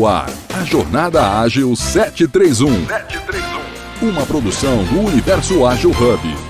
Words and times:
no 0.00 0.06
ar, 0.06 0.30
a 0.48 0.64
Jornada 0.64 1.40
Ágil 1.40 1.76
731. 1.76 2.86
731. 2.86 4.08
Uma 4.08 4.24
produção 4.24 4.82
do 4.84 5.00
Universo 5.00 5.66
Ágil 5.66 5.90
Hub. 5.90 6.49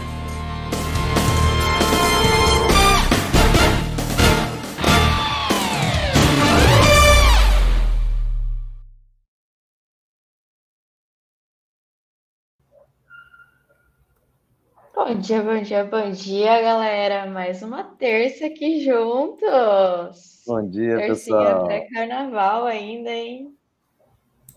Bom 15.03 15.15
dia, 15.15 15.43
bom 15.43 15.63
dia, 15.63 15.83
bom 15.83 16.11
dia, 16.11 16.61
galera. 16.61 17.25
Mais 17.25 17.63
uma 17.63 17.83
terça 17.83 18.45
aqui 18.45 18.85
juntos. 18.85 20.43
Bom 20.47 20.69
dia, 20.69 20.99
Tercinha 20.99 21.39
pessoal. 21.39 21.67
pré-carnaval 21.67 22.67
ainda, 22.67 23.09
hein? 23.11 23.57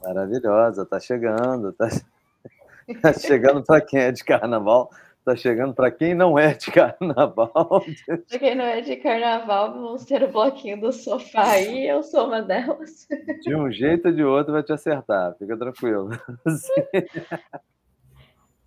Maravilhosa, 0.04 0.86
tá 0.86 1.00
chegando. 1.00 1.72
Tá, 1.72 1.88
tá 3.02 3.14
chegando 3.14 3.64
para 3.64 3.80
quem 3.80 4.02
é 4.02 4.12
de 4.12 4.22
carnaval, 4.22 4.90
tá 5.24 5.34
chegando 5.34 5.74
para 5.74 5.90
quem 5.90 6.14
não 6.14 6.38
é 6.38 6.54
de 6.54 6.70
carnaval. 6.76 7.82
Para 8.28 8.38
quem 8.38 8.54
não 8.54 8.66
é 8.66 8.82
de 8.82 8.98
carnaval, 8.98 9.72
vamos 9.72 10.04
ter 10.04 10.24
o 10.24 10.32
bloquinho 10.32 10.78
do 10.78 10.92
sofá 10.92 11.52
aí, 11.54 11.88
eu 11.88 12.04
sou 12.04 12.28
uma 12.28 12.42
delas. 12.42 13.08
De 13.42 13.56
um 13.56 13.72
jeito 13.72 14.10
ou 14.10 14.14
de 14.14 14.26
outro 14.26 14.52
vai 14.52 14.62
te 14.62 14.74
acertar, 14.74 15.38
fica 15.38 15.56
tranquilo. 15.56 16.10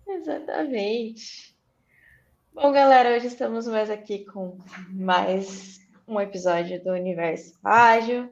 Exatamente. 0.07 1.56
Bom, 2.59 2.71
galera, 2.71 3.15
hoje 3.15 3.27
estamos 3.27 3.67
mais 3.67 3.87
aqui 3.87 4.25
com 4.25 4.57
mais 4.89 5.79
um 6.07 6.19
episódio 6.19 6.83
do 6.83 6.89
Universo 6.89 7.53
Ágil. 7.63 8.31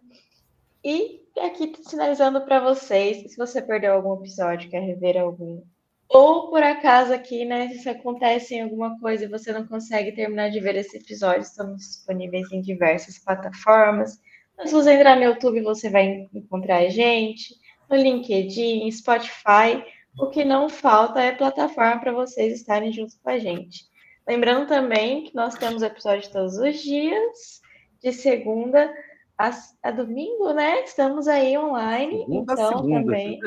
E 0.83 1.21
aqui 1.39 1.71
sinalizando 1.83 2.41
para 2.41 2.59
vocês, 2.59 3.31
se 3.31 3.37
você 3.37 3.61
perdeu 3.61 3.93
algum 3.93 4.15
episódio, 4.15 4.67
quer 4.67 4.81
rever 4.81 5.21
algum, 5.21 5.61
ou 6.09 6.49
por 6.49 6.63
acaso 6.63 7.13
aqui, 7.13 7.45
né, 7.45 7.69
se 7.75 7.87
acontece 7.87 8.59
alguma 8.59 8.99
coisa 8.99 9.25
e 9.25 9.27
você 9.27 9.53
não 9.53 9.67
consegue 9.67 10.11
terminar 10.11 10.49
de 10.49 10.59
ver 10.59 10.75
esse 10.75 10.97
episódio, 10.97 11.41
estamos 11.41 11.81
disponíveis 11.81 12.51
em 12.51 12.61
diversas 12.61 13.19
plataformas. 13.19 14.19
Mas 14.57 14.69
se 14.69 14.75
você 14.75 14.93
entrar 14.93 15.17
no 15.17 15.23
YouTube, 15.23 15.61
você 15.61 15.87
vai 15.87 16.27
encontrar 16.33 16.77
a 16.77 16.89
gente, 16.89 17.53
no 17.87 17.95
LinkedIn, 17.95 18.89
Spotify. 18.91 19.85
O 20.17 20.31
que 20.31 20.43
não 20.43 20.67
falta 20.67 21.21
é 21.21 21.31
plataforma 21.31 21.99
para 21.99 22.11
vocês 22.11 22.55
estarem 22.55 22.91
juntos 22.91 23.19
com 23.21 23.29
a 23.29 23.37
gente. 23.37 23.93
Lembrando 24.27 24.67
também 24.67 25.25
que 25.25 25.35
nós 25.35 25.53
temos 25.55 25.83
episódio 25.83 26.31
todos 26.31 26.57
os 26.57 26.81
dias, 26.81 27.61
de 28.01 28.11
segunda 28.11 28.91
a, 29.37 29.51
a 29.83 29.91
domingo, 29.91 30.51
né? 30.53 30.83
Estamos 30.83 31.27
aí 31.27 31.57
online, 31.57 32.19
segunda 32.19 32.53
então 32.53 32.89
também. 32.89 33.39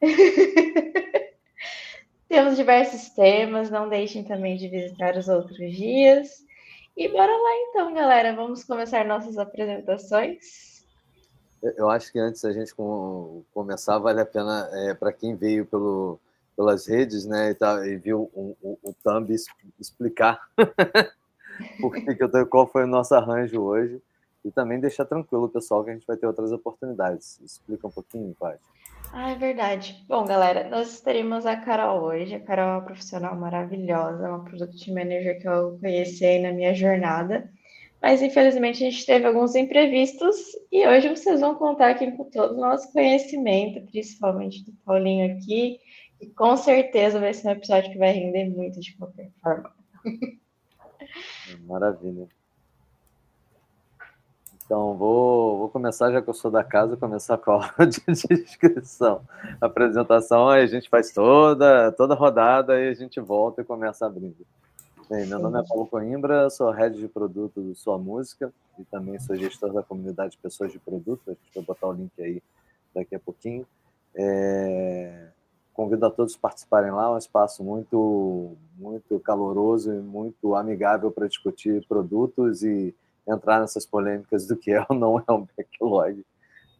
temos 2.28 2.56
diversos 2.56 3.10
temas, 3.10 3.70
não 3.70 3.88
deixem 3.88 4.22
também 4.22 4.56
de 4.56 4.68
visitar 4.68 5.16
os 5.16 5.28
outros 5.28 5.56
dias. 5.74 6.44
E 6.96 7.08
bora 7.08 7.32
lá 7.32 7.56
então, 7.68 7.92
galera, 7.92 8.34
vamos 8.34 8.62
começar 8.64 9.04
nossas 9.04 9.36
apresentações. 9.38 10.84
Eu 11.62 11.90
acho 11.90 12.12
que 12.12 12.18
antes 12.18 12.44
a 12.44 12.52
gente 12.52 12.72
começar, 13.52 13.98
vale 13.98 14.20
a 14.20 14.26
pena 14.26 14.68
é, 14.72 14.94
para 14.94 15.12
quem 15.12 15.34
veio 15.34 15.66
pelo, 15.66 16.20
pelas 16.56 16.86
redes, 16.86 17.26
né, 17.26 17.50
e, 17.50 17.54
tá, 17.54 17.86
e 17.86 17.96
viu 17.96 18.30
o, 18.32 18.56
o, 18.62 18.78
o 18.82 18.94
Thumb 19.04 19.34
explicar 19.78 20.40
que 22.16 22.22
eu 22.22 22.46
qual 22.46 22.66
foi 22.66 22.84
o 22.84 22.88
nosso 22.88 23.14
arranjo 23.14 23.60
hoje 23.60 24.00
e 24.44 24.50
também 24.50 24.80
deixar 24.80 25.04
tranquilo, 25.04 25.48
pessoal, 25.48 25.84
que 25.84 25.90
a 25.90 25.92
gente 25.92 26.06
vai 26.06 26.16
ter 26.16 26.26
outras 26.26 26.52
oportunidades. 26.52 27.40
Explica 27.40 27.88
um 27.88 27.90
pouquinho, 27.90 28.34
Paty. 28.38 28.60
Ah, 29.12 29.30
é 29.30 29.34
verdade. 29.34 30.04
Bom, 30.08 30.24
galera, 30.24 30.68
nós 30.68 31.00
teremos 31.00 31.46
a 31.46 31.56
Carol 31.56 32.02
hoje. 32.02 32.34
A 32.34 32.40
Carol 32.40 32.68
é 32.68 32.72
uma 32.72 32.82
profissional 32.82 33.34
maravilhosa, 33.36 34.28
uma 34.28 34.44
product 34.44 34.92
manager 34.92 35.40
que 35.40 35.48
eu 35.48 35.78
conheci 35.80 36.24
aí 36.24 36.40
na 36.40 36.52
minha 36.52 36.74
jornada. 36.74 37.50
Mas 38.00 38.22
infelizmente 38.22 38.84
a 38.84 38.90
gente 38.90 39.04
teve 39.06 39.26
alguns 39.26 39.54
imprevistos 39.54 40.36
e 40.70 40.86
hoje 40.86 41.08
vocês 41.08 41.40
vão 41.40 41.54
contar 41.54 41.90
aqui 41.90 42.10
com 42.12 42.24
todo 42.24 42.54
o 42.54 42.60
nosso 42.60 42.92
conhecimento, 42.92 43.80
principalmente 43.90 44.64
do 44.64 44.72
Paulinho 44.84 45.34
aqui, 45.34 45.80
e 46.20 46.26
com 46.28 46.56
certeza 46.56 47.20
vai 47.20 47.32
ser 47.34 47.48
um 47.48 47.52
episódio 47.52 47.92
que 47.92 47.98
vai 47.98 48.12
render 48.12 48.48
muito 48.48 48.80
de 48.80 48.96
qualquer 48.96 49.30
forma. 49.42 49.72
Maravilha. 51.66 52.28
Então, 54.64 54.96
vou, 54.96 55.58
vou 55.58 55.68
começar, 55.68 56.10
já 56.10 56.20
que 56.20 56.28
eu 56.28 56.34
sou 56.34 56.50
da 56.50 56.64
casa, 56.64 56.96
começar 56.96 57.38
com 57.38 57.52
a 57.52 57.54
aula 57.54 57.70
de 57.86 58.02
inscrição. 58.32 59.22
A 59.60 59.66
apresentação, 59.66 60.48
aí 60.48 60.64
a 60.64 60.66
gente 60.66 60.88
faz 60.88 61.12
toda, 61.12 61.92
toda 61.92 62.14
rodada 62.14 62.80
e 62.80 62.88
a 62.88 62.94
gente 62.94 63.20
volta 63.20 63.62
e 63.62 63.64
começa 63.64 64.04
abrindo. 64.04 64.44
Bem, 65.08 65.24
meu 65.24 65.38
nome 65.38 65.60
é 65.60 65.62
Paulo 65.62 65.86
Coimbra, 65.86 66.50
sou 66.50 66.68
head 66.72 66.98
de 66.98 67.06
produto 67.06 67.60
do 67.60 67.76
Sua 67.76 67.96
Música 67.96 68.52
e 68.76 68.84
também 68.84 69.20
sou 69.20 69.36
gestor 69.36 69.72
da 69.72 69.84
comunidade 69.84 70.36
Pessoas 70.36 70.72
de 70.72 70.80
Produto. 70.80 71.38
Vai 71.54 71.64
botar 71.64 71.86
o 71.86 71.92
link 71.92 72.10
aí 72.20 72.42
daqui 72.92 73.14
a 73.14 73.20
pouquinho. 73.20 73.64
É... 74.16 75.28
Convido 75.76 76.06
a 76.06 76.10
todos 76.10 76.34
a 76.34 76.38
participarem 76.38 76.90
lá, 76.90 77.04
é 77.04 77.10
um 77.10 77.18
espaço 77.18 77.62
muito, 77.62 78.56
muito 78.78 79.20
caloroso 79.20 79.92
e 79.92 79.98
muito 79.98 80.54
amigável 80.54 81.10
para 81.10 81.28
discutir 81.28 81.86
produtos 81.86 82.62
e 82.62 82.94
entrar 83.28 83.60
nessas 83.60 83.84
polêmicas 83.84 84.46
do 84.46 84.56
que 84.56 84.72
é 84.72 84.82
ou 84.88 84.96
não 84.96 85.18
é 85.18 85.30
um 85.30 85.46
backlog, 85.54 86.24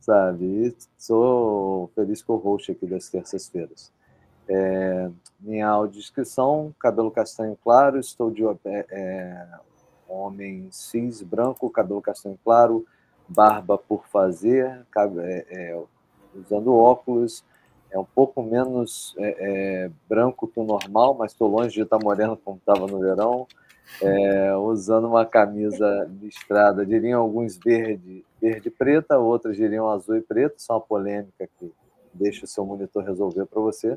sabe? 0.01 0.45
E 0.47 0.77
sou 0.97 1.91
feliz 1.95 2.23
com 2.23 2.33
o 2.33 2.39
host 2.39 2.73
aqui 2.73 2.87
das 2.87 3.11
terças-feiras. 3.11 3.93
É, 4.49 5.11
minha 5.41 5.69
audiodescrição, 5.69 6.75
cabelo 6.79 7.11
castanho 7.11 7.59
claro, 7.63 8.01
estou 8.01 8.31
de 8.31 8.45
é, 8.65 8.87
é, 8.91 9.47
homem 10.09 10.69
cis, 10.71 11.21
branco, 11.21 11.69
cabelo 11.69 12.01
castanho 12.01 12.39
claro, 12.43 12.87
barba 13.29 13.77
por 13.77 14.07
fazer, 14.07 14.87
é, 15.21 15.47
é, 15.51 15.83
usando 16.35 16.75
óculos, 16.75 17.45
é 17.97 17.99
um 17.99 18.05
pouco 18.05 18.43
menos 18.43 19.15
é, 19.17 19.37
é, 19.39 19.91
branco 20.07 20.47
que 20.47 20.61
o 20.61 20.65
normal, 20.65 21.15
mas 21.15 21.33
estou 21.33 21.49
longe 21.49 21.75
de 21.75 21.81
estar 21.81 21.99
moreno 21.99 22.37
como 22.37 22.59
estava 22.59 22.87
no 22.87 23.01
verão. 23.01 23.47
É, 24.03 24.55
usando 24.57 25.07
uma 25.07 25.25
camisa 25.25 26.11
listrada, 26.21 26.85
diriam 26.85 27.23
alguns 27.23 27.57
verde, 27.57 28.25
verde 28.43 28.69
preta, 28.69 29.17
outros 29.17 29.57
diriam 29.57 29.89
azul 29.89 30.17
e 30.17 30.21
preto, 30.21 30.61
só 30.61 30.75
uma 30.75 30.81
polêmica 30.81 31.49
que 31.59 31.73
deixa 32.13 32.45
o 32.45 32.49
seu 32.49 32.67
monitor 32.67 33.05
resolver 33.05 33.47
para 33.47 33.61
você, 33.61 33.97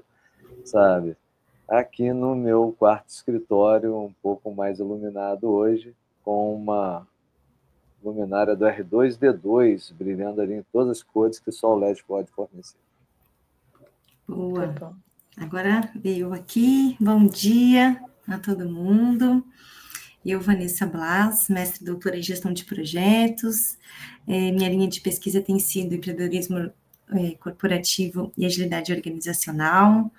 sabe? 0.64 1.18
Aqui 1.68 2.14
no 2.14 2.36
meu 2.36 2.74
quarto 2.78 3.10
escritório, 3.10 3.98
um 3.98 4.14
pouco 4.22 4.54
mais 4.54 4.80
iluminado 4.80 5.50
hoje, 5.50 5.94
com 6.24 6.54
uma 6.54 7.06
luminária 8.02 8.56
do 8.56 8.66
R2D2 8.66 9.92
brilhando 9.94 10.40
ali 10.40 10.54
em 10.54 10.64
todas 10.72 11.00
as 11.00 11.04
cores 11.04 11.40
que 11.40 11.52
só 11.52 11.74
o 11.74 11.80
LED 11.80 12.04
pode 12.08 12.30
fornecer. 12.32 12.78
Boa. 14.30 14.68
Tá 14.68 14.94
Agora 15.38 15.92
veio 15.96 16.32
aqui. 16.34 16.96
Bom 17.00 17.26
dia 17.26 18.00
a 18.28 18.38
todo 18.38 18.70
mundo. 18.70 19.44
Eu, 20.24 20.40
Vanessa 20.40 20.86
Blas, 20.86 21.50
mestre 21.50 21.84
doutora 21.84 22.16
em 22.16 22.22
gestão 22.22 22.54
de 22.54 22.64
projetos. 22.64 23.76
É, 24.28 24.52
minha 24.52 24.70
linha 24.70 24.88
de 24.88 25.02
pesquisa 25.02 25.42
tem 25.42 25.58
sido 25.58 25.96
empreendedorismo 25.96 26.72
é, 27.12 27.32
corporativo 27.40 28.32
e 28.38 28.46
agilidade 28.46 28.94
organizacional. 28.94 30.12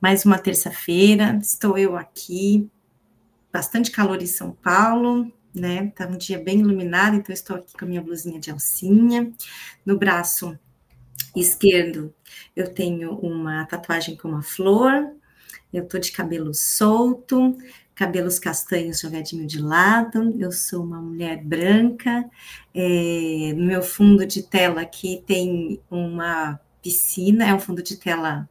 Mais 0.00 0.24
uma 0.24 0.40
terça-feira, 0.40 1.38
estou 1.40 1.78
eu 1.78 1.96
aqui. 1.96 2.68
Bastante 3.52 3.92
calor 3.92 4.20
em 4.20 4.26
São 4.26 4.50
Paulo, 4.50 5.32
né? 5.54 5.92
Tá 5.94 6.08
um 6.08 6.16
dia 6.16 6.40
bem 6.40 6.58
iluminado, 6.58 7.14
então 7.14 7.32
estou 7.32 7.54
aqui 7.54 7.72
com 7.78 7.84
a 7.84 7.88
minha 7.88 8.02
blusinha 8.02 8.40
de 8.40 8.50
alcinha. 8.50 9.32
No 9.84 9.96
braço 9.96 10.58
esquerdo, 11.40 12.14
eu 12.54 12.72
tenho 12.72 13.12
uma 13.18 13.64
tatuagem 13.66 14.16
com 14.16 14.28
uma 14.28 14.42
flor, 14.42 15.10
eu 15.72 15.86
tô 15.86 15.98
de 15.98 16.12
cabelo 16.12 16.54
solto, 16.54 17.56
cabelos 17.94 18.38
castanhos 18.38 19.00
jogadinho 19.00 19.46
de 19.46 19.60
lado, 19.60 20.34
eu 20.38 20.52
sou 20.52 20.82
uma 20.82 21.00
mulher 21.00 21.42
branca, 21.42 22.24
é, 22.74 23.52
no 23.54 23.64
meu 23.66 23.82
fundo 23.82 24.26
de 24.26 24.42
tela 24.42 24.82
aqui 24.82 25.22
tem 25.26 25.80
uma 25.90 26.60
piscina, 26.82 27.48
é 27.48 27.54
um 27.54 27.58
fundo 27.58 27.82
de 27.82 27.96
tela 27.96 28.48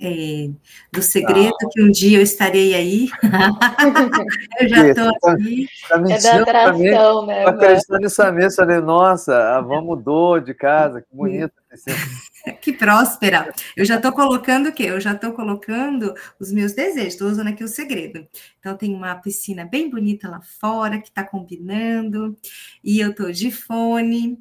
é, 0.00 0.50
do 0.92 1.02
segredo, 1.02 1.54
ah. 1.62 1.68
que 1.70 1.82
um 1.82 1.90
dia 1.90 2.18
eu 2.18 2.22
estarei 2.22 2.74
aí. 2.74 3.08
eu 4.60 4.68
já 4.68 4.88
estou 4.88 5.08
aqui. 5.08 5.66
Tá 5.88 5.96
é 5.96 6.20
da 6.20 6.42
atração, 6.42 7.26
né? 7.26 7.38
Estou 7.38 7.54
acreditando 7.54 8.00
nisso 8.00 8.32
mesmo. 8.32 8.56
Falei, 8.56 8.80
nossa, 8.80 9.34
a 9.34 9.58
avó 9.58 9.80
mudou 9.80 10.38
de 10.38 10.52
casa, 10.54 11.00
que 11.00 11.08
bonita. 11.10 11.54
que 12.60 12.72
próspera. 12.72 13.52
Eu 13.76 13.84
já 13.84 13.96
estou 13.96 14.12
colocando 14.12 14.68
o 14.68 14.72
quê? 14.72 14.84
Eu 14.84 15.00
já 15.00 15.12
estou 15.12 15.32
colocando 15.32 16.14
os 16.38 16.52
meus 16.52 16.72
desejos, 16.72 17.14
estou 17.14 17.28
usando 17.28 17.48
aqui 17.48 17.64
o 17.64 17.68
segredo. 17.68 18.26
Então, 18.58 18.76
tem 18.76 18.94
uma 18.94 19.14
piscina 19.16 19.64
bem 19.64 19.90
bonita 19.90 20.28
lá 20.28 20.40
fora, 20.40 21.00
que 21.00 21.08
está 21.08 21.24
combinando, 21.24 22.36
e 22.82 23.00
eu 23.00 23.10
estou 23.10 23.30
de 23.30 23.50
fone, 23.50 24.38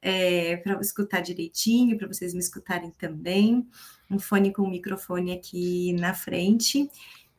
é, 0.00 0.56
para 0.58 0.80
escutar 0.80 1.20
direitinho, 1.20 1.98
para 1.98 2.08
vocês 2.08 2.32
me 2.32 2.40
escutarem 2.40 2.90
também. 2.90 3.66
Um 4.10 4.18
fone 4.18 4.52
com 4.52 4.62
um 4.62 4.70
microfone 4.70 5.32
aqui 5.32 5.92
na 5.94 6.14
frente, 6.14 6.90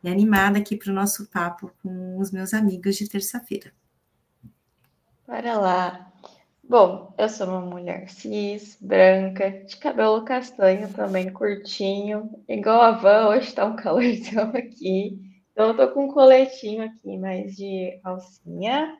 e 0.03 0.09
animada 0.09 0.59
aqui 0.59 0.77
para 0.77 0.91
o 0.91 0.95
nosso 0.95 1.27
papo 1.27 1.71
com 1.81 2.17
os 2.17 2.31
meus 2.31 2.53
amigos 2.53 2.95
de 2.95 3.07
terça-feira. 3.07 3.73
Para 5.25 5.59
lá. 5.59 6.11
Bom, 6.69 7.15
eu 7.17 7.27
sou 7.27 7.47
uma 7.47 7.61
mulher 7.61 8.07
cis, 8.09 8.77
branca, 8.79 9.49
de 9.65 9.75
cabelo 9.75 10.23
castanho 10.23 10.87
também, 10.93 11.33
curtinho, 11.33 12.29
igual 12.47 12.79
a 12.81 12.91
Van, 12.91 13.29
hoje 13.29 13.51
tá 13.55 13.65
um 13.65 13.75
calorzão 13.75 14.51
aqui. 14.55 15.17
Então 15.51 15.69
eu 15.69 15.75
tô 15.75 15.91
com 15.91 16.05
um 16.05 16.13
coletinho 16.13 16.83
aqui, 16.83 17.17
mais 17.17 17.55
de 17.55 17.99
alcinha. 18.03 18.95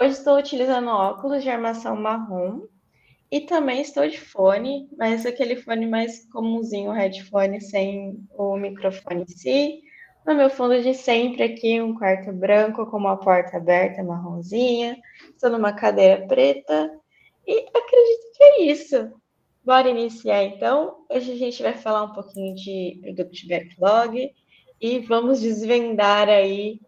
Hoje 0.00 0.10
estou 0.12 0.38
utilizando 0.38 0.88
óculos 0.88 1.44
de 1.44 1.50
armação 1.50 1.94
marrom 1.94 2.62
e 3.30 3.42
também 3.42 3.80
estou 3.80 4.08
de 4.08 4.20
fone, 4.20 4.88
mas 4.98 5.24
aquele 5.24 5.56
fone 5.56 5.86
mais 5.86 6.28
comumzinho, 6.32 6.90
headphone, 6.90 7.60
sem 7.60 8.18
o 8.32 8.56
microfone 8.56 9.22
em 9.22 9.28
si. 9.28 9.82
No 10.28 10.34
meu 10.34 10.50
fundo 10.50 10.82
de 10.82 10.92
sempre 10.92 11.42
aqui, 11.42 11.80
um 11.80 11.94
quarto 11.94 12.30
branco 12.34 12.84
com 12.84 12.98
uma 12.98 13.16
porta 13.16 13.56
aberta 13.56 14.02
marronzinha. 14.02 14.94
Estou 15.30 15.48
numa 15.48 15.72
cadeira 15.72 16.26
preta 16.26 17.00
e 17.46 17.60
acredito 17.60 18.36
que 18.36 18.44
é 18.44 18.62
isso. 18.64 19.10
Bora 19.64 19.88
iniciar 19.88 20.44
então. 20.44 21.06
Hoje 21.08 21.32
a 21.32 21.34
gente 21.34 21.62
vai 21.62 21.72
falar 21.72 22.02
um 22.02 22.12
pouquinho 22.12 22.54
de 22.54 23.00
Product 23.00 23.48
Backlog 23.48 24.30
e 24.78 24.98
vamos 24.98 25.40
desvendar 25.40 26.28
aí 26.28 26.78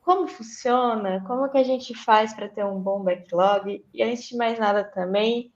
como 0.00 0.26
funciona, 0.26 1.22
como 1.26 1.46
que 1.50 1.58
a 1.58 1.64
gente 1.64 1.94
faz 1.94 2.32
para 2.32 2.48
ter 2.48 2.64
um 2.64 2.80
bom 2.80 3.02
backlog. 3.02 3.84
E 3.92 4.02
antes 4.02 4.30
de 4.30 4.34
mais 4.34 4.58
nada 4.58 4.82
também, 4.82 5.52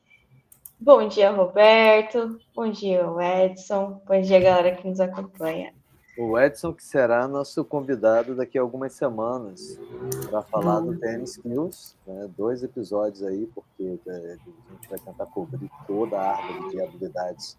bom 0.78 1.08
dia 1.08 1.30
Roberto, 1.30 2.38
bom 2.54 2.70
dia 2.70 3.02
Edson, 3.42 4.02
bom 4.06 4.20
dia 4.20 4.38
galera 4.38 4.76
que 4.76 4.86
nos 4.86 5.00
acompanha. 5.00 5.72
O 6.16 6.38
Edson, 6.38 6.74
que 6.74 6.84
será 6.84 7.26
nosso 7.26 7.64
convidado 7.64 8.34
daqui 8.34 8.58
a 8.58 8.60
algumas 8.60 8.92
semanas 8.92 9.80
para 10.28 10.42
falar 10.42 10.80
do 10.80 10.98
TN 10.98 11.22
Skills, 11.24 11.96
né? 12.06 12.28
dois 12.36 12.62
episódios 12.62 13.22
aí, 13.22 13.46
porque 13.54 13.98
é, 14.06 14.10
a 14.10 14.72
gente 14.74 14.88
vai 14.90 14.98
tentar 14.98 15.24
cobrir 15.26 15.70
toda 15.86 16.18
a 16.18 16.36
árvore 16.36 16.70
de 16.70 16.82
habilidades 16.82 17.58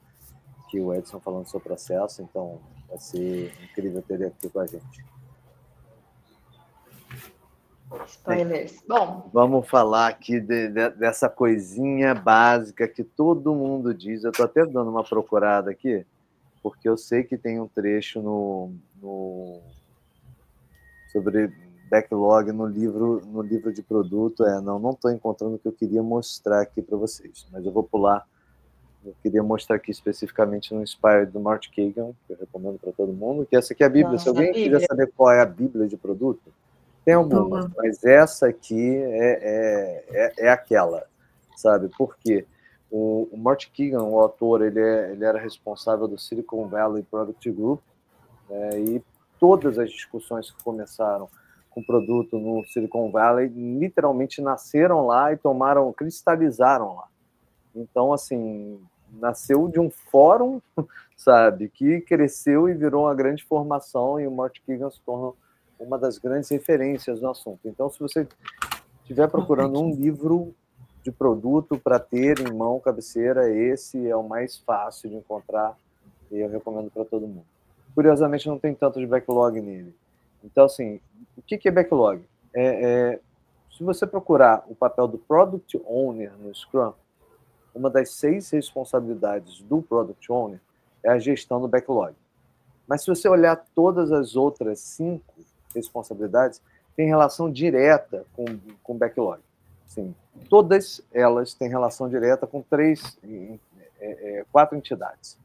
que 0.69 0.79
o 0.79 0.93
Edson 0.93 1.19
falando 1.19 1.41
no 1.41 1.49
seu 1.49 1.59
processo, 1.59 2.21
então 2.21 2.59
vai 2.87 2.99
ser 2.99 3.51
incrível 3.63 4.03
ter 4.03 4.15
ele 4.15 4.25
aqui 4.25 4.47
com 4.47 4.59
a 4.59 4.67
gente. 4.67 5.03
Spoilers. 8.07 8.83
Bom, 8.87 9.29
vamos 9.33 9.67
falar 9.67 10.07
aqui 10.07 10.39
de, 10.39 10.67
de, 10.67 10.89
dessa 10.91 11.29
coisinha 11.29 12.13
básica 12.15 12.87
que 12.87 13.03
todo 13.03 13.53
mundo 13.53 13.93
diz. 13.93 14.23
Eu 14.23 14.31
estou 14.31 14.45
até 14.45 14.65
dando 14.65 14.89
uma 14.89 15.03
procurada 15.03 15.71
aqui 15.71 16.05
porque 16.63 16.87
eu 16.87 16.97
sei 16.97 17.23
que 17.23 17.37
tem 17.37 17.59
um 17.59 17.67
trecho 17.67 18.21
no, 18.21 18.73
no 19.01 19.59
sobre 21.11 21.51
backlog 21.91 22.51
no 22.53 22.65
livro 22.65 23.21
no 23.25 23.41
livro 23.41 23.71
de 23.73 23.83
produto. 23.83 24.45
É 24.45 24.61
não 24.61 24.79
não 24.79 24.91
estou 24.91 25.11
encontrando 25.11 25.55
o 25.55 25.59
que 25.59 25.67
eu 25.67 25.73
queria 25.73 26.01
mostrar 26.01 26.61
aqui 26.61 26.81
para 26.81 26.97
vocês 26.97 27.45
mas 27.51 27.65
eu 27.65 27.71
vou 27.71 27.83
pular. 27.83 28.25
Eu 29.05 29.13
queria 29.21 29.43
mostrar 29.43 29.75
aqui 29.75 29.91
especificamente 29.91 30.73
no 30.73 30.81
Inspired 30.81 31.29
do 31.29 31.39
Mark 31.41 31.65
Kagan 31.75 32.13
que 32.25 32.31
eu 32.31 32.37
recomendo 32.39 32.79
para 32.79 32.93
todo 32.93 33.11
mundo 33.11 33.45
que 33.45 33.57
essa 33.57 33.73
aqui 33.73 33.83
é 33.83 33.85
a 33.85 33.89
Bíblia. 33.89 34.13
Nossa, 34.13 34.23
se 34.23 34.29
alguém 34.29 34.53
quiser 34.53 34.79
saber 34.87 35.11
qual 35.15 35.29
é 35.29 35.41
a 35.41 35.45
Bíblia 35.45 35.85
de 35.85 35.97
produto 35.97 36.53
tem 37.03 37.13
algumas 37.13 37.67
mas 37.75 38.01
essa 38.05 38.47
aqui 38.47 38.95
é, 38.95 39.39
é, 39.43 40.05
é, 40.09 40.45
é 40.45 40.49
aquela 40.49 41.05
sabe? 41.57 41.89
Por 41.89 42.15
quê 42.17 42.45
o, 42.95 43.27
o 43.31 43.37
Marty 43.39 43.71
Keegan, 43.71 44.03
o 44.03 44.19
autor, 44.19 44.61
ele, 44.61 44.79
é, 44.79 45.13
ele 45.13 45.25
era 45.25 45.39
responsável 45.39 46.07
do 46.07 46.15
Silicon 46.15 46.67
Valley 46.67 47.01
Product 47.01 47.51
Group 47.51 47.81
é, 48.47 48.79
e 48.79 49.03
todas 49.39 49.79
as 49.79 49.89
discussões 49.89 50.51
que 50.51 50.63
começaram 50.63 51.27
com 51.71 51.81
o 51.81 51.85
produto 51.85 52.37
no 52.37 52.63
Silicon 52.67 53.09
Valley 53.09 53.47
literalmente 53.47 54.43
nasceram 54.43 55.07
lá 55.07 55.33
e 55.33 55.37
tomaram, 55.37 55.91
cristalizaram 55.91 56.97
lá. 56.97 57.07
Então, 57.75 58.13
assim, 58.13 58.79
nasceu 59.11 59.67
de 59.67 59.79
um 59.79 59.89
fórum, 59.89 60.61
sabe, 61.17 61.69
que 61.69 61.99
cresceu 62.01 62.69
e 62.69 62.75
virou 62.75 63.05
uma 63.05 63.15
grande 63.15 63.43
formação 63.43 64.19
e 64.19 64.27
o 64.27 64.31
Marty 64.31 64.61
Keegan 64.61 64.91
se 64.91 65.01
tornou 65.01 65.35
uma 65.79 65.97
das 65.97 66.19
grandes 66.19 66.47
referências 66.51 67.19
no 67.23 67.31
assunto. 67.31 67.67
Então, 67.67 67.89
se 67.89 67.99
você 67.99 68.27
estiver 69.01 69.27
procurando 69.27 69.81
um 69.81 69.89
livro 69.89 70.53
de 71.03 71.11
produto 71.11 71.77
para 71.77 71.99
ter 71.99 72.39
em 72.39 72.51
mão 72.53 72.79
cabeceira, 72.79 73.49
esse 73.49 74.07
é 74.07 74.15
o 74.15 74.23
mais 74.23 74.57
fácil 74.57 75.09
de 75.09 75.17
encontrar 75.17 75.77
e 76.31 76.39
eu 76.39 76.49
recomendo 76.49 76.89
para 76.89 77.03
todo 77.03 77.27
mundo. 77.27 77.45
Curiosamente, 77.93 78.47
não 78.47 78.57
tem 78.57 78.73
tanto 78.73 78.99
de 78.99 79.05
backlog 79.05 79.59
nele. 79.61 79.93
Então, 80.43 80.65
assim, 80.65 80.99
o 81.37 81.41
que 81.41 81.67
é 81.67 81.71
backlog? 81.71 82.23
É, 82.53 82.63
é, 82.63 83.19
se 83.77 83.83
você 83.83 84.07
procurar 84.07 84.63
o 84.67 84.75
papel 84.75 85.07
do 85.07 85.17
Product 85.17 85.79
Owner 85.85 86.31
no 86.39 86.53
Scrum, 86.55 86.93
uma 87.75 87.89
das 87.89 88.11
seis 88.11 88.49
responsabilidades 88.51 89.61
do 89.61 89.81
Product 89.81 90.31
Owner 90.31 90.59
é 91.03 91.09
a 91.09 91.19
gestão 91.19 91.59
do 91.59 91.67
backlog. 91.67 92.15
Mas 92.87 93.01
se 93.01 93.07
você 93.07 93.27
olhar 93.27 93.55
todas 93.75 94.11
as 94.11 94.35
outras 94.35 94.79
cinco 94.79 95.33
responsabilidades, 95.75 96.61
tem 96.95 97.07
relação 97.07 97.51
direta 97.51 98.25
com 98.33 98.45
o 98.87 98.93
backlog. 98.93 99.41
Sim, 99.93 100.15
todas 100.49 101.01
elas 101.13 101.53
têm 101.53 101.69
relação 101.69 102.09
direta 102.09 102.47
com 102.47 102.63
três, 102.63 103.15
é, 103.23 103.59
é, 103.99 104.45
quatro 104.51 104.75
entidades: 104.75 105.37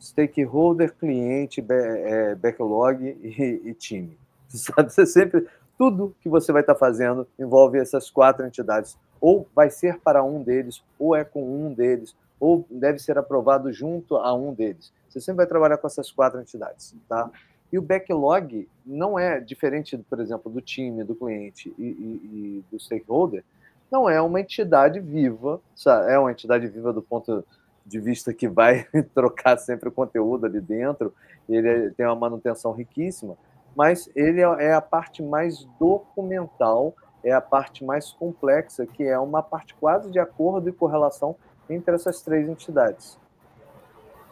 stakeholder, 0.00 0.92
cliente, 0.94 1.64
é, 1.70 2.34
backlog 2.34 3.00
e, 3.04 3.72
time. 3.74 4.18
Sabe? 4.48 4.92
Você 4.92 5.06
sempre 5.06 5.46
tudo 5.78 6.14
que 6.20 6.28
você 6.28 6.50
vai 6.50 6.62
estar 6.62 6.74
fazendo 6.74 7.28
envolve 7.38 7.78
essas 7.78 8.10
quatro 8.10 8.44
entidades. 8.44 8.98
Ou 9.20 9.46
vai 9.54 9.70
ser 9.70 10.00
para 10.00 10.24
um 10.24 10.42
deles, 10.42 10.82
ou 10.98 11.14
é 11.14 11.24
com 11.24 11.64
um 11.64 11.72
deles, 11.72 12.16
ou 12.40 12.66
deve 12.68 12.98
ser 12.98 13.16
aprovado 13.16 13.72
junto 13.72 14.16
a 14.16 14.34
um 14.34 14.52
deles. 14.52 14.92
Você 15.08 15.20
sempre 15.20 15.38
vai 15.38 15.46
trabalhar 15.46 15.78
com 15.78 15.86
essas 15.86 16.10
quatro 16.10 16.40
entidades, 16.40 16.92
tá? 17.08 17.30
E 17.72 17.78
o 17.78 17.82
backlog 17.82 18.68
não 18.84 19.16
é 19.16 19.38
diferente, 19.38 19.96
por 19.96 20.18
exemplo, 20.18 20.50
do 20.50 20.60
time, 20.60 21.04
do 21.04 21.14
cliente 21.14 21.72
e, 21.78 21.84
e, 21.84 22.20
e 22.24 22.64
do 22.68 22.80
stakeholder 22.80 23.44
não 23.92 24.08
é 24.08 24.20
uma 24.22 24.40
entidade 24.40 24.98
viva, 24.98 25.60
sabe? 25.76 26.10
é 26.10 26.18
uma 26.18 26.32
entidade 26.32 26.66
viva 26.66 26.94
do 26.94 27.02
ponto 27.02 27.44
de 27.84 28.00
vista 28.00 28.32
que 28.32 28.48
vai 28.48 28.86
trocar 29.14 29.58
sempre 29.58 29.90
o 29.90 29.92
conteúdo 29.92 30.46
ali 30.46 30.60
dentro, 30.60 31.14
ele 31.46 31.90
tem 31.90 32.06
uma 32.06 32.16
manutenção 32.16 32.72
riquíssima, 32.72 33.36
mas 33.76 34.10
ele 34.16 34.40
é, 34.40 34.44
é 34.44 34.72
a 34.72 34.80
parte 34.80 35.22
mais 35.22 35.68
documental, 35.78 36.94
é 37.22 37.32
a 37.32 37.40
parte 37.40 37.84
mais 37.84 38.10
complexa, 38.12 38.86
que 38.86 39.04
é 39.04 39.18
uma 39.18 39.42
parte 39.42 39.74
quase 39.74 40.10
de 40.10 40.18
acordo 40.18 40.68
e 40.68 40.72
correlação 40.72 41.36
entre 41.68 41.94
essas 41.94 42.22
três 42.22 42.48
entidades. 42.48 43.18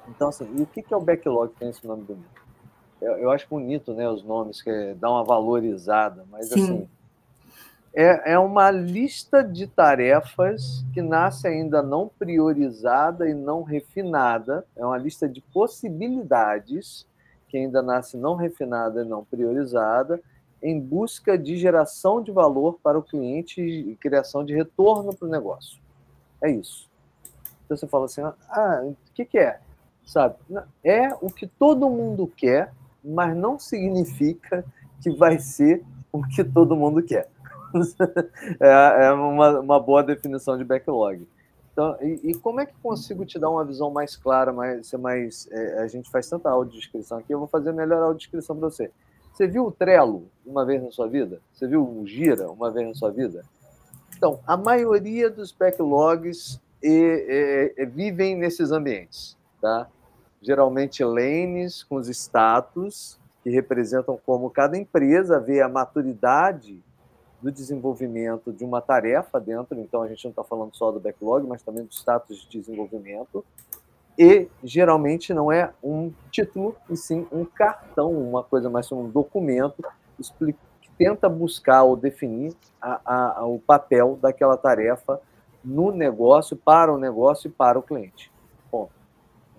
Então, 0.09 0.29
assim, 0.29 0.49
e 0.57 0.63
o 0.63 0.67
que 0.67 0.85
é 0.93 0.97
o 0.97 1.01
backlog 1.01 1.53
tem 1.59 1.69
esse 1.69 1.87
nome 1.87 2.03
bonito? 2.03 2.41
Eu, 3.01 3.13
eu 3.19 3.31
acho 3.31 3.47
bonito, 3.49 3.93
né, 3.93 4.09
os 4.09 4.23
nomes, 4.23 4.63
que 4.63 4.95
dá 4.95 5.11
uma 5.11 5.25
valorizada, 5.25 6.25
mas 6.31 6.49
Sim. 6.49 6.63
assim 6.63 6.89
é, 7.93 8.33
é 8.33 8.39
uma 8.39 8.71
lista 8.71 9.43
de 9.43 9.67
tarefas 9.67 10.85
que 10.95 11.03
nasce 11.03 11.49
ainda 11.49 11.83
não 11.83 12.09
priorizada 12.09 13.29
e 13.29 13.35
não 13.35 13.63
refinada, 13.63 14.65
é 14.77 14.85
uma 14.85 14.99
lista 14.99 15.29
de 15.29 15.41
possibilidades 15.41 17.07
que 17.49 17.59
ainda 17.59 17.83
nasce 17.83 18.17
não 18.17 18.37
refinada 18.37 19.03
e 19.03 19.05
não 19.05 19.25
priorizada, 19.25 20.21
em 20.63 20.79
busca 20.79 21.37
de 21.37 21.57
geração 21.57 22.23
de 22.23 22.31
valor 22.31 22.79
para 22.83 22.99
o 22.99 23.03
cliente 23.03 23.61
e 23.61 23.97
criação 23.97 24.45
de 24.45 24.55
retorno 24.55 25.15
para 25.15 25.27
o 25.27 25.31
negócio. 25.31 25.81
É 26.41 26.51
isso. 26.51 26.89
Então 27.65 27.77
você 27.77 27.87
fala 27.87 28.05
assim: 28.05 28.23
ah, 28.23 28.83
o 28.85 28.97
que, 29.15 29.25
que 29.25 29.39
é? 29.39 29.59
Sabe? 30.05 30.37
É 30.85 31.13
o 31.21 31.29
que 31.29 31.47
todo 31.47 31.91
mundo 31.91 32.27
quer, 32.37 32.73
mas 33.03 33.37
não 33.37 33.59
significa 33.59 34.65
que 35.03 35.11
vai 35.11 35.39
ser 35.39 35.85
o 36.13 36.23
que 36.23 36.45
todo 36.45 36.77
mundo 36.77 37.03
quer. 37.03 37.29
é, 38.61 39.07
é 39.07 39.13
uma, 39.13 39.61
uma 39.61 39.81
boa 39.81 40.03
definição 40.03 40.57
de 40.57 40.65
backlog. 40.65 41.27
Então, 41.73 41.97
e, 42.01 42.31
e, 42.31 42.35
como 42.35 42.61
é 42.61 42.67
que 42.67 42.75
consigo 42.83 43.25
te 43.25 43.39
dar 43.39 43.49
uma 43.49 43.65
visão 43.65 43.91
mais 43.91 44.17
clara, 44.17 44.53
mais, 44.53 44.87
ser 44.87 44.99
mais, 44.99 45.49
é, 45.51 45.79
a 45.79 45.87
gente 45.87 46.11
faz 46.11 46.29
tanta 46.29 46.51
audiodescrição 46.51 47.19
aqui, 47.19 47.33
eu 47.33 47.39
vou 47.39 47.49
fazer 47.49 47.71
a 47.71 47.73
melhor 47.73 48.03
audiodescrição 48.03 48.57
para 48.57 48.69
você. 48.69 48.91
Você 49.33 49.47
viu 49.47 49.67
o 49.67 49.73
Trello 49.73 50.29
uma 50.45 50.65
vez 50.67 50.83
na 50.83 50.91
sua 50.91 51.09
vida? 51.09 51.41
Você 51.53 51.67
viu 51.67 51.83
o 51.83 52.07
Gira 52.07 52.51
uma 52.51 52.71
vez 52.71 52.87
na 52.87 52.95
sua 52.95 53.11
vida? 53.11 53.45
Então, 54.17 54.41
a 54.47 54.57
maioria 54.57 55.31
dos 55.31 55.53
backlogs 55.53 56.61
vivem 57.95 58.37
nesses 58.37 58.71
ambientes. 58.73 59.37
tá? 59.61 59.89
Geralmente 60.43 61.05
lanes 61.05 61.83
com 61.83 61.97
os 61.97 62.09
status, 62.09 63.19
que 63.43 63.51
representam 63.51 64.19
como 64.25 64.51
cada 64.51 64.77
empresa 64.77 65.39
vê 65.39 65.61
a 65.63 65.69
maturidade 65.69 66.83
do 67.43 67.51
desenvolvimento 67.51 68.53
de 68.53 68.65
uma 68.65 68.81
tarefa 68.81 69.41
dentro, 69.41 69.79
então 69.81 70.03
a 70.03 70.09
gente 70.09 70.25
não 70.25 70.31
está 70.31 70.45
falando 70.45 70.75
só 70.75 70.91
do 70.91 71.01
backlog, 71.01 71.47
mas 71.47 71.63
também 71.63 71.85
do 71.85 71.93
status 71.93 72.43
de 72.43 72.61
desenvolvimento, 72.61 73.45
e 74.19 74.49
geralmente 74.63 75.33
não 75.33 75.51
é 75.51 75.73
um 75.83 76.13
título, 76.31 76.77
e 76.91 76.97
sim 76.97 77.27
um 77.33 77.45
cartão, 77.45 78.13
uma 78.13 78.43
coisa 78.43 78.69
mais 78.69 78.91
um 78.93 79.09
documento 79.09 79.83
que 80.83 80.91
tenta 80.99 81.29
buscar 81.29 81.85
ou 81.85 81.97
definir 81.97 82.55
a, 82.81 83.01
a, 83.05 83.39
a, 83.41 83.47
o 83.47 83.59
papel 83.59 84.19
daquela 84.21 84.57
tarefa 84.57 85.21
no 85.65 85.91
negócio, 85.91 86.57
para 86.57 86.93
o 86.93 86.99
negócio 86.99 87.49
e 87.49 87.51
para 87.51 87.79
o 87.79 87.83
cliente. 87.83 88.31
Bom, 88.71 88.91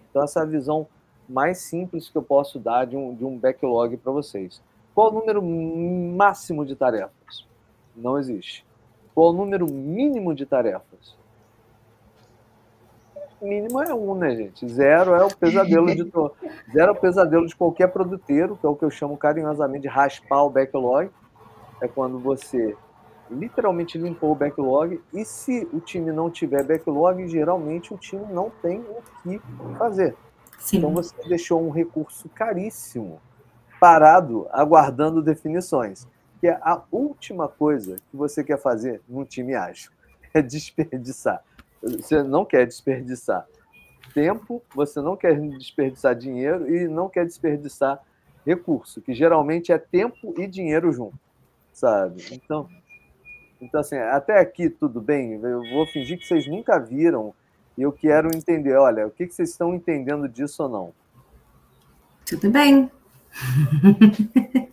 então 0.09 0.23
essa 0.23 0.41
é 0.41 0.43
a 0.43 0.45
visão 0.45 0.87
mais 1.27 1.59
simples 1.59 2.09
que 2.09 2.17
eu 2.17 2.21
posso 2.21 2.59
dar 2.59 2.85
de 2.85 2.95
um, 2.95 3.15
de 3.15 3.25
um 3.25 3.37
backlog 3.37 3.97
para 3.97 4.11
vocês. 4.11 4.61
Qual 4.93 5.09
o 5.09 5.13
número 5.13 5.41
máximo 5.41 6.65
de 6.65 6.75
tarefas? 6.75 7.49
Não 7.95 8.17
existe. 8.17 8.65
Qual 9.13 9.29
o 9.29 9.33
número 9.33 9.65
mínimo 9.71 10.33
de 10.33 10.45
tarefas? 10.45 11.15
Mínimo 13.41 13.81
é 13.81 13.93
um, 13.93 14.13
né, 14.13 14.35
gente? 14.35 14.67
Zero 14.69 15.15
é 15.15 15.25
o 15.25 15.35
pesadelo 15.35 15.87
de 15.87 16.03
zero 16.71 16.89
é 16.89 16.91
o 16.91 16.95
pesadelo 16.95 17.47
de 17.47 17.55
qualquer 17.55 17.87
produteiro, 17.87 18.55
que 18.55 18.65
é 18.65 18.69
o 18.69 18.75
que 18.75 18.85
eu 18.85 18.91
chamo 18.91 19.17
carinhosamente 19.17 19.83
de 19.83 19.87
raspar 19.87 20.43
o 20.43 20.49
backlog. 20.49 21.09
É 21.81 21.87
quando 21.87 22.19
você 22.19 22.77
literalmente 23.31 23.97
limpou 23.97 24.31
o 24.31 24.35
backlog 24.35 25.01
e 25.13 25.25
se 25.25 25.67
o 25.73 25.79
time 25.79 26.11
não 26.11 26.29
tiver 26.29 26.63
backlog, 26.63 27.27
geralmente 27.27 27.93
o 27.93 27.97
time 27.97 28.25
não 28.31 28.51
tem 28.61 28.79
o 28.79 29.01
que 29.23 29.41
fazer. 29.77 30.15
Sim. 30.59 30.77
Então 30.77 30.93
você 30.93 31.15
deixou 31.27 31.65
um 31.65 31.71
recurso 31.71 32.29
caríssimo 32.29 33.19
parado, 33.79 34.47
aguardando 34.51 35.23
definições. 35.23 36.07
Que 36.41 36.47
é 36.47 36.59
a 36.61 36.83
última 36.91 37.47
coisa 37.47 37.95
que 37.95 38.17
você 38.17 38.43
quer 38.43 38.59
fazer 38.59 39.01
num 39.07 39.23
time 39.23 39.55
ágil. 39.55 39.91
É 40.33 40.41
desperdiçar. 40.41 41.43
Você 41.83 42.23
não 42.23 42.45
quer 42.45 42.65
desperdiçar 42.65 43.45
tempo, 44.13 44.61
você 44.73 45.01
não 45.01 45.15
quer 45.15 45.39
desperdiçar 45.39 46.15
dinheiro 46.15 46.73
e 46.73 46.87
não 46.87 47.09
quer 47.09 47.25
desperdiçar 47.25 47.99
recurso, 48.45 49.01
que 49.01 49.13
geralmente 49.13 49.71
é 49.71 49.77
tempo 49.77 50.33
e 50.37 50.47
dinheiro 50.47 50.91
junto, 50.91 51.17
sabe? 51.71 52.23
Então, 52.31 52.67
então 53.59 53.79
assim, 53.79 53.97
até 53.97 54.39
aqui 54.39 54.69
tudo 54.69 54.99
bem. 54.99 55.33
Eu 55.33 55.61
vou 55.71 55.85
fingir 55.87 56.17
que 56.17 56.25
vocês 56.25 56.47
nunca 56.47 56.79
viram 56.79 57.33
e 57.77 57.81
eu 57.81 57.91
quero 57.91 58.35
entender, 58.35 58.75
olha, 58.75 59.07
o 59.07 59.11
que, 59.11 59.27
vocês 59.27 59.49
estão 59.49 59.73
entendendo 59.73 60.27
disso 60.27 60.63
ou 60.63 60.69
não? 60.69 60.93
Tudo 62.25 62.49
bem. 62.49 62.91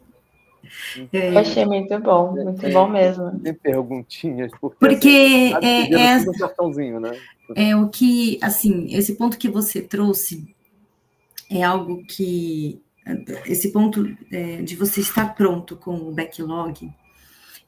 É... 1.12 1.30
Eu 1.30 1.38
achei 1.38 1.64
muito 1.64 1.98
bom, 2.00 2.32
muito 2.32 2.66
é, 2.66 2.70
bom 2.70 2.88
mesmo. 2.88 3.38
Tem 3.40 3.54
perguntinhas, 3.54 4.50
porque, 4.60 4.76
porque 4.78 5.52
assim, 5.56 5.94
é, 5.94 6.16
é, 6.16 6.38
cartãozinho, 6.38 7.00
né? 7.00 7.18
é 7.54 7.76
o 7.76 7.88
que, 7.88 8.38
assim, 8.42 8.94
esse 8.94 9.14
ponto 9.14 9.38
que 9.38 9.48
você 9.48 9.80
trouxe 9.80 10.54
é 11.50 11.62
algo 11.62 12.04
que, 12.06 12.80
esse 13.46 13.72
ponto 13.72 14.04
é, 14.30 14.62
de 14.62 14.76
você 14.76 15.00
estar 15.00 15.34
pronto 15.34 15.76
com 15.76 15.94
o 15.94 16.12
backlog, 16.12 16.90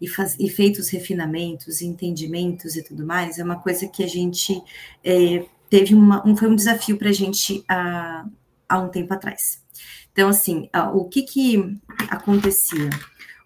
e, 0.01 0.09
faz, 0.09 0.37
e 0.39 0.49
feitos 0.49 0.89
refinamentos, 0.89 1.83
entendimentos 1.83 2.75
e 2.75 2.83
tudo 2.83 3.07
mais, 3.07 3.39
é 3.39 3.45
uma 3.45 3.61
coisa 3.61 3.87
que 3.87 4.03
a 4.03 4.07
gente 4.07 4.61
é, 5.05 5.45
teve 5.69 5.95
uma, 5.95 6.27
um, 6.27 6.37
foi 6.37 6.49
um 6.49 6.57
desafio 6.57 6.97
para 6.97 7.11
a 7.11 7.13
gente 7.13 7.63
há, 7.69 8.25
há 8.69 8.79
um 8.79 8.89
tempo 8.89 9.13
atrás. 9.13 9.63
Então, 10.13 10.29
assim, 10.29 10.69
o 10.95 11.09
que 11.09 11.23
que 11.23 11.79
acontecia? 12.09 12.91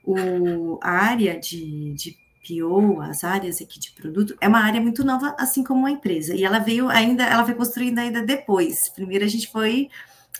O, 0.04 0.78
a 0.82 0.90
área 0.90 1.38
de, 1.38 1.94
de 1.94 2.16
PO, 2.46 3.00
as 3.00 3.24
áreas 3.24 3.60
aqui 3.60 3.78
de 3.78 3.92
produto, 3.92 4.36
é 4.40 4.48
uma 4.48 4.60
área 4.60 4.80
muito 4.80 5.04
nova, 5.04 5.34
assim 5.38 5.64
como 5.64 5.86
a 5.86 5.90
empresa. 5.90 6.34
E 6.34 6.44
ela 6.44 6.58
veio 6.58 6.88
ainda, 6.88 7.24
ela 7.24 7.44
foi 7.44 7.54
construindo 7.54 7.98
ainda 7.98 8.22
depois. 8.22 8.88
Primeiro 8.90 9.24
a 9.24 9.28
gente 9.28 9.50
foi 9.50 9.88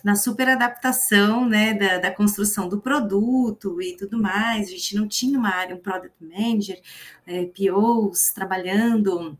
na 0.02 0.14
super 0.14 0.48
adaptação 0.48 1.48
né, 1.48 1.72
da, 1.72 1.98
da, 1.98 2.10
construção 2.10 2.68
do 2.68 2.78
produto 2.78 3.80
e 3.80 3.96
tudo 3.96 4.20
mais. 4.20 4.68
A 4.68 4.70
gente 4.70 4.94
não 4.96 5.08
tinha 5.08 5.38
uma 5.38 5.48
área, 5.48 5.74
um 5.74 5.78
product 5.78 6.22
manager, 6.22 6.78
é, 7.26 7.46
POs 7.46 8.32
trabalhando 8.34 9.38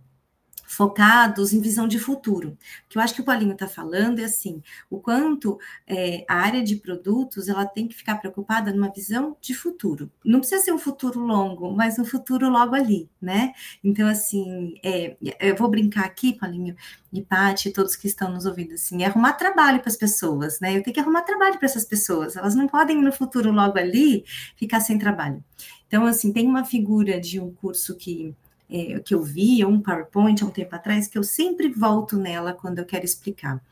focados 0.75 1.53
em 1.53 1.61
visão 1.61 1.87
de 1.87 1.99
futuro. 1.99 2.51
O 2.51 2.89
que 2.89 2.99
eu 2.99 3.03
acho 3.03 3.15
que 3.15 3.21
o 3.21 3.25
Paulinho 3.25 3.53
está 3.53 3.69
falando 3.69 4.19
é 4.19 4.25
assim, 4.25 4.63
o 4.91 4.99
quanto 4.99 5.59
é, 5.87 6.25
a 6.29 6.35
área 6.35 6.63
de 6.63 6.77
produtos 6.77 7.49
ela 7.49 7.65
tem 7.65 7.87
que 7.87 7.95
ficar 7.95 8.17
preocupada 8.17 8.73
numa 8.73 8.91
visão 8.91 9.37
de 9.41 9.55
futuro. 9.55 10.11
Não 10.25 10.41
precisa 10.41 10.63
ser 10.63 10.73
um 10.73 10.79
futuro 10.79 11.21
longo, 11.21 11.73
mas 11.73 11.99
um 11.99 12.05
futuro 12.05 12.49
logo 12.49 12.75
ali, 12.75 13.09
né? 13.21 13.53
Então, 13.83 14.09
assim, 14.09 14.75
é, 14.83 15.17
eu 15.41 15.57
vou 15.57 15.69
brincar 15.69 16.05
aqui, 16.05 16.33
Paulinho, 16.33 16.77
e 17.13 17.23
Paty, 17.23 17.71
todos 17.71 17.95
que 17.95 18.09
estão 18.09 18.33
nos 18.33 18.45
ouvindo, 18.45 18.75
assim, 18.75 19.03
é 19.03 19.07
arrumar 19.07 19.35
trabalho 19.35 19.81
para 19.81 19.89
as 19.89 19.97
pessoas, 19.97 20.59
né? 20.61 20.77
Eu 20.77 20.83
tenho 20.83 20.95
que 20.95 21.01
arrumar 21.01 21.23
trabalho 21.23 21.57
para 21.59 21.67
essas 21.67 21.85
pessoas, 21.85 22.37
elas 22.37 22.55
não 22.55 22.67
podem 22.67 23.01
no 23.01 23.13
futuro 23.13 23.53
logo 23.53 23.79
ali 23.79 24.25
ficar 24.57 24.81
sem 24.81 24.99
trabalho. 24.99 25.43
Então, 25.87 26.07
assim, 26.07 26.33
tem 26.33 26.47
uma 26.47 26.65
figura 26.65 27.21
de 27.21 27.39
um 27.39 27.53
curso 27.55 27.97
que 27.97 28.35
é, 28.71 28.99
que 29.01 29.15
eu 29.15 29.23
vi, 29.23 29.65
um 29.65 29.81
PowerPoint 29.81 30.43
há 30.43 30.47
um 30.47 30.51
tempo 30.51 30.75
atrás, 30.75 31.07
que 31.07 31.19
eu 31.19 31.23
sempre 31.23 31.69
volto 31.69 32.17
nela 32.17 32.53
quando 32.53 32.79
eu 32.79 32.87
quero 32.87 33.05
explicar. 33.05 33.63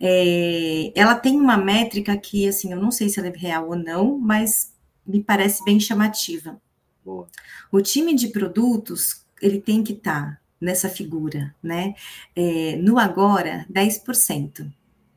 É, 0.00 0.92
ela 0.94 1.14
tem 1.14 1.40
uma 1.40 1.56
métrica 1.56 2.16
que, 2.16 2.46
assim, 2.46 2.72
eu 2.72 2.80
não 2.80 2.90
sei 2.90 3.08
se 3.08 3.18
ela 3.18 3.28
é 3.28 3.32
real 3.36 3.68
ou 3.68 3.76
não, 3.76 4.18
mas 4.18 4.74
me 5.06 5.22
parece 5.22 5.64
bem 5.64 5.80
chamativa. 5.80 6.60
Boa. 7.04 7.28
O 7.70 7.80
time 7.80 8.14
de 8.14 8.28
produtos, 8.28 9.24
ele 9.40 9.60
tem 9.60 9.82
que 9.82 9.92
estar 9.92 10.32
tá 10.32 10.40
nessa 10.60 10.88
figura, 10.88 11.54
né? 11.62 11.94
É, 12.34 12.76
no 12.76 12.98
agora, 12.98 13.66
10%, 13.72 14.70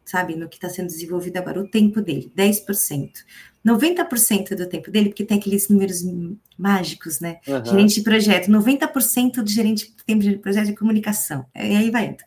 sabe? 0.10 0.36
No 0.36 0.50
que 0.50 0.58
está 0.58 0.70
sendo 0.70 0.88
desenvolvido 0.88 1.38
agora, 1.38 1.62
o 1.62 1.68
tempo 1.68 2.02
dele, 2.02 2.32
10%. 2.36 3.12
90% 3.66 4.56
do 4.56 4.68
tempo 4.68 4.90
dele, 4.90 5.10
porque 5.10 5.26
tem 5.26 5.38
aqueles 5.38 5.70
números 5.70 6.04
mágicos, 6.58 7.20
né? 7.20 7.40
Uhum. 7.48 7.66
Gerente 7.66 7.96
de 7.96 8.02
projeto, 8.02 8.50
90% 8.50 9.44
do 9.44 9.50
gerente 9.50 9.92
do 9.92 10.04
tempo 10.04 10.24
de 10.24 10.38
projeto 10.38 10.68
de 10.68 10.76
comunicação. 10.76 11.46
E 11.54 11.76
aí 11.76 11.92
vai 11.92 12.08
indo. 12.08 12.24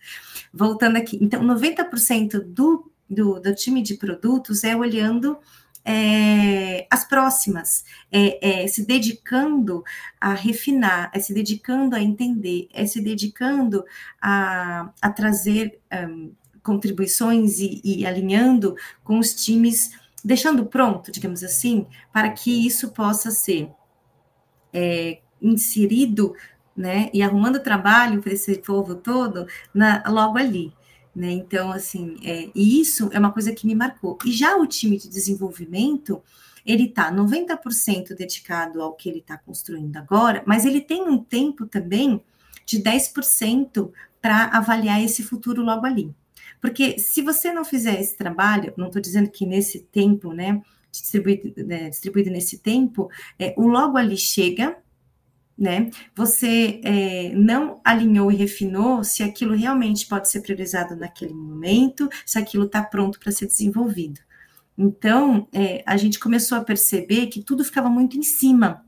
Voltando 0.52 0.96
aqui. 0.96 1.18
Então, 1.20 1.42
90% 1.42 2.38
do, 2.40 2.90
do, 3.08 3.40
do 3.40 3.54
time 3.54 3.82
de 3.82 3.94
produtos 3.94 4.62
é 4.62 4.76
olhando 4.76 5.38
é, 5.84 6.86
as 6.90 7.04
próximas, 7.04 7.84
é, 8.10 8.62
é, 8.62 8.68
se 8.68 8.86
dedicando 8.86 9.82
a 10.20 10.34
refinar, 10.34 11.10
é 11.12 11.18
se 11.18 11.34
dedicando 11.34 11.96
a 11.96 12.00
entender, 12.00 12.68
é 12.72 12.86
se 12.86 13.00
dedicando 13.00 13.84
a, 14.20 14.92
a 15.00 15.10
trazer 15.10 15.80
um, 16.08 16.32
contribuições 16.62 17.58
e, 17.58 17.80
e 17.84 18.06
alinhando 18.06 18.76
com 19.02 19.18
os 19.18 19.34
times 19.34 19.92
deixando 20.24 20.64
pronto, 20.66 21.10
digamos 21.10 21.42
assim, 21.42 21.86
para 22.12 22.30
que 22.30 22.66
isso 22.66 22.92
possa 22.92 23.30
ser 23.30 23.68
é, 24.72 25.18
inserido, 25.40 26.34
né, 26.74 27.10
e 27.12 27.22
arrumando 27.22 27.62
trabalho 27.62 28.22
para 28.22 28.32
esse 28.32 28.58
povo 28.58 28.94
todo 28.94 29.46
na, 29.74 30.02
logo 30.06 30.38
ali. 30.38 30.72
Né? 31.14 31.30
Então, 31.32 31.70
assim, 31.70 32.16
é, 32.22 32.48
e 32.54 32.80
isso 32.80 33.10
é 33.12 33.18
uma 33.18 33.32
coisa 33.32 33.52
que 33.52 33.66
me 33.66 33.74
marcou. 33.74 34.16
E 34.24 34.32
já 34.32 34.56
o 34.56 34.66
time 34.66 34.96
de 34.96 35.08
desenvolvimento, 35.08 36.22
ele 36.64 36.84
está 36.84 37.12
90% 37.12 38.16
dedicado 38.16 38.80
ao 38.80 38.94
que 38.94 39.10
ele 39.10 39.18
está 39.18 39.36
construindo 39.36 39.96
agora, 39.96 40.42
mas 40.46 40.64
ele 40.64 40.80
tem 40.80 41.02
um 41.02 41.18
tempo 41.18 41.66
também 41.66 42.22
de 42.64 42.80
10% 42.80 43.90
para 44.20 44.46
avaliar 44.46 45.02
esse 45.02 45.22
futuro 45.22 45.62
logo 45.62 45.84
ali. 45.84 46.14
Porque 46.62 46.96
se 46.96 47.22
você 47.22 47.52
não 47.52 47.64
fizer 47.64 48.00
esse 48.00 48.16
trabalho, 48.16 48.72
não 48.76 48.86
estou 48.86 49.02
dizendo 49.02 49.28
que 49.28 49.44
nesse 49.44 49.80
tempo, 49.80 50.32
né, 50.32 50.62
distribuído, 50.92 51.52
né, 51.66 51.90
distribuído 51.90 52.30
nesse 52.30 52.58
tempo, 52.58 53.10
é, 53.36 53.52
o 53.58 53.66
logo 53.66 53.98
ali 53.98 54.16
chega, 54.16 54.78
né? 55.58 55.90
Você 56.14 56.80
é, 56.84 57.32
não 57.34 57.80
alinhou 57.84 58.30
e 58.30 58.36
refinou 58.36 59.02
se 59.02 59.24
aquilo 59.24 59.56
realmente 59.56 60.06
pode 60.06 60.30
ser 60.30 60.40
priorizado 60.40 60.94
naquele 60.94 61.34
momento, 61.34 62.08
se 62.24 62.38
aquilo 62.38 62.66
está 62.66 62.80
pronto 62.80 63.18
para 63.18 63.32
ser 63.32 63.46
desenvolvido. 63.46 64.20
Então, 64.78 65.48
é, 65.52 65.82
a 65.84 65.96
gente 65.96 66.20
começou 66.20 66.56
a 66.56 66.64
perceber 66.64 67.26
que 67.26 67.42
tudo 67.42 67.64
ficava 67.64 67.90
muito 67.90 68.16
em 68.16 68.22
cima. 68.22 68.86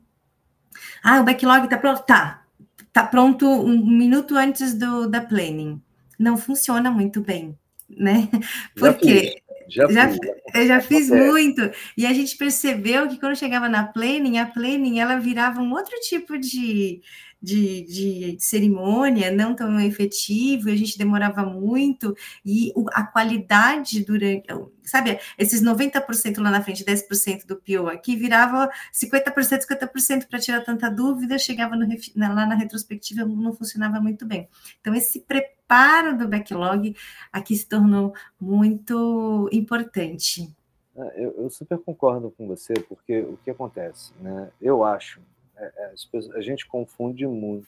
Ah, 1.03 1.19
o 1.19 1.25
backlog 1.25 1.65
está 1.65 1.77
pronto? 1.77 2.05
Tá. 2.05 2.45
Está 2.87 3.05
pronto 3.05 3.45
um 3.45 3.85
minuto 3.85 4.37
antes 4.37 4.73
do, 4.73 5.09
da 5.09 5.19
planning. 5.19 5.81
Não 6.17 6.37
funciona 6.37 6.89
muito 6.89 7.19
bem 7.19 7.57
né? 7.89 8.29
Porque 8.75 9.41
já, 9.67 9.87
já, 9.87 10.09
fiz, 10.09 10.19
eu 10.53 10.67
já 10.67 10.81
fiz 10.81 11.09
muito. 11.09 11.61
E 11.97 12.05
a 12.05 12.13
gente 12.13 12.37
percebeu 12.37 13.07
que 13.07 13.19
quando 13.19 13.35
chegava 13.35 13.67
na 13.67 13.85
planning, 13.85 14.37
a 14.37 14.45
planning 14.45 14.99
ela 14.99 15.17
virava 15.17 15.61
um 15.61 15.73
outro 15.73 15.95
tipo 16.01 16.37
de, 16.37 17.01
de, 17.45 17.81
de 17.83 18.37
cerimônia, 18.39 19.31
não 19.31 19.55
tão 19.55 19.79
efetivo, 19.79 20.69
a 20.69 20.75
gente 20.75 20.97
demorava 20.97 21.45
muito, 21.45 22.15
e 22.43 22.73
a 22.91 23.03
qualidade 23.05 24.03
durante, 24.03 24.47
sabe, 24.83 25.19
esses 25.37 25.63
90% 25.63 26.41
lá 26.41 26.49
na 26.49 26.63
frente, 26.63 26.83
10% 26.83 27.45
do 27.45 27.57
PO 27.57 27.87
aqui, 27.87 28.15
virava 28.15 28.67
50%, 28.91 29.59
50% 29.61 30.27
para 30.27 30.39
tirar 30.39 30.61
tanta 30.61 30.89
dúvida, 30.89 31.37
chegava 31.37 31.75
no, 31.75 31.87
lá 32.15 32.47
na 32.47 32.55
retrospectiva, 32.55 33.23
não 33.25 33.53
funcionava 33.53 34.01
muito 34.01 34.25
bem. 34.25 34.49
Então, 34.81 34.95
esse 34.95 35.19
preparo 35.19 36.17
do 36.17 36.27
backlog 36.27 36.95
aqui 37.31 37.55
se 37.55 37.67
tornou 37.67 38.13
muito 38.41 39.47
importante. 39.51 40.51
É, 40.97 41.25
eu, 41.25 41.43
eu, 41.43 41.49
super 41.49 41.77
concordo 41.77 42.31
com 42.31 42.47
você, 42.47 42.73
porque 42.73 43.19
o 43.19 43.37
que 43.43 43.51
acontece, 43.51 44.13
né? 44.19 44.49
Eu 44.61 44.83
acho, 44.83 45.19
a 45.57 46.41
gente 46.41 46.67
confunde 46.67 47.25
muito 47.27 47.67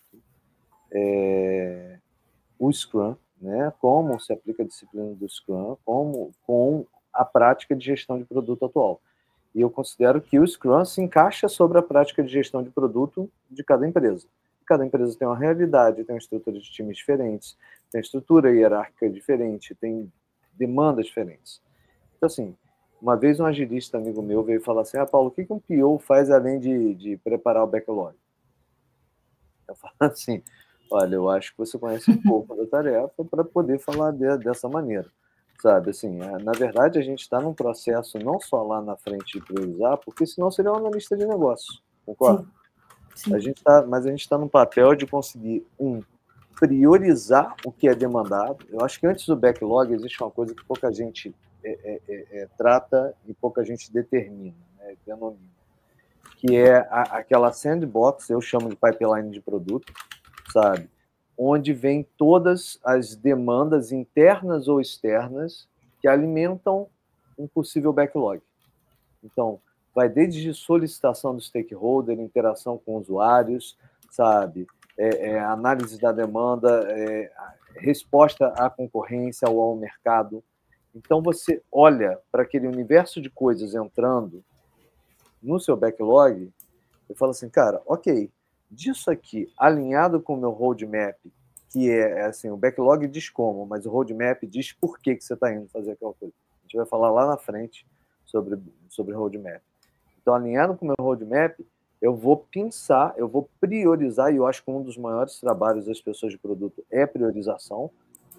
é, 0.91 2.00
o 2.60 2.72
Scrum, 2.72 3.15
né? 3.41 3.72
Como 3.79 4.20
se 4.20 4.34
aplica 4.34 4.63
a 4.63 4.65
disciplina 4.65 5.13
do 5.13 5.27
Scrum, 5.29 5.77
como 5.86 6.32
com 6.46 6.86
a 7.13 7.24
prática 7.25 7.75
de 7.75 7.86
gestão 7.86 8.17
de 8.17 8.25
produto 8.25 8.65
atual. 8.65 9.01
E 9.53 9.62
eu 9.62 9.70
considero 9.70 10.22
que 10.22 10.39
o 10.39 10.48
Scrum 10.48 10.86
se 10.86 11.01
encaixa 11.01 11.48
sobre 11.48 11.77
a 11.77 11.82
prática 11.82 12.24
de 12.24 12.29
gestão 12.29 12.62
de 12.62 12.70
produto 12.70 13.29
de 13.50 13.63
cada 13.63 13.88
empresa. 13.88 14.27
Cada 14.65 14.86
empresa 14.86 15.17
tem 15.17 15.27
uma 15.27 15.38
realidade, 15.38 16.03
tem 16.03 16.13
uma 16.13 16.20
estrutura 16.20 16.60
de 16.60 16.70
times 16.70 16.98
diferentes, 16.98 17.58
tem 17.91 18.01
estrutura 18.01 18.51
hierárquica 18.51 19.10
diferente, 19.10 19.74
tem 19.74 20.12
demandas 20.53 21.06
diferentes. 21.06 21.62
Então, 22.17 22.27
assim, 22.27 22.56
uma 23.01 23.15
vez 23.15 23.39
um 23.39 23.45
agilista 23.45 23.97
amigo 23.97 24.21
meu 24.21 24.43
veio 24.43 24.61
falar 24.61 24.81
assim: 24.81 24.97
Ah, 24.97 25.05
Paulo, 25.05 25.29
o 25.29 25.31
que 25.31 25.45
um 25.49 25.59
PO 25.59 25.99
faz 25.99 26.29
além 26.29 26.59
de, 26.59 26.93
de 26.95 27.17
preparar 27.17 27.63
o 27.63 27.67
backlog? 27.67 28.15
Eu 29.67 29.75
falo 29.75 29.93
assim: 30.11 30.41
Olha, 30.89 31.15
eu 31.15 31.29
acho 31.29 31.51
que 31.51 31.57
você 31.57 31.77
conhece 31.77 32.09
um 32.11 32.21
pouco 32.21 32.55
da 32.55 32.65
tarefa 32.65 33.23
para 33.25 33.43
poder 33.43 33.79
falar 33.79 34.11
de, 34.11 34.37
dessa 34.37 34.67
maneira. 34.69 35.07
Sabe, 35.59 35.89
assim, 35.89 36.21
é, 36.21 36.37
na 36.43 36.51
verdade, 36.51 36.99
a 36.99 37.01
gente 37.01 37.21
está 37.21 37.41
num 37.41 37.53
processo 37.53 38.19
não 38.19 38.39
só 38.39 38.61
lá 38.61 38.79
na 38.79 38.95
frente 38.95 39.39
de 39.39 39.43
priorizar, 39.43 39.97
porque 39.97 40.23
senão 40.25 40.51
seria 40.51 40.71
um 40.71 40.75
analista 40.75 41.17
de 41.17 41.25
negócio, 41.25 41.81
concorda? 42.05 42.43
Sim. 42.43 42.57
Sim. 43.15 43.33
A 43.35 43.39
gente 43.39 43.63
tá, 43.63 43.83
mas 43.87 44.05
a 44.05 44.11
gente 44.11 44.21
está 44.21 44.37
no 44.37 44.47
papel 44.47 44.93
de 44.93 45.07
conseguir, 45.07 45.65
um, 45.79 46.03
priorizar 46.59 47.55
o 47.65 47.71
que 47.71 47.87
é 47.87 47.95
demandado. 47.95 48.65
Eu 48.69 48.83
acho 48.83 48.99
que 48.99 49.07
antes 49.07 49.25
do 49.25 49.35
backlog 49.35 49.93
existe 49.93 50.21
uma 50.21 50.31
coisa 50.31 50.53
que 50.53 50.63
pouca 50.65 50.91
gente 50.91 51.35
é, 51.67 51.79
é, 51.83 52.01
é, 52.07 52.39
é, 52.39 52.47
trata 52.57 53.13
e 53.25 53.33
pouca 53.33 53.63
gente 53.65 53.91
determina, 53.91 54.55
né, 54.77 54.95
denomina, 55.05 55.51
que 56.38 56.55
é 56.55 56.77
a, 56.77 57.01
aquela 57.17 57.51
sandbox, 57.51 58.29
eu 58.29 58.39
chamo 58.39 58.69
de 58.69 58.75
pipeline 58.75 59.29
de 59.31 59.41
produto, 59.41 59.91
sabe? 60.51 60.89
Onde 61.38 61.74
vem 61.74 62.07
todas 62.17 62.79
as 62.83 63.15
demandas 63.15 63.91
internas 63.91 64.67
ou 64.67 64.79
externas 64.79 65.67
que 66.00 66.07
alimentam 66.07 66.88
um 67.38 67.47
possível 67.47 67.91
backlog. 67.91 68.41
Então, 69.24 69.59
vai 69.93 70.07
desde 70.07 70.53
solicitação 70.53 71.36
do 71.36 71.41
stakeholder, 71.41 72.19
interação 72.19 72.77
com 72.77 72.97
usuários, 72.97 73.77
sabe? 74.09 74.65
É, 74.97 75.31
é, 75.31 75.39
análise 75.39 76.00
da 76.00 76.12
demanda, 76.12 76.86
é, 76.88 77.31
resposta 77.75 78.47
à 78.50 78.69
concorrência 78.69 79.50
ou 79.50 79.62
ao 79.62 79.75
mercado, 79.75 80.43
então 80.97 81.21
você 81.21 81.61
olha 81.71 82.19
para 82.31 82.41
aquele 82.41 82.67
universo 82.67 83.21
de 83.21 83.29
coisas 83.29 83.75
entrando 83.75 84.43
no 85.41 85.59
seu 85.59 85.77
backlog 85.77 86.51
e 87.07 87.15
fala 87.15 87.31
assim, 87.31 87.49
cara, 87.49 87.81
ok, 87.85 88.31
disso 88.69 89.11
aqui 89.11 89.51
alinhado 89.57 90.19
com 90.19 90.33
o 90.33 90.37
meu 90.37 90.49
roadmap, 90.49 91.15
que 91.69 91.89
é, 91.89 92.19
é 92.19 92.25
assim, 92.25 92.49
o 92.49 92.57
backlog 92.57 93.07
diz 93.07 93.29
como, 93.29 93.65
mas 93.65 93.85
o 93.85 93.91
roadmap 93.91 94.43
diz 94.43 94.73
por 94.73 94.99
que, 94.99 95.15
que 95.15 95.23
você 95.23 95.35
está 95.35 95.53
indo 95.53 95.67
fazer 95.69 95.91
aquela 95.91 96.13
coisa. 96.13 96.33
A 96.59 96.61
gente 96.63 96.77
vai 96.77 96.85
falar 96.85 97.11
lá 97.11 97.27
na 97.27 97.37
frente 97.37 97.85
sobre, 98.25 98.59
sobre 98.89 99.13
roadmap. 99.13 99.61
Então, 100.19 100.33
alinhado 100.33 100.75
com 100.75 100.85
o 100.85 100.87
meu 100.87 100.95
roadmap, 100.99 101.59
eu 102.01 102.15
vou 102.15 102.37
pensar, 102.37 103.13
eu 103.17 103.27
vou 103.27 103.49
priorizar, 103.59 104.33
e 104.33 104.37
eu 104.37 104.47
acho 104.47 104.63
que 104.63 104.71
um 104.71 104.81
dos 104.81 104.97
maiores 104.97 105.39
trabalhos 105.39 105.85
das 105.85 106.01
pessoas 106.01 106.33
de 106.33 106.39
produto 106.39 106.83
é 106.89 107.05
priorização, 107.05 107.91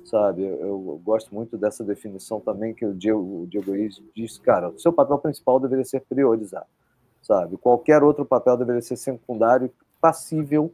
sabe? 0.08 0.42
Eu, 0.42 0.58
eu, 0.60 1.00
gosto 1.04 1.34
muito 1.34 1.56
dessa 1.56 1.84
definição 1.84 2.40
também 2.40 2.74
que 2.74 2.84
o 2.84 2.94
Diego, 2.94 3.42
o 3.42 3.46
Diego 3.46 3.72
Reis 3.72 4.02
diz, 4.14 4.38
cara, 4.38 4.70
o 4.70 4.78
seu 4.78 4.92
papel 4.92 5.18
principal 5.18 5.60
deveria 5.60 5.84
ser 5.84 6.00
priorizar, 6.00 6.66
sabe? 7.22 7.56
Qualquer 7.56 8.02
outro 8.02 8.24
papel 8.24 8.56
deveria 8.56 8.80
ser 8.80 8.96
secundário, 8.96 9.70
passível 10.00 10.72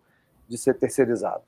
de 0.49 0.57
ser 0.57 0.75
terceirizado. 0.75 1.43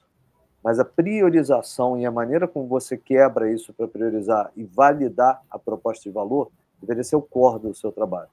Mas 0.62 0.81
a 0.81 0.85
priorização 0.85 1.96
e 1.96 2.05
a 2.05 2.11
maneira 2.11 2.49
como 2.49 2.66
você 2.66 2.96
quebra 2.96 3.53
isso 3.53 3.72
para 3.72 3.87
priorizar 3.87 4.51
e 4.57 4.64
validar 4.64 5.40
a 5.49 5.59
proposta 5.59 6.03
de 6.03 6.11
valor 6.11 6.51
deveria 6.81 7.05
ser 7.05 7.16
o 7.16 7.22
core 7.22 7.61
do 7.61 7.75
seu 7.75 7.92
trabalho. 7.92 8.29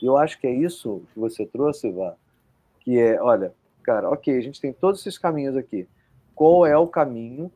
E 0.00 0.06
eu 0.06 0.16
acho 0.16 0.38
que 0.40 0.46
é 0.46 0.52
isso 0.52 1.02
que 1.12 1.18
você 1.18 1.44
trouxe, 1.44 1.90
Vá, 1.90 2.14
que 2.80 2.98
é, 2.98 3.20
olha, 3.20 3.52
cara, 3.82 4.08
ok, 4.10 4.36
a 4.36 4.40
gente 4.40 4.60
tem 4.60 4.72
todos 4.72 5.00
esses 5.00 5.18
caminhos 5.18 5.56
aqui. 5.56 5.88
Qual 6.34 6.64
é 6.64 6.76
o 6.76 6.86
caminho 6.86 7.50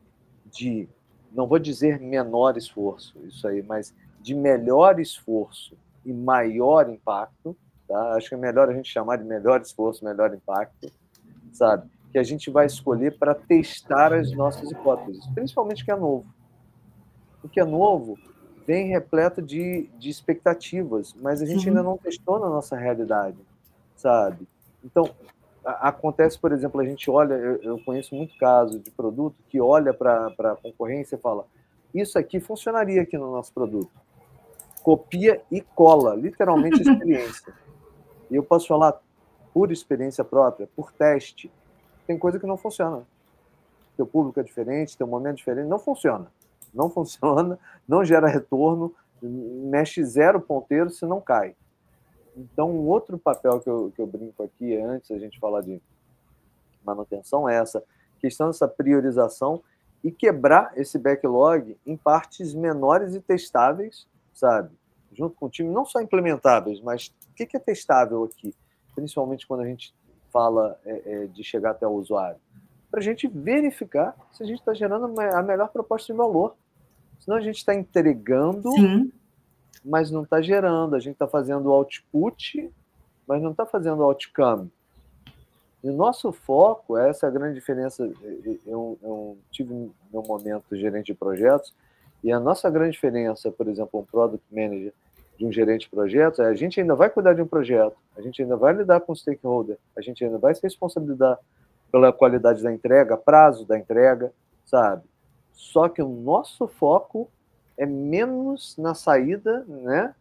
de 0.45 0.87
não 1.31 1.47
vou 1.47 1.59
dizer 1.59 1.99
menor 1.99 2.57
esforço, 2.57 3.17
isso 3.25 3.47
aí, 3.47 3.61
mas 3.61 3.93
de 4.21 4.33
melhor 4.33 4.99
esforço 4.99 5.77
e 6.05 6.13
maior 6.13 6.89
impacto, 6.89 7.55
tá? 7.87 8.13
Acho 8.15 8.29
que 8.29 8.35
é 8.35 8.37
melhor 8.37 8.69
a 8.69 8.73
gente 8.73 8.91
chamar 8.91 9.17
de 9.17 9.23
melhor 9.23 9.61
esforço, 9.61 10.03
melhor 10.03 10.33
impacto, 10.33 10.91
sabe? 11.51 11.89
Que 12.11 12.17
a 12.17 12.23
gente 12.23 12.49
vai 12.49 12.65
escolher 12.65 13.17
para 13.17 13.35
testar 13.35 14.13
as 14.13 14.31
nossas 14.31 14.71
hipóteses, 14.71 15.25
principalmente 15.27 15.83
o 15.83 15.85
que 15.85 15.91
é 15.91 15.95
novo. 15.95 16.25
O 17.43 17.49
que 17.49 17.59
é 17.59 17.65
novo 17.65 18.17
vem 18.65 18.87
repleto 18.87 19.41
de, 19.41 19.89
de 19.97 20.09
expectativas, 20.09 21.13
mas 21.13 21.41
a 21.41 21.45
gente 21.45 21.63
Sim. 21.63 21.69
ainda 21.69 21.83
não 21.83 21.97
testou 21.97 22.39
na 22.39 22.49
nossa 22.49 22.75
realidade, 22.75 23.37
sabe? 23.95 24.45
Então, 24.83 25.09
acontece, 25.67 26.39
por 26.39 26.51
exemplo, 26.51 26.79
a 26.79 26.85
gente 26.85 27.09
olha, 27.11 27.33
eu, 27.33 27.79
conheço 27.83 28.15
muito 28.15 28.37
caso 28.37 28.79
de 28.79 28.89
produto 28.91 29.35
que 29.49 29.59
olha 29.59 29.93
para 29.93 30.27
a 30.27 30.55
concorrência 30.55 31.15
e 31.15 31.19
fala: 31.19 31.45
Isso 31.93 32.17
aqui 32.17 32.39
funcionaria 32.39 33.01
aqui 33.01 33.17
no 33.17 33.31
nosso 33.31 33.53
produto. 33.53 33.91
Copia 34.81 35.41
e 35.51 35.59
cola, 35.61 36.15
literalmente 36.15 36.79
a 36.79 36.81
experiência. 36.93 37.53
e 38.31 38.35
eu 38.35 38.43
posso 38.43 38.67
falar 38.67 38.97
por 39.53 39.71
experiência 39.71 40.23
própria, 40.23 40.69
por 40.75 40.91
teste. 40.91 41.51
Tem 42.05 42.17
coisa 42.17 42.39
que 42.39 42.45
não 42.45 42.57
funciona. 42.57 43.03
Teu 43.97 44.05
público 44.05 44.39
é 44.39 44.43
diferente, 44.43 44.97
teu 44.97 45.07
momento 45.07 45.33
é 45.33 45.37
diferente, 45.37 45.67
não 45.67 45.79
funciona. 45.79 46.27
Não 46.73 46.89
funciona, 46.91 47.59
não 47.87 48.05
gera 48.05 48.27
retorno, 48.27 48.93
mexe 49.21 50.03
zero 50.05 50.39
ponteiro 50.39 50.89
se 50.89 51.05
não 51.05 51.19
cai. 51.19 51.55
Então, 52.37 52.69
um 52.69 52.87
outro 52.87 53.17
papel 53.17 53.59
que 53.59 53.69
eu, 53.69 53.91
que 53.95 53.99
eu 53.99 54.05
brinco 54.05 54.43
aqui, 54.43 54.75
antes 54.77 55.09
a 55.09 55.17
gente 55.17 55.39
falar 55.39 55.61
de 55.61 55.81
manutenção, 56.85 57.49
é 57.49 57.55
essa 57.55 57.83
questão 58.19 58.47
dessa 58.47 58.67
priorização 58.67 59.63
e 60.03 60.11
quebrar 60.11 60.71
esse 60.77 60.99
backlog 60.99 61.75
em 61.85 61.97
partes 61.97 62.53
menores 62.53 63.15
e 63.15 63.19
testáveis, 63.19 64.07
sabe? 64.33 64.69
Junto 65.11 65.35
com 65.35 65.47
o 65.47 65.49
time, 65.49 65.69
não 65.69 65.83
só 65.83 65.99
implementáveis, 65.99 66.79
mas 66.79 67.11
o 67.31 67.33
que 67.33 67.57
é 67.57 67.59
testável 67.59 68.23
aqui? 68.23 68.53
Principalmente 68.93 69.47
quando 69.47 69.61
a 69.61 69.65
gente 69.65 69.93
fala 70.31 70.79
é, 70.85 71.01
é, 71.05 71.25
de 71.25 71.43
chegar 71.43 71.71
até 71.71 71.87
o 71.87 71.91
usuário. 71.91 72.39
Para 72.91 72.99
a 72.99 73.03
gente 73.03 73.27
verificar 73.27 74.15
se 74.31 74.43
a 74.43 74.45
gente 74.45 74.59
está 74.59 74.73
gerando 74.73 75.19
a 75.19 75.41
melhor 75.41 75.69
proposta 75.69 76.13
de 76.13 76.17
valor. 76.17 76.55
Senão 77.19 77.37
a 77.37 77.41
gente 77.41 77.57
está 77.57 77.73
entregando 77.73 78.71
Sim 78.71 79.11
mas 79.83 80.11
não 80.11 80.23
está 80.23 80.41
gerando. 80.41 80.95
A 80.95 80.99
gente 80.99 81.13
está 81.13 81.27
fazendo 81.27 81.71
output, 81.71 82.71
mas 83.27 83.41
não 83.41 83.51
está 83.51 83.65
fazendo 83.65 84.03
outcome. 84.03 84.71
E 85.83 85.89
o 85.89 85.93
nosso 85.93 86.31
foco, 86.31 86.97
essa 86.97 87.25
é 87.25 87.29
a 87.29 87.31
grande 87.31 87.55
diferença. 87.55 88.09
Eu, 88.65 88.97
eu 89.01 89.37
tive 89.51 89.73
meu 90.11 90.23
momento 90.23 90.75
gerente 90.75 91.07
de 91.07 91.13
projetos, 91.13 91.73
e 92.23 92.31
a 92.31 92.39
nossa 92.39 92.69
grande 92.69 92.91
diferença, 92.91 93.51
por 93.51 93.67
exemplo, 93.67 93.99
um 93.99 94.03
product 94.03 94.43
manager 94.51 94.93
de 95.37 95.45
um 95.45 95.51
gerente 95.51 95.81
de 95.81 95.89
projetos, 95.89 96.39
é 96.39 96.45
a 96.45 96.53
gente 96.55 96.81
ainda 96.81 96.95
vai 96.95 97.09
cuidar 97.09 97.33
de 97.33 97.41
um 97.41 97.47
projeto, 97.47 97.95
a 98.17 98.21
gente 98.21 98.41
ainda 98.41 98.57
vai 98.57 98.73
lidar 98.73 99.01
com 99.01 99.11
o 99.11 99.15
stakeholder, 99.15 99.77
a 99.95 100.01
gente 100.01 100.25
ainda 100.25 100.37
vai 100.39 100.55
se 100.55 100.63
responsabilizar 100.63 101.37
pela 101.91 102.11
qualidade 102.11 102.63
da 102.63 102.73
entrega, 102.73 103.15
prazo 103.15 103.65
da 103.65 103.77
entrega, 103.77 104.33
sabe? 104.65 105.03
Só 105.53 105.87
que 105.87 106.01
o 106.01 106.09
nosso 106.09 106.67
foco 106.67 107.29
é 107.77 107.85
menos 107.85 108.75
na 108.77 108.93
saída, 108.93 109.63
né? 109.67 110.15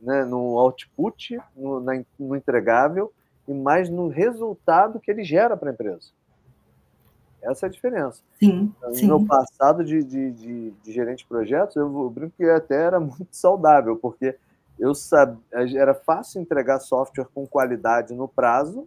né 0.00 0.24
no 0.24 0.58
output, 0.58 1.38
no, 1.56 1.80
na, 1.80 2.02
no 2.18 2.36
entregável, 2.36 3.12
e 3.48 3.52
mais 3.52 3.90
no 3.90 4.08
resultado 4.08 5.00
que 5.00 5.10
ele 5.10 5.24
gera 5.24 5.56
para 5.56 5.70
a 5.70 5.72
empresa. 5.72 6.10
Essa 7.42 7.66
é 7.66 7.68
a 7.68 7.72
diferença. 7.72 8.22
Sim, 8.38 8.72
no 8.82 8.94
sim. 8.94 9.06
meu 9.06 9.24
passado 9.24 9.82
de, 9.82 10.04
de, 10.04 10.30
de, 10.30 10.70
de, 10.70 10.92
gerente 10.92 11.20
de 11.20 11.26
projetos, 11.26 11.74
eu, 11.74 11.84
eu 11.84 12.10
brinco 12.10 12.34
que 12.36 12.44
até 12.44 12.76
era 12.76 13.00
muito 13.00 13.28
saudável, 13.32 13.96
porque 13.96 14.36
eu 14.78 14.94
sabia, 14.94 15.40
era 15.52 15.94
fácil 15.94 16.40
entregar 16.40 16.80
software 16.80 17.26
com 17.34 17.46
qualidade 17.46 18.14
no 18.14 18.28
prazo, 18.28 18.86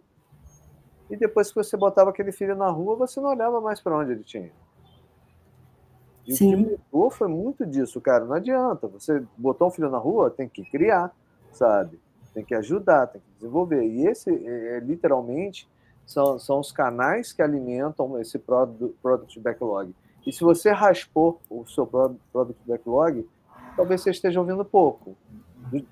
e 1.10 1.16
depois 1.16 1.48
que 1.48 1.56
você 1.56 1.76
botava 1.76 2.10
aquele 2.10 2.32
filho 2.32 2.56
na 2.56 2.68
rua, 2.68 2.96
você 2.96 3.20
não 3.20 3.28
olhava 3.28 3.60
mais 3.60 3.80
para 3.80 3.96
onde 3.98 4.12
ele 4.12 4.22
tinha. 4.22 4.50
E 6.26 6.34
Sim. 6.34 6.54
o 6.54 6.56
que 6.56 6.78
mudou 6.92 7.10
foi 7.10 7.28
muito 7.28 7.66
disso, 7.66 8.00
cara. 8.00 8.24
Não 8.24 8.34
adianta. 8.34 8.88
Você 8.88 9.22
botou 9.36 9.68
um 9.68 9.70
filho 9.70 9.90
na 9.90 9.98
rua, 9.98 10.30
tem 10.30 10.48
que 10.48 10.64
criar, 10.64 11.14
sabe? 11.52 12.00
Tem 12.32 12.44
que 12.44 12.54
ajudar, 12.54 13.06
tem 13.06 13.20
que 13.20 13.26
desenvolver. 13.36 13.84
E 13.84 14.06
esse, 14.06 14.30
é, 14.30 14.76
é, 14.76 14.80
literalmente, 14.80 15.68
são, 16.06 16.38
são 16.38 16.60
os 16.60 16.72
canais 16.72 17.32
que 17.32 17.42
alimentam 17.42 18.18
esse 18.20 18.38
product, 18.38 18.94
product 19.02 19.40
backlog. 19.40 19.94
E 20.26 20.32
se 20.32 20.42
você 20.42 20.70
raspou 20.70 21.40
o 21.50 21.66
seu 21.66 21.86
product 21.86 22.60
backlog, 22.66 23.28
talvez 23.76 24.00
você 24.00 24.10
esteja 24.10 24.40
ouvindo 24.40 24.64
pouco, 24.64 25.16
de, 25.70 25.86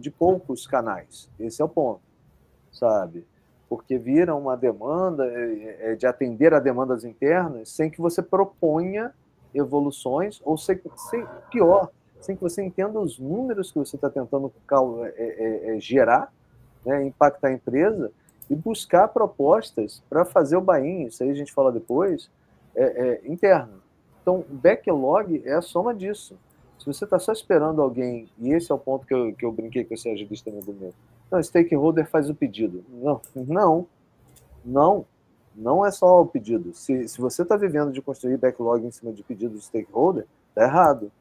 de 0.00 0.10
poucos 0.10 0.66
canais. 0.66 1.28
Esse 1.38 1.60
é 1.60 1.64
o 1.64 1.68
ponto, 1.68 2.00
sabe? 2.70 3.26
Porque 3.68 3.98
vira 3.98 4.34
uma 4.34 4.56
demanda 4.56 5.26
é, 5.26 5.96
de 5.96 6.06
atender 6.06 6.54
a 6.54 6.60
demandas 6.60 7.04
internas 7.04 7.70
sem 7.70 7.90
que 7.90 8.00
você 8.00 8.22
proponha 8.22 9.12
evoluções, 9.54 10.40
ou 10.44 10.56
sem, 10.56 10.80
sem, 11.10 11.26
pior, 11.50 11.90
sem 12.20 12.36
que 12.36 12.42
você 12.42 12.62
entenda 12.62 12.98
os 12.98 13.18
números 13.18 13.70
que 13.70 13.78
você 13.78 13.96
está 13.96 14.08
tentando 14.08 14.52
é, 15.04 15.12
é, 15.16 15.76
é, 15.76 15.80
gerar, 15.80 16.32
né, 16.84 17.04
impactar 17.04 17.48
a 17.48 17.52
empresa, 17.52 18.10
e 18.50 18.54
buscar 18.54 19.08
propostas 19.08 20.02
para 20.10 20.24
fazer 20.24 20.56
o 20.56 20.60
buy 20.60 21.06
isso 21.06 21.22
aí 21.22 21.30
a 21.30 21.34
gente 21.34 21.52
fala 21.52 21.72
depois, 21.72 22.30
é, 22.74 22.84
é, 22.84 23.20
interno. 23.24 23.80
Então, 24.20 24.44
backlog 24.48 25.42
é 25.44 25.54
a 25.54 25.62
soma 25.62 25.94
disso. 25.94 26.36
Se 26.78 26.86
você 26.86 27.04
está 27.04 27.18
só 27.18 27.32
esperando 27.32 27.80
alguém, 27.80 28.28
e 28.38 28.52
esse 28.52 28.70
é 28.70 28.74
o 28.74 28.78
ponto 28.78 29.06
que 29.06 29.14
eu, 29.14 29.34
que 29.34 29.44
eu 29.44 29.52
brinquei 29.52 29.84
com 29.84 29.94
esse 29.94 30.08
agilista 30.08 30.50
do 30.50 30.72
meu, 30.72 30.92
não, 31.30 31.42
stakeholder 31.42 32.06
faz 32.06 32.28
o 32.28 32.34
pedido. 32.34 32.84
Não, 32.90 33.20
não, 33.34 33.86
não. 34.64 35.06
Não 35.54 35.84
é 35.84 35.90
só 35.90 36.22
o 36.22 36.26
pedido. 36.26 36.72
Se, 36.72 37.06
se 37.08 37.20
você 37.20 37.42
está 37.42 37.56
vivendo 37.56 37.92
de 37.92 38.00
construir 38.00 38.36
backlog 38.36 38.84
em 38.84 38.90
cima 38.90 39.12
de 39.12 39.22
pedido 39.22 39.54
do 39.54 39.60
stakeholder, 39.60 40.26
está 40.48 40.64
errado. 40.64 41.12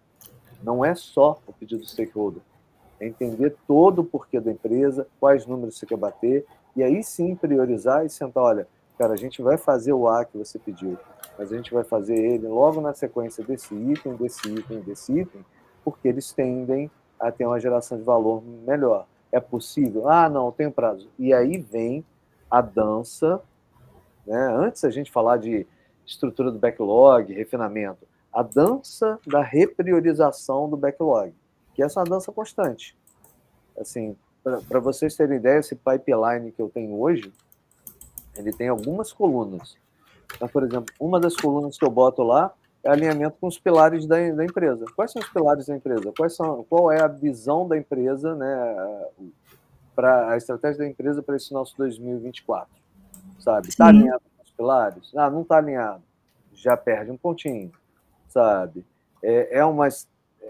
Não 0.64 0.86
é 0.86 0.96
só 0.96 1.40
o 1.46 1.54
pedido 1.54 1.82
do 1.82 1.88
stakeholder. 1.88 2.42
É 3.00 3.08
entender 3.08 3.56
todo 3.68 4.00
o 4.00 4.06
porquê 4.06 4.40
da 4.40 4.52
empresa, 4.52 5.08
quais 5.20 5.46
números 5.46 5.78
você 5.78 5.86
quer 5.86 5.98
bater, 5.98 6.46
e 6.76 6.84
aí 6.84 7.04
sim 7.04 7.36
priorizar 7.36 8.06
e 8.06 8.10
sentar, 8.10 8.44
olha, 8.44 8.68
cara, 8.98 9.14
a 9.14 9.18
gente 9.18 9.42
vai 9.42 9.58
fazer 9.58 9.92
o 9.92 10.08
A 10.08 10.24
que 10.24 10.38
você 10.38 10.60
pediu, 10.60 10.98
mas 11.38 11.52
a 11.52 11.56
gente 11.56 11.74
vai 11.74 11.84
fazer 11.84 12.16
ele 12.16 12.48
logo 12.48 12.80
na 12.80 12.94
sequência 12.94 13.44
desse 13.44 13.74
item, 13.74 14.16
desse 14.16 14.48
item, 14.48 14.80
desse 14.82 15.20
item, 15.20 15.44
porque 15.84 16.08
eles 16.08 16.32
tendem 16.32 16.90
a 17.20 17.32
ter 17.32 17.46
uma 17.46 17.60
geração 17.60 17.98
de 17.98 18.04
valor 18.04 18.44
melhor. 18.66 19.08
É 19.32 19.40
possível? 19.40 20.08
Ah, 20.08 20.30
não, 20.30 20.52
tem 20.52 20.70
prazo. 20.70 21.10
E 21.18 21.34
aí 21.34 21.58
vem 21.58 22.06
a 22.50 22.62
dança 22.62 23.42
né? 24.26 24.38
Antes 24.56 24.84
a 24.84 24.90
gente 24.90 25.12
falar 25.12 25.38
de 25.38 25.66
estrutura 26.06 26.52
do 26.52 26.60
backlog, 26.60 27.34
refinamento, 27.34 28.08
a 28.34 28.44
dança 28.44 29.20
da 29.26 29.42
repriorização 29.42 30.70
do 30.70 30.78
backlog, 30.78 31.34
que 31.74 31.84
essa 31.84 32.00
é 32.00 32.04
uma 32.04 32.10
dança 32.10 32.32
constante. 32.32 32.96
Assim, 33.78 34.16
para 34.68 34.80
vocês 34.80 35.16
terem 35.16 35.38
ideia, 35.38 35.60
esse 35.60 35.76
pipeline 35.76 36.52
que 36.52 36.62
eu 36.62 36.70
tenho 36.70 37.00
hoje, 37.00 37.32
ele 38.36 38.52
tem 38.52 38.70
algumas 38.70 39.12
colunas. 39.12 39.78
Então, 40.36 40.48
por 40.48 40.64
exemplo, 40.64 40.94
uma 41.00 41.20
das 41.20 41.36
colunas 41.36 41.78
que 41.78 41.86
eu 41.86 41.92
boto 41.92 42.24
lá 42.24 42.54
é 42.84 42.90
alinhamento 42.90 43.38
com 43.40 43.48
os 43.48 43.60
pilares 43.60 44.08
da, 44.08 44.18
da 44.32 44.44
empresa. 44.44 44.86
Quais 44.96 45.12
são 45.12 45.22
os 45.22 45.30
pilares 45.30 45.68
da 45.68 45.76
empresa? 45.76 46.12
Quais 46.18 46.36
são, 46.36 46.64
qual 46.70 46.92
é 46.92 47.02
a 47.02 47.08
visão 47.08 47.68
da 47.68 47.78
empresa, 47.78 48.34
né, 48.34 49.08
para 49.94 50.32
a 50.32 50.38
estratégia 50.38 50.80
da 50.80 50.88
empresa 50.88 51.22
para 51.22 51.36
esse 51.36 51.54
nosso 51.54 51.78
2024? 51.78 52.81
Sabe? 53.42 53.70
Está 53.70 53.88
alinhado 53.88 54.22
com 54.38 54.44
os 54.44 54.52
pilares? 54.52 55.12
Ah, 55.16 55.30
não 55.30 55.42
está 55.42 55.58
alinhado. 55.58 56.04
Já 56.54 56.78
perde 56.78 57.12
um 57.12 57.18
pontinho, 57.18 57.72
sabe? 58.28 58.86
É, 59.22 59.60
é, 59.60 59.66
uma, 59.66 59.88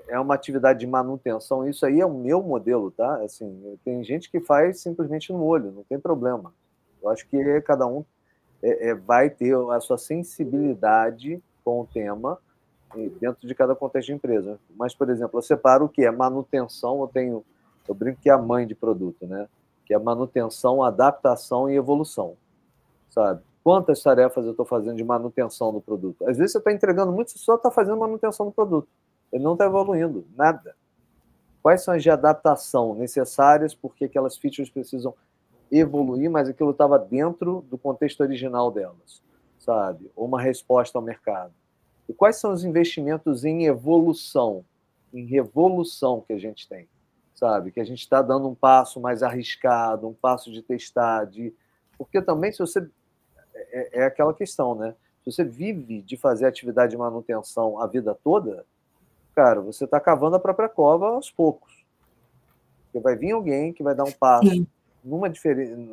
é 0.07 0.19
uma 0.19 0.35
atividade 0.35 0.79
de 0.79 0.87
manutenção. 0.87 1.67
Isso 1.67 1.85
aí 1.85 1.99
é 1.99 2.05
o 2.05 2.13
meu 2.13 2.41
modelo, 2.43 2.91
tá? 2.91 3.15
Assim, 3.23 3.77
tem 3.83 4.03
gente 4.03 4.29
que 4.29 4.39
faz 4.39 4.81
simplesmente 4.81 5.31
no 5.31 5.43
olho, 5.43 5.71
não 5.71 5.83
tem 5.83 5.99
problema. 5.99 6.53
Eu 7.01 7.09
acho 7.09 7.27
que 7.27 7.61
cada 7.61 7.87
um 7.87 8.05
é, 8.61 8.89
é, 8.89 8.95
vai 8.95 9.29
ter 9.29 9.55
a 9.71 9.79
sua 9.79 9.97
sensibilidade 9.97 11.41
com 11.63 11.81
o 11.81 11.87
tema 11.87 12.37
dentro 13.19 13.47
de 13.47 13.55
cada 13.55 13.73
contexto 13.73 14.07
de 14.07 14.13
empresa. 14.13 14.59
Mas, 14.75 14.93
por 14.93 15.09
exemplo, 15.09 15.39
eu 15.39 15.41
separo 15.41 15.85
o 15.85 15.89
que 15.89 16.03
é 16.03 16.11
manutenção, 16.11 16.99
eu 17.01 17.07
tenho, 17.07 17.45
eu 17.87 17.95
brinco 17.95 18.19
que 18.21 18.29
é 18.29 18.33
a 18.33 18.37
mãe 18.37 18.67
de 18.67 18.75
produto, 18.75 19.25
né? 19.25 19.47
Que 19.85 19.93
é 19.93 19.99
manutenção, 19.99 20.83
adaptação 20.83 21.69
e 21.69 21.75
evolução 21.75 22.35
sabe? 23.11 23.43
Quantas 23.63 24.01
tarefas 24.01 24.45
eu 24.45 24.51
estou 24.51 24.65
fazendo 24.65 24.97
de 24.97 25.03
manutenção 25.03 25.71
do 25.71 25.79
produto? 25.79 26.25
Às 26.27 26.37
vezes 26.37 26.53
você 26.53 26.57
está 26.57 26.71
entregando 26.71 27.11
muito, 27.11 27.29
você 27.29 27.37
só 27.37 27.55
está 27.55 27.69
fazendo 27.69 27.97
manutenção 27.97 28.47
do 28.47 28.51
produto. 28.51 28.87
Ele 29.31 29.43
não 29.43 29.53
está 29.53 29.65
evoluindo, 29.65 30.25
nada. 30.35 30.75
Quais 31.61 31.83
são 31.83 31.93
as 31.93 32.01
de 32.01 32.09
adaptação 32.09 32.95
necessárias, 32.95 33.75
porque 33.75 34.05
aquelas 34.05 34.35
features 34.35 34.69
precisam 34.69 35.13
evoluir, 35.71 36.29
mas 36.29 36.49
aquilo 36.49 36.71
estava 36.71 36.97
dentro 36.97 37.63
do 37.69 37.77
contexto 37.77 38.21
original 38.21 38.71
delas, 38.71 39.21
sabe? 39.59 40.11
Ou 40.15 40.25
uma 40.25 40.41
resposta 40.41 40.97
ao 40.97 41.03
mercado. 41.03 41.53
E 42.09 42.13
quais 42.13 42.37
são 42.37 42.51
os 42.51 42.63
investimentos 42.63 43.45
em 43.45 43.65
evolução, 43.65 44.65
em 45.13 45.25
revolução 45.25 46.21
que 46.25 46.33
a 46.33 46.37
gente 46.37 46.67
tem, 46.67 46.89
sabe? 47.35 47.71
Que 47.71 47.79
a 47.79 47.85
gente 47.85 47.99
está 47.99 48.23
dando 48.23 48.47
um 48.47 48.55
passo 48.55 48.99
mais 48.99 49.21
arriscado, 49.21 50.07
um 50.07 50.13
passo 50.13 50.51
de 50.51 50.63
testar, 50.63 51.25
de 51.25 51.53
porque 51.95 52.19
também 52.19 52.51
se 52.51 52.57
você 52.57 52.89
é, 53.53 54.01
é, 54.01 54.05
aquela 54.05 54.33
questão, 54.33 54.75
né? 54.75 54.95
Se 55.23 55.31
você 55.31 55.43
vive 55.43 56.01
de 56.01 56.17
fazer 56.17 56.45
atividade 56.45 56.91
de 56.91 56.97
manutenção 56.97 57.79
a 57.79 57.85
vida 57.85 58.17
toda, 58.23 58.65
cara, 59.35 59.61
você 59.61 59.85
está 59.85 59.99
cavando 59.99 60.35
a 60.35 60.39
própria 60.39 60.67
cova 60.67 61.09
aos 61.09 61.29
poucos. 61.29 61.85
Porque 62.85 62.99
vai 62.99 63.15
vir 63.15 63.31
alguém 63.31 63.71
que 63.71 63.83
vai 63.83 63.95
dar 63.95 64.03
um 64.03 64.11
passo 64.11 64.65
numa, 65.03 65.31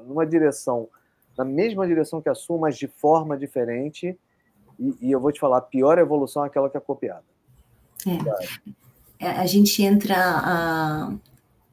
numa 0.06 0.26
direção, 0.26 0.88
na 1.36 1.44
mesma 1.44 1.86
direção 1.86 2.20
que 2.20 2.28
a 2.28 2.34
sua, 2.34 2.58
mas 2.58 2.76
de 2.76 2.88
forma 2.88 3.36
diferente. 3.36 4.18
E, 4.78 4.96
e 5.02 5.12
eu 5.12 5.20
vou 5.20 5.30
te 5.30 5.40
falar, 5.40 5.58
a 5.58 5.62
pior 5.62 5.98
evolução 5.98 6.44
é 6.44 6.46
aquela 6.46 6.70
que 6.70 6.76
é 6.76 6.80
copiada. 6.80 7.24
É. 8.06 9.26
é 9.26 9.30
a 9.30 9.46
gente 9.46 9.82
entra 9.82 10.16
a, 10.16 11.12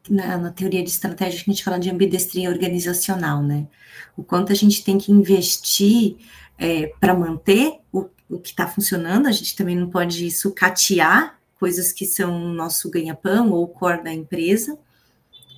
na, 0.10 0.38
na, 0.38 0.52
teoria 0.52 0.84
de 0.84 0.90
estratégia 0.90 1.42
a 1.42 1.44
gente 1.44 1.64
fala 1.64 1.80
de 1.80 1.90
ambidestria 1.90 2.50
organizacional, 2.50 3.42
né? 3.42 3.68
O 4.16 4.24
quanto 4.24 4.52
a 4.52 4.56
gente 4.56 4.84
tem 4.84 4.98
que 4.98 5.12
investir 5.12 6.18
é, 6.58 6.88
para 7.00 7.14
manter 7.14 7.80
o, 7.92 8.10
o 8.30 8.40
que 8.40 8.50
está 8.50 8.68
funcionando, 8.68 9.28
a 9.28 9.32
gente 9.32 9.56
também 9.56 9.76
não 9.76 9.90
pode 9.90 10.30
sucatear 10.32 11.40
coisas 11.60 11.92
que 11.92 12.06
são 12.06 12.54
nosso 12.54 12.90
ganha-pão 12.90 13.52
ou 13.52 13.68
core 13.68 14.04
da 14.04 14.14
empresa, 14.14 14.78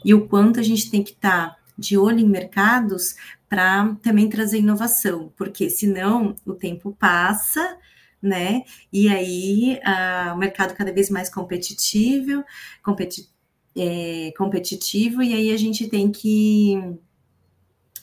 e 0.06 0.14
o 0.14 0.28
quanto 0.28 0.60
a 0.60 0.64
gente 0.64 0.90
tem 0.90 1.04
que 1.04 1.12
estar 1.12 1.50
tá 1.50 1.58
de 1.78 1.98
olho 1.98 2.20
em 2.20 2.28
mercados 2.28 3.16
para 3.50 3.96
também 4.02 4.30
trazer 4.30 4.60
inovação, 4.60 5.32
porque 5.36 5.70
senão 5.70 6.36
o 6.46 6.54
tempo 6.54 6.96
passa, 7.00 7.78
né? 8.22 8.64
E 8.92 9.08
aí 9.10 9.80
a, 9.84 10.34
o 10.36 10.38
mercado 10.38 10.74
cada 10.74 10.92
vez 10.92 11.10
mais 11.10 11.30
competitivo, 11.30 12.44
competitivo 12.84 13.37
é, 13.78 14.34
competitivo, 14.38 15.22
e 15.22 15.34
aí 15.34 15.52
a 15.52 15.58
gente 15.58 15.88
tem 15.88 16.12
que 16.12 16.98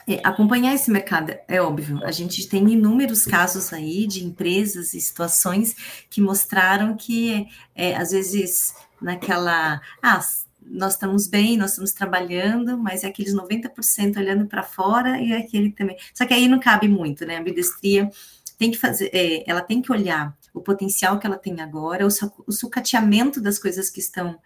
é, 0.07 0.21
acompanhar 0.23 0.75
esse 0.75 0.91
mercado, 0.91 1.35
é 1.49 1.61
óbvio. 1.61 2.01
A 2.05 2.13
gente 2.13 2.47
tem 2.49 2.71
inúmeros 2.71 3.25
casos 3.25 3.73
aí 3.73 4.07
de 4.07 4.25
empresas 4.25 4.95
e 4.95 5.01
situações 5.01 6.07
que 6.09 6.21
mostraram 6.21 6.97
que, 6.97 7.49
é, 7.75 7.97
às 7.97 8.11
vezes, 8.13 8.75
naquela. 9.01 9.81
Ah, 10.03 10.21
nós 10.67 10.95
estamos 10.95 11.27
bem, 11.27 11.57
nós 11.57 11.71
estamos 11.71 11.93
trabalhando, 11.93 12.79
mas 12.79 13.05
é 13.05 13.09
aqueles 13.09 13.35
90% 13.35 14.17
olhando 14.17 14.47
para 14.47 14.63
fora 14.63 15.21
e 15.21 15.33
aquele 15.33 15.71
também. 15.73 15.97
Só 16.15 16.25
que 16.25 16.33
aí 16.33 16.49
não 16.49 16.59
cabe 16.59 16.89
muito, 16.89 17.27
né? 17.27 17.37
A 17.37 17.43
bidestria 17.43 18.11
tem 18.59 18.71
que 18.71 18.79
fazer, 18.79 19.11
é, 19.13 19.45
ela 19.51 19.61
tem 19.61 19.83
que 19.83 19.93
olhar 19.93 20.35
o 20.55 20.61
potencial 20.61 21.19
que 21.19 21.27
ela 21.27 21.37
tem 21.37 21.61
agora, 21.61 22.07
o, 22.07 22.53
sucateamento 22.53 23.41
das 23.41 23.59
coisas 23.59 23.91
que 23.91 23.99
estão 23.99 24.39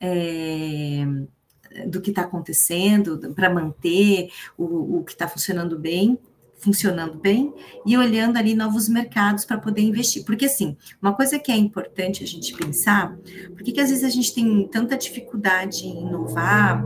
é, 0.00 1.04
do 1.88 2.00
que 2.00 2.10
está 2.10 2.22
acontecendo 2.22 3.18
para 3.34 3.52
manter 3.52 4.30
o, 4.56 4.98
o 4.98 5.04
que 5.04 5.12
está 5.12 5.26
funcionando 5.26 5.76
bem, 5.76 6.18
funcionando 6.56 7.18
bem 7.18 7.52
e 7.84 7.96
olhando 7.98 8.36
ali 8.38 8.54
novos 8.54 8.88
mercados 8.88 9.44
para 9.44 9.58
poder 9.58 9.82
investir. 9.82 10.24
Porque, 10.24 10.46
assim, 10.46 10.76
uma 11.02 11.12
coisa 11.12 11.38
que 11.38 11.50
é 11.52 11.56
importante 11.56 12.22
a 12.22 12.26
gente 12.26 12.54
pensar, 12.54 13.16
porque 13.54 13.72
que 13.72 13.80
às 13.80 13.90
vezes 13.90 14.04
a 14.04 14.08
gente 14.08 14.32
tem 14.32 14.66
tanta 14.68 14.96
dificuldade 14.96 15.84
em 15.84 16.06
inovar, 16.06 16.82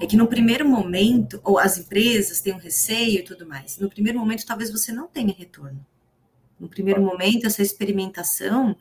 é 0.00 0.06
que 0.06 0.16
no 0.16 0.26
primeiro 0.26 0.68
momento, 0.68 1.40
ou 1.42 1.58
as 1.58 1.78
empresas 1.78 2.40
têm 2.40 2.52
um 2.52 2.58
receio 2.58 3.20
e 3.20 3.24
tudo 3.24 3.46
mais, 3.46 3.78
no 3.78 3.88
primeiro 3.88 4.18
momento 4.18 4.44
talvez 4.44 4.70
você 4.70 4.92
não 4.92 5.08
tenha 5.08 5.32
retorno. 5.32 5.84
No 6.58 6.68
primeiro 6.68 7.02
momento, 7.02 7.46
essa 7.46 7.62
experimentação, 7.62 8.76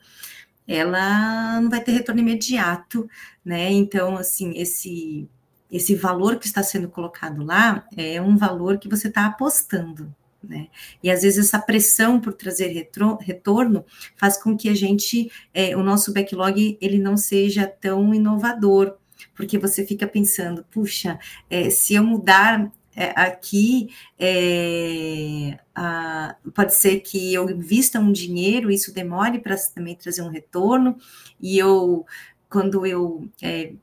ela 0.67 1.59
não 1.61 1.69
vai 1.69 1.83
ter 1.83 1.91
retorno 1.91 2.21
imediato, 2.21 3.09
né? 3.43 3.71
Então, 3.71 4.17
assim, 4.17 4.53
esse 4.55 5.29
esse 5.73 5.95
valor 5.95 6.37
que 6.37 6.45
está 6.45 6.61
sendo 6.61 6.87
colocado 6.87 7.43
lá 7.43 7.83
é 7.97 8.21
um 8.21 8.37
valor 8.37 8.77
que 8.77 8.87
você 8.87 9.07
está 9.07 9.25
apostando. 9.25 10.13
Né? 10.43 10.67
E 11.01 11.09
às 11.09 11.23
vezes 11.23 11.47
essa 11.47 11.57
pressão 11.57 12.19
por 12.19 12.33
trazer 12.33 12.67
retro, 12.67 13.17
retorno 13.19 13.83
faz 14.15 14.37
com 14.37 14.55
que 14.55 14.69
a 14.69 14.75
gente, 14.75 15.31
é, 15.51 15.75
o 15.75 15.81
nosso 15.81 16.13
backlog, 16.13 16.77
ele 16.79 16.99
não 16.99 17.17
seja 17.17 17.65
tão 17.65 18.13
inovador, 18.13 18.97
porque 19.33 19.57
você 19.57 19.83
fica 19.83 20.05
pensando, 20.05 20.63
puxa, 20.69 21.17
é, 21.49 21.71
se 21.71 21.95
eu 21.95 22.03
mudar 22.03 22.71
é, 22.95 23.13
aqui 23.19 23.89
é, 24.19 25.57
a, 25.73 26.35
pode 26.53 26.73
ser 26.75 26.99
que 26.99 27.33
eu 27.33 27.49
invista 27.49 27.99
um 27.99 28.11
dinheiro, 28.11 28.71
isso 28.71 28.93
demore 28.93 29.39
para 29.39 29.55
também 29.73 29.95
trazer 29.95 30.21
um 30.21 30.29
retorno, 30.29 30.97
e 31.41 31.57
eu, 31.57 32.05
quando 32.49 32.85
eu 32.85 33.27
é, 33.41 33.73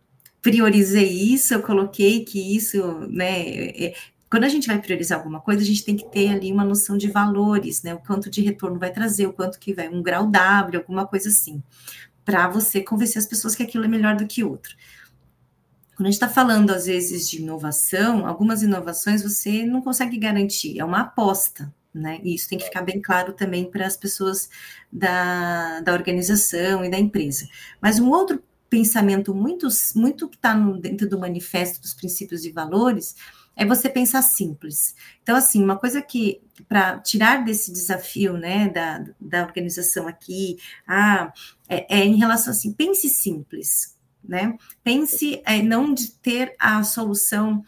priorizei 0.41 1.09
isso, 1.09 1.55
eu 1.55 1.63
coloquei 1.63 2.25
que 2.25 2.57
isso, 2.57 3.01
né, 3.09 3.49
é, 3.71 3.95
quando 4.31 4.45
a 4.45 4.49
gente 4.49 4.69
vai 4.69 4.81
priorizar 4.81 5.19
alguma 5.19 5.41
coisa, 5.41 5.61
a 5.61 5.67
gente 5.67 5.85
tem 5.85 5.97
que 5.97 6.09
ter 6.09 6.29
ali 6.29 6.53
uma 6.53 6.65
noção 6.65 6.97
de 6.97 7.11
valores, 7.11 7.83
né, 7.83 7.95
o 7.95 7.99
quanto 7.99 8.31
de 8.31 8.41
retorno 8.43 8.79
vai 8.79 8.93
trazer, 8.93 9.27
o 9.27 9.33
quanto 9.33 9.59
que 9.59 9.75
vai, 9.75 9.89
um 9.89 10.03
grau 10.03 10.29
W, 10.29 10.79
alguma 10.79 11.07
coisa 11.07 11.29
assim, 11.29 11.63
para 12.25 12.49
você 12.49 12.81
convencer 12.81 13.19
as 13.19 13.27
pessoas 13.27 13.57
que 13.57 13.63
aquilo 13.63 13.85
é 13.85 13.89
melhor 13.89 14.15
do 14.15 14.27
que 14.27 14.45
outro. 14.45 14.77
Quando 16.01 16.07
a 16.07 16.11
gente 16.13 16.23
está 16.23 16.31
falando, 16.31 16.71
às 16.71 16.87
vezes, 16.87 17.29
de 17.29 17.43
inovação, 17.43 18.27
algumas 18.27 18.63
inovações 18.63 19.23
você 19.23 19.67
não 19.67 19.83
consegue 19.83 20.17
garantir, 20.17 20.81
é 20.81 20.83
uma 20.83 21.01
aposta, 21.01 21.71
né? 21.93 22.19
E 22.25 22.35
isso 22.35 22.49
tem 22.49 22.57
que 22.57 22.65
ficar 22.65 22.81
bem 22.81 23.03
claro 23.03 23.35
também 23.35 23.71
para 23.71 23.87
as 23.87 23.99
pessoas 23.99 24.49
da, 24.91 25.81
da 25.83 25.93
organização 25.93 26.83
e 26.83 26.91
da 26.91 26.99
empresa. 26.99 27.47
Mas 27.83 27.99
um 27.99 28.09
outro 28.09 28.43
pensamento 28.71 29.35
muito, 29.35 29.69
muito 29.95 30.27
que 30.27 30.37
está 30.37 30.55
dentro 30.55 31.07
do 31.07 31.19
manifesto 31.19 31.83
dos 31.83 31.93
princípios 31.93 32.47
e 32.47 32.51
valores 32.51 33.15
é 33.55 33.67
você 33.67 33.87
pensar 33.91 34.23
simples. 34.23 34.95
Então, 35.23 35.37
assim, 35.37 35.63
uma 35.63 35.77
coisa 35.77 36.01
que, 36.01 36.41
para 36.67 36.99
tirar 37.01 37.45
desse 37.45 37.71
desafio, 37.71 38.39
né, 38.39 38.71
da, 38.71 39.05
da 39.21 39.45
organização 39.45 40.09
aqui, 40.09 40.57
ah, 40.89 41.31
é, 41.69 41.99
é 41.99 42.07
em 42.07 42.17
relação 42.17 42.53
assim, 42.53 42.73
pense 42.73 43.07
simples 43.11 44.00
né? 44.23 44.57
Pense 44.83 45.43
é, 45.45 45.63
não 45.63 45.93
de 45.93 46.11
ter 46.13 46.55
a 46.59 46.83
solução 46.83 47.63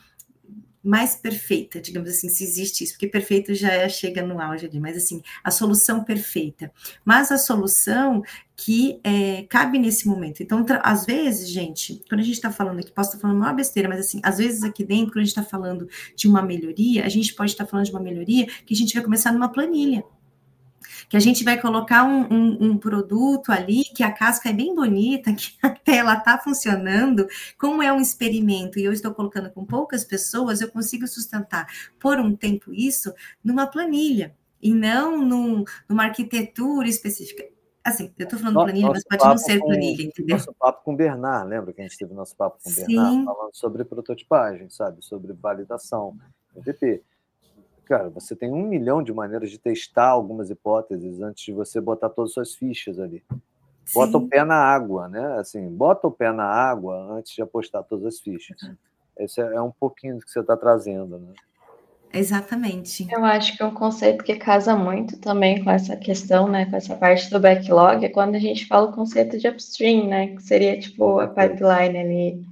mais 0.83 1.15
perfeita, 1.15 1.81
digamos 1.81 2.11
assim, 2.11 2.29
se 2.29 2.43
existe 2.43 2.83
isso, 2.83 2.95
porque 2.95 3.07
perfeito 3.07 3.55
já 3.55 3.73
é, 3.73 3.89
chega 3.89 4.21
no 4.21 4.41
auge 4.41 4.67
ali, 4.67 4.81
mas 4.81 4.97
assim, 4.97 5.23
a 5.45 5.51
solução 5.51 6.03
perfeita, 6.03 6.73
mas 7.05 7.31
a 7.31 7.39
solução 7.39 8.23
que 8.57 9.01
é, 9.05 9.45
cabe 9.49 9.79
nesse 9.79 10.09
momento. 10.09 10.43
Então, 10.43 10.65
às 10.83 11.07
vezes, 11.07 11.49
gente, 11.49 12.03
quando 12.09 12.21
a 12.21 12.25
gente 12.25 12.35
está 12.35 12.51
falando 12.51 12.81
aqui, 12.81 12.91
posso 12.91 13.11
estar 13.11 13.19
tá 13.19 13.23
falando 13.23 13.37
uma 13.37 13.53
besteira, 13.53 13.89
mas 13.89 14.01
assim, 14.01 14.21
às 14.25 14.39
vezes 14.39 14.65
aqui 14.65 14.85
dentro, 14.85 15.13
quando 15.13 15.19
a 15.19 15.25
gente 15.25 15.39
está 15.39 15.45
falando 15.45 15.89
de 16.17 16.27
uma 16.27 16.43
melhoria, 16.43 17.05
a 17.05 17.09
gente 17.09 17.33
pode 17.35 17.53
estar 17.53 17.65
tá 17.65 17.71
falando 17.71 17.87
de 17.87 17.93
uma 17.93 18.01
melhoria 18.01 18.47
que 18.67 18.75
a 18.75 18.77
gente 18.77 18.93
vai 18.95 19.05
começar 19.05 19.33
numa 19.33 19.49
planilha 19.49 20.05
que 21.13 21.17
a 21.19 21.21
gente 21.21 21.45
vai 21.45 21.61
colocar 21.61 22.05
um, 22.05 22.23
um, 22.33 22.71
um, 22.71 22.79
produto 22.79 23.53
ali, 23.53 23.85
que 23.85 24.03
a 24.03 24.11
casca 24.11 24.49
é 24.49 24.53
bem 24.55 24.75
bonita, 24.75 25.31
que 25.37 25.55
a 25.63 25.69
tela 25.69 26.15
está 26.15 26.39
funcionando, 26.39 27.27
como 27.59 27.83
é 27.83 27.93
um 27.93 28.01
experimento 28.01 28.79
e 28.79 28.85
eu 28.87 28.95
estou 28.95 29.13
colocando 29.13 29.51
com 29.51 29.63
poucas 29.63 30.07
pessoas, 30.07 30.63
eu 30.63 30.71
consigo 30.71 31.07
sustentar 31.07 31.67
por 32.01 32.19
um 32.19 32.35
tempo 32.35 32.73
isso 32.73 33.13
numa 33.45 33.67
planilha 33.67 34.35
e 34.59 34.73
não 34.73 35.23
num, 35.23 35.65
numa 35.87 36.05
arquitetura 36.05 36.89
específica. 36.89 37.45
Assim, 37.85 38.11
eu 38.19 38.25
estou 38.25 38.39
falando 38.39 38.63
planilha, 38.65 38.89
mas 38.89 39.05
pode 39.05 39.23
não 39.23 39.37
ser 39.37 39.61
planilha, 39.61 40.05
entendeu? 40.05 40.39
Nosso 40.39 40.55
papo 40.55 40.83
com 40.83 40.95
o 40.95 40.97
Bernard, 40.97 41.47
lembra 41.47 41.75
que 41.75 41.83
a 41.83 41.85
gente 41.85 41.99
teve 41.99 42.15
nosso 42.15 42.35
papo 42.35 42.57
com 42.65 42.71
o 42.71 42.75
Bernard, 42.75 43.25
falando 43.27 43.51
sobre 43.53 43.85
prototipagem, 43.85 44.71
sabe? 44.71 45.05
Sobre 45.05 45.35
validação, 45.35 46.17
MVP 46.57 47.03
cara, 47.85 48.09
você 48.09 48.35
tem 48.35 48.51
um 48.53 48.67
milhão 48.67 49.03
de 49.03 49.13
maneiras 49.13 49.51
de 49.51 49.59
testar 49.59 50.09
algumas 50.09 50.51
hipóteses 50.51 51.21
antes 51.21 51.45
de 51.45 51.53
você 51.53 51.81
botar 51.81 52.09
todas 52.09 52.31
as 52.31 52.35
suas 52.35 52.55
fichas 52.55 52.99
ali. 52.99 53.23
Sim. 53.85 53.95
Bota 53.95 54.19
o 54.19 54.29
pé 54.29 54.45
na 54.45 54.57
água, 54.57 55.09
né? 55.09 55.39
Assim, 55.39 55.69
bota 55.69 56.07
o 56.07 56.11
pé 56.11 56.33
na 56.33 56.45
água 56.45 56.97
antes 57.13 57.35
de 57.35 57.43
apostar 57.43 57.83
todas 57.85 58.07
as 58.07 58.21
fichas. 58.21 58.61
Uhum. 58.63 58.77
Esse 59.19 59.41
é 59.41 59.61
um 59.61 59.71
pouquinho 59.71 60.19
do 60.19 60.25
que 60.25 60.31
você 60.31 60.41
está 60.41 60.57
trazendo, 60.57 61.19
né? 61.19 61.33
Exatamente. 62.15 63.07
Eu 63.11 63.25
acho 63.25 63.57
que 63.57 63.65
um 63.65 63.73
conceito 63.73 64.23
que 64.23 64.37
casa 64.37 64.77
muito 64.77 65.19
também 65.19 65.65
com 65.65 65.71
essa 65.71 65.97
questão, 65.97 66.47
né, 66.47 66.67
com 66.67 66.77
essa 66.77 66.95
parte 66.95 67.31
do 67.31 67.41
backlog, 67.41 68.05
é 68.05 68.09
quando 68.11 68.35
a 68.35 68.39
gente 68.39 68.67
fala 68.67 68.91
o 68.91 68.93
conceito 68.93 69.39
de 69.39 69.49
upstream, 69.49 70.09
né, 70.09 70.27
que 70.29 70.43
seria 70.43 70.79
tipo 70.79 71.21
a 71.21 71.29
pipeline 71.29 71.99
ali. 71.99 72.45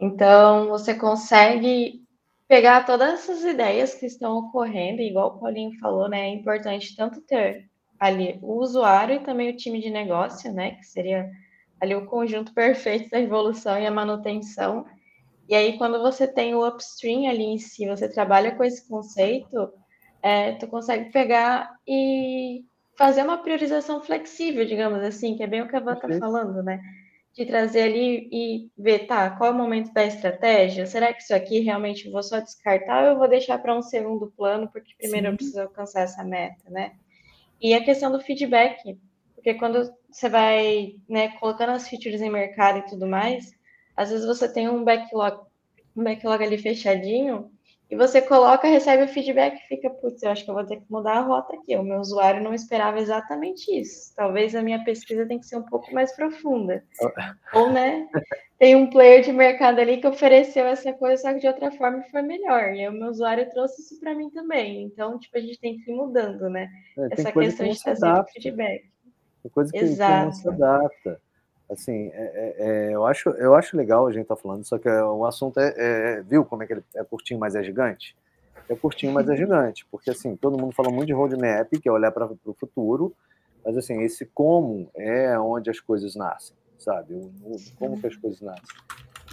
Então, 0.00 0.68
você 0.68 0.94
consegue 0.94 2.05
pegar 2.48 2.84
todas 2.84 3.14
essas 3.14 3.44
ideias 3.44 3.94
que 3.94 4.06
estão 4.06 4.38
ocorrendo, 4.38 5.02
igual 5.02 5.28
o 5.28 5.40
Paulinho 5.40 5.78
falou, 5.78 6.08
né? 6.08 6.28
É 6.28 6.34
importante 6.34 6.94
tanto 6.96 7.20
ter 7.22 7.68
ali 7.98 8.38
o 8.42 8.60
usuário 8.60 9.16
e 9.16 9.24
também 9.24 9.50
o 9.50 9.56
time 9.56 9.80
de 9.80 9.90
negócio, 9.90 10.52
né? 10.52 10.72
Que 10.72 10.84
seria 10.84 11.30
ali 11.80 11.94
o 11.94 12.06
conjunto 12.06 12.52
perfeito 12.54 13.10
da 13.10 13.20
evolução 13.20 13.78
e 13.78 13.86
a 13.86 13.90
manutenção. 13.90 14.86
E 15.48 15.54
aí, 15.54 15.78
quando 15.78 16.00
você 16.00 16.26
tem 16.26 16.54
o 16.54 16.66
upstream 16.66 17.28
ali 17.28 17.44
em 17.44 17.58
si, 17.58 17.86
você 17.86 18.08
trabalha 18.08 18.54
com 18.54 18.64
esse 18.64 18.88
conceito, 18.88 19.72
é, 20.22 20.52
tu 20.52 20.66
consegue 20.66 21.10
pegar 21.12 21.76
e 21.86 22.64
fazer 22.98 23.22
uma 23.22 23.38
priorização 23.38 24.02
flexível, 24.02 24.64
digamos 24.64 25.00
assim, 25.02 25.36
que 25.36 25.42
é 25.42 25.46
bem 25.46 25.62
o 25.62 25.68
que 25.68 25.76
a 25.76 25.80
Van 25.80 25.94
está 25.94 26.08
falando, 26.18 26.62
né? 26.62 26.80
De 27.36 27.44
trazer 27.44 27.82
ali 27.82 28.28
e 28.32 28.70
ver, 28.78 29.06
tá, 29.06 29.30
qual 29.30 29.50
é 29.50 29.54
o 29.54 29.56
momento 29.56 29.92
da 29.92 30.06
estratégia? 30.06 30.86
Será 30.86 31.12
que 31.12 31.22
isso 31.22 31.34
aqui 31.34 31.60
realmente 31.60 32.06
eu 32.06 32.12
vou 32.12 32.22
só 32.22 32.40
descartar 32.40 33.04
ou 33.04 33.10
eu 33.10 33.18
vou 33.18 33.28
deixar 33.28 33.58
para 33.58 33.76
um 33.76 33.82
segundo 33.82 34.32
plano, 34.34 34.70
porque 34.72 34.94
primeiro 34.96 35.26
Sim. 35.26 35.32
eu 35.32 35.36
preciso 35.36 35.60
alcançar 35.60 36.00
essa 36.00 36.24
meta, 36.24 36.70
né? 36.70 36.92
E 37.60 37.74
a 37.74 37.84
questão 37.84 38.10
do 38.10 38.20
feedback, 38.20 38.98
porque 39.34 39.52
quando 39.54 39.92
você 40.10 40.30
vai, 40.30 40.94
né, 41.06 41.28
colocando 41.38 41.72
as 41.72 41.86
features 41.86 42.22
em 42.22 42.30
mercado 42.30 42.78
e 42.78 42.86
tudo 42.86 43.06
mais, 43.06 43.52
às 43.94 44.10
vezes 44.10 44.26
você 44.26 44.50
tem 44.50 44.66
um 44.68 44.82
backlog, 44.82 45.42
um 45.94 46.04
backlog 46.04 46.42
ali 46.42 46.56
fechadinho, 46.56 47.50
e 47.88 47.94
você 47.94 48.20
coloca, 48.20 48.66
recebe 48.66 49.04
o 49.04 49.08
feedback 49.08 49.56
e 49.56 49.68
fica, 49.68 49.88
putz, 49.88 50.20
eu 50.22 50.30
acho 50.30 50.44
que 50.44 50.50
eu 50.50 50.54
vou 50.54 50.66
ter 50.66 50.76
que 50.76 50.90
mudar 50.90 51.18
a 51.18 51.20
rota 51.20 51.54
aqui. 51.54 51.76
O 51.76 51.84
meu 51.84 52.00
usuário 52.00 52.42
não 52.42 52.52
esperava 52.52 52.98
exatamente 52.98 53.70
isso. 53.70 54.12
Talvez 54.16 54.56
a 54.56 54.62
minha 54.62 54.82
pesquisa 54.84 55.24
tenha 55.24 55.38
que 55.38 55.46
ser 55.46 55.56
um 55.56 55.62
pouco 55.62 55.94
mais 55.94 56.14
profunda. 56.14 56.82
Ou, 57.54 57.70
né, 57.72 58.08
tem 58.58 58.74
um 58.74 58.90
player 58.90 59.22
de 59.22 59.32
mercado 59.32 59.78
ali 59.78 59.98
que 59.98 60.06
ofereceu 60.06 60.66
essa 60.66 60.92
coisa, 60.94 61.22
só 61.22 61.32
que 61.32 61.40
de 61.40 61.46
outra 61.46 61.70
forma 61.70 62.02
foi 62.10 62.22
melhor. 62.22 62.74
E 62.74 62.88
o 62.88 62.92
meu 62.92 63.08
usuário 63.08 63.48
trouxe 63.50 63.82
isso 63.82 64.00
para 64.00 64.14
mim 64.16 64.30
também. 64.30 64.82
Então, 64.82 65.16
tipo, 65.18 65.38
a 65.38 65.40
gente 65.40 65.60
tem 65.60 65.78
que 65.78 65.88
ir 65.88 65.94
mudando, 65.94 66.50
né? 66.50 66.68
É, 66.98 67.08
essa 67.12 67.32
questão 67.32 67.66
que 67.66 67.72
de 67.72 67.82
trazer 67.82 68.24
feedback. 68.32 68.90
Tem 69.42 69.52
coisa 69.52 69.70
que, 69.70 69.78
Exato. 69.78 70.18
que 70.18 70.24
não 70.24 70.32
se 70.32 70.48
adapta. 70.48 71.20
Assim, 71.68 72.10
é, 72.12 72.14
é, 72.14 72.54
é, 72.58 72.94
eu, 72.94 73.04
acho, 73.04 73.28
eu 73.30 73.54
acho 73.54 73.76
legal 73.76 74.06
a 74.06 74.12
gente 74.12 74.22
estar 74.22 74.36
tá 74.36 74.42
falando, 74.42 74.64
só 74.64 74.78
que 74.78 74.88
o 74.88 75.24
assunto 75.24 75.58
é, 75.58 75.74
é, 75.76 76.22
Viu 76.22 76.44
como 76.44 76.62
é 76.62 76.66
que 76.66 76.74
ele 76.74 76.84
é 76.94 77.02
curtinho, 77.02 77.40
mas 77.40 77.56
é 77.56 77.62
gigante? 77.62 78.16
É 78.68 78.76
curtinho, 78.76 79.12
mas 79.12 79.28
é 79.28 79.34
gigante, 79.36 79.84
porque 79.90 80.10
assim, 80.10 80.36
todo 80.36 80.58
mundo 80.58 80.72
fala 80.72 80.90
muito 80.90 81.08
de 81.08 81.12
roadmap, 81.12 81.68
que 81.70 81.88
é 81.88 81.92
olhar 81.92 82.12
para 82.12 82.26
o 82.26 82.54
futuro, 82.54 83.12
mas 83.64 83.76
assim, 83.76 84.00
esse 84.02 84.26
como 84.26 84.88
é 84.94 85.36
onde 85.40 85.68
as 85.68 85.80
coisas 85.80 86.14
nascem, 86.14 86.56
sabe? 86.78 87.14
O, 87.14 87.18
o 87.18 87.56
como 87.76 88.00
que 88.00 88.06
as 88.06 88.16
coisas 88.16 88.40
nascem. 88.40 88.76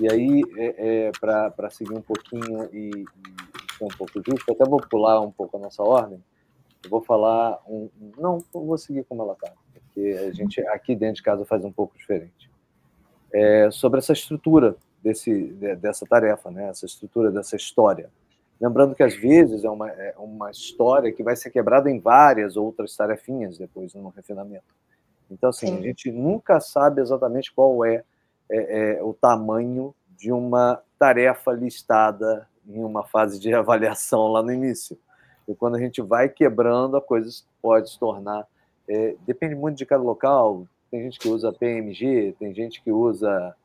E 0.01 0.11
aí, 0.11 0.41
é, 0.57 1.07
é 1.07 1.11
para 1.19 1.69
seguir 1.69 1.93
um 1.93 2.01
pouquinho 2.01 2.67
e, 2.73 2.89
e, 2.89 3.77
ser 3.77 3.83
um 3.83 3.89
pouco 3.89 4.13
justo, 4.27 4.51
até 4.51 4.65
vou 4.65 4.81
pular 4.81 5.21
um 5.21 5.31
pouco 5.31 5.55
a 5.57 5.59
nossa 5.59 5.83
ordem, 5.83 6.23
eu 6.83 6.89
vou 6.89 7.01
falar 7.01 7.59
um. 7.67 7.89
Não, 8.17 8.39
eu 8.53 8.65
vou 8.65 8.77
seguir 8.77 9.03
como 9.03 9.21
ela 9.21 9.33
está 9.33 9.53
que 9.93 10.13
a 10.17 10.31
gente 10.31 10.61
aqui 10.67 10.95
dentro 10.95 11.15
de 11.15 11.23
casa 11.23 11.45
faz 11.45 11.63
um 11.63 11.71
pouco 11.71 11.97
diferente. 11.97 12.49
É 13.31 13.69
sobre 13.71 13.99
essa 13.99 14.13
estrutura 14.13 14.75
desse, 15.01 15.45
dessa 15.79 16.05
tarefa, 16.05 16.49
né? 16.49 16.69
essa 16.69 16.85
estrutura 16.85 17.31
dessa 17.31 17.55
história. 17.55 18.09
Lembrando 18.59 18.95
que 18.95 19.03
às 19.03 19.15
vezes 19.15 19.63
é 19.63 19.69
uma, 19.69 19.89
é 19.89 20.13
uma 20.17 20.49
história 20.49 21.11
que 21.11 21.23
vai 21.23 21.35
ser 21.35 21.49
quebrada 21.49 21.89
em 21.89 21.99
várias 21.99 22.55
outras 22.55 22.95
tarefinhas 22.95 23.57
depois 23.57 23.93
no 23.93 24.09
refinamento. 24.09 24.73
Então, 25.29 25.49
assim, 25.49 25.67
Sim. 25.67 25.79
a 25.79 25.81
gente 25.81 26.11
nunca 26.11 26.59
sabe 26.59 27.01
exatamente 27.01 27.51
qual 27.51 27.83
é, 27.83 28.03
é, 28.49 28.97
é, 28.97 29.03
o 29.03 29.13
tamanho 29.13 29.93
de 30.17 30.31
uma 30.31 30.81
tarefa 30.97 31.51
listada 31.51 32.47
em 32.65 32.83
uma 32.83 33.03
fase 33.03 33.39
de 33.39 33.51
avaliação 33.53 34.27
lá 34.31 34.41
no 34.41 34.53
início. 34.53 34.97
E 35.47 35.53
quando 35.53 35.75
a 35.75 35.79
gente 35.79 36.01
vai 36.01 36.29
quebrando, 36.29 36.95
a 36.95 37.01
coisa 37.01 37.29
pode 37.61 37.89
se 37.89 37.99
tornar 37.99 38.47
é, 38.87 39.15
depende 39.25 39.55
muito 39.55 39.77
de 39.77 39.85
cada 39.85 40.03
local. 40.03 40.67
Tem 40.91 41.01
gente 41.01 41.19
que 41.19 41.27
usa 41.27 41.51
PMG, 41.51 42.35
tem 42.39 42.53
gente 42.53 42.81
que 42.83 42.91
usa 42.91 43.55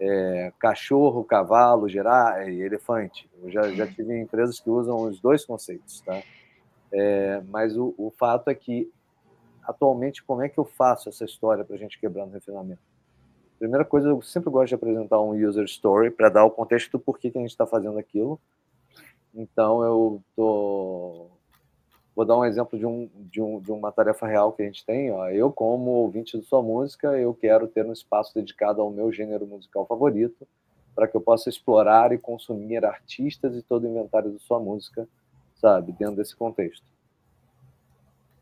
é, 0.00 0.52
cachorro, 0.58 1.24
cavalo, 1.24 1.88
gerar 1.88 2.48
e 2.48 2.60
elefante. 2.60 3.28
Eu 3.42 3.50
já, 3.50 3.68
já 3.72 3.86
tive 3.86 4.18
empresas 4.18 4.60
que 4.60 4.70
usam 4.70 5.02
os 5.02 5.20
dois 5.20 5.44
conceitos, 5.44 6.00
tá? 6.00 6.22
É, 6.92 7.42
mas 7.48 7.76
o, 7.76 7.94
o, 7.96 8.10
fato 8.10 8.48
é 8.48 8.54
que, 8.54 8.90
atualmente, 9.64 10.22
como 10.22 10.42
é 10.42 10.48
que 10.48 10.58
eu 10.58 10.64
faço 10.64 11.08
essa 11.08 11.24
história 11.24 11.64
para 11.64 11.76
a 11.76 11.78
gente 11.78 11.98
quebrar 11.98 12.26
no 12.26 12.32
refinamento? 12.32 12.80
Primeira 13.58 13.84
coisa, 13.84 14.08
eu 14.08 14.20
sempre 14.20 14.50
gosto 14.50 14.68
de 14.68 14.74
apresentar 14.74 15.20
um 15.20 15.32
user 15.32 15.64
story 15.64 16.10
para 16.10 16.28
dar 16.28 16.44
o 16.44 16.50
contexto 16.50 16.92
do 16.92 16.98
porquê 16.98 17.30
que 17.30 17.38
a 17.38 17.40
gente 17.40 17.50
está 17.50 17.66
fazendo 17.66 17.98
aquilo. 17.98 18.38
Então, 19.34 19.82
eu 19.82 20.22
tô... 20.34 21.28
vou 22.16 22.24
dar 22.24 22.36
um 22.36 22.44
exemplo 22.44 22.78
de, 22.78 22.86
um, 22.86 23.08
de, 23.30 23.40
um, 23.42 23.60
de 23.60 23.70
uma 23.70 23.92
tarefa 23.92 24.26
real 24.26 24.50
que 24.52 24.62
a 24.62 24.64
gente 24.64 24.84
tem. 24.84 25.12
Ó. 25.12 25.28
Eu, 25.28 25.52
como 25.52 25.90
ouvinte 25.90 26.38
de 26.38 26.44
sua 26.44 26.62
música, 26.62 27.08
eu 27.18 27.32
quero 27.34 27.68
ter 27.68 27.84
um 27.84 27.92
espaço 27.92 28.34
dedicado 28.34 28.80
ao 28.80 28.90
meu 28.90 29.12
gênero 29.12 29.46
musical 29.46 29.86
favorito, 29.86 30.48
para 30.94 31.06
que 31.06 31.14
eu 31.16 31.20
possa 31.20 31.50
explorar 31.50 32.10
e 32.12 32.18
consumir 32.18 32.84
artistas 32.84 33.54
e 33.54 33.62
todo 33.62 33.84
o 33.84 33.88
inventário 33.88 34.32
de 34.32 34.38
sua 34.38 34.58
música, 34.58 35.06
sabe, 35.54 35.92
dentro 35.92 36.16
desse 36.16 36.34
contexto. 36.34 36.86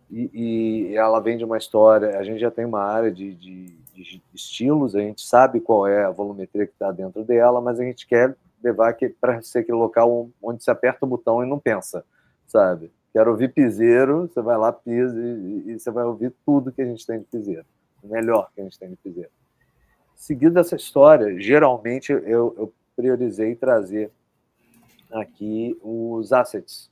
E, 0.08 0.30
e 0.32 0.96
ela 0.96 1.18
vem 1.18 1.36
de 1.36 1.44
uma 1.44 1.58
história, 1.58 2.16
a 2.16 2.22
gente 2.22 2.38
já 2.38 2.50
tem 2.50 2.64
uma 2.64 2.80
área 2.80 3.10
de, 3.10 3.34
de 3.34 3.84
de 3.94 4.22
estilos, 4.34 4.96
a 4.96 5.00
gente 5.00 5.22
sabe 5.22 5.60
qual 5.60 5.86
é 5.86 6.04
a 6.04 6.10
volumetria 6.10 6.66
que 6.66 6.72
está 6.72 6.90
dentro 6.90 7.24
dela, 7.24 7.60
mas 7.60 7.78
a 7.78 7.84
gente 7.84 8.06
quer 8.06 8.36
levar 8.62 8.96
para 9.20 9.40
ser 9.42 9.60
aquele 9.60 9.78
local 9.78 10.28
onde 10.42 10.64
se 10.64 10.70
aperta 10.70 11.04
o 11.04 11.08
botão 11.08 11.42
e 11.42 11.46
não 11.46 11.58
pensa, 11.58 12.04
sabe? 12.46 12.90
Quero 13.14 13.30
ouvir 13.30 13.54
piseiro, 13.54 14.22
você 14.22 14.42
vai 14.42 14.58
lá, 14.58 14.72
pisa 14.72 15.16
e, 15.16 15.70
e 15.70 15.78
você 15.78 15.88
vai 15.88 16.02
ouvir 16.02 16.34
tudo 16.44 16.72
que 16.72 16.82
a 16.82 16.84
gente 16.84 17.06
tem 17.06 17.20
de 17.20 17.24
piseiro, 17.26 17.64
o 18.02 18.08
melhor 18.08 18.50
que 18.52 18.60
a 18.60 18.64
gente 18.64 18.76
tem 18.76 18.90
de 18.90 18.96
piseiro. 18.96 19.30
Seguido 20.16 20.56
dessa 20.56 20.74
história, 20.74 21.40
geralmente 21.40 22.10
eu, 22.10 22.52
eu 22.58 22.74
priorizei 22.96 23.54
trazer 23.54 24.10
aqui 25.12 25.78
os 25.80 26.32
assets 26.32 26.90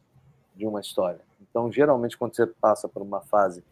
de 0.55 0.65
uma 0.65 0.81
história. 0.81 1.19
Então, 1.41 1.73
geralmente, 1.73 2.17
quando 2.17 2.37
você 2.37 2.47
passa 2.47 2.89
por 2.89 3.03
uma 3.03 3.21
fase 3.23 3.65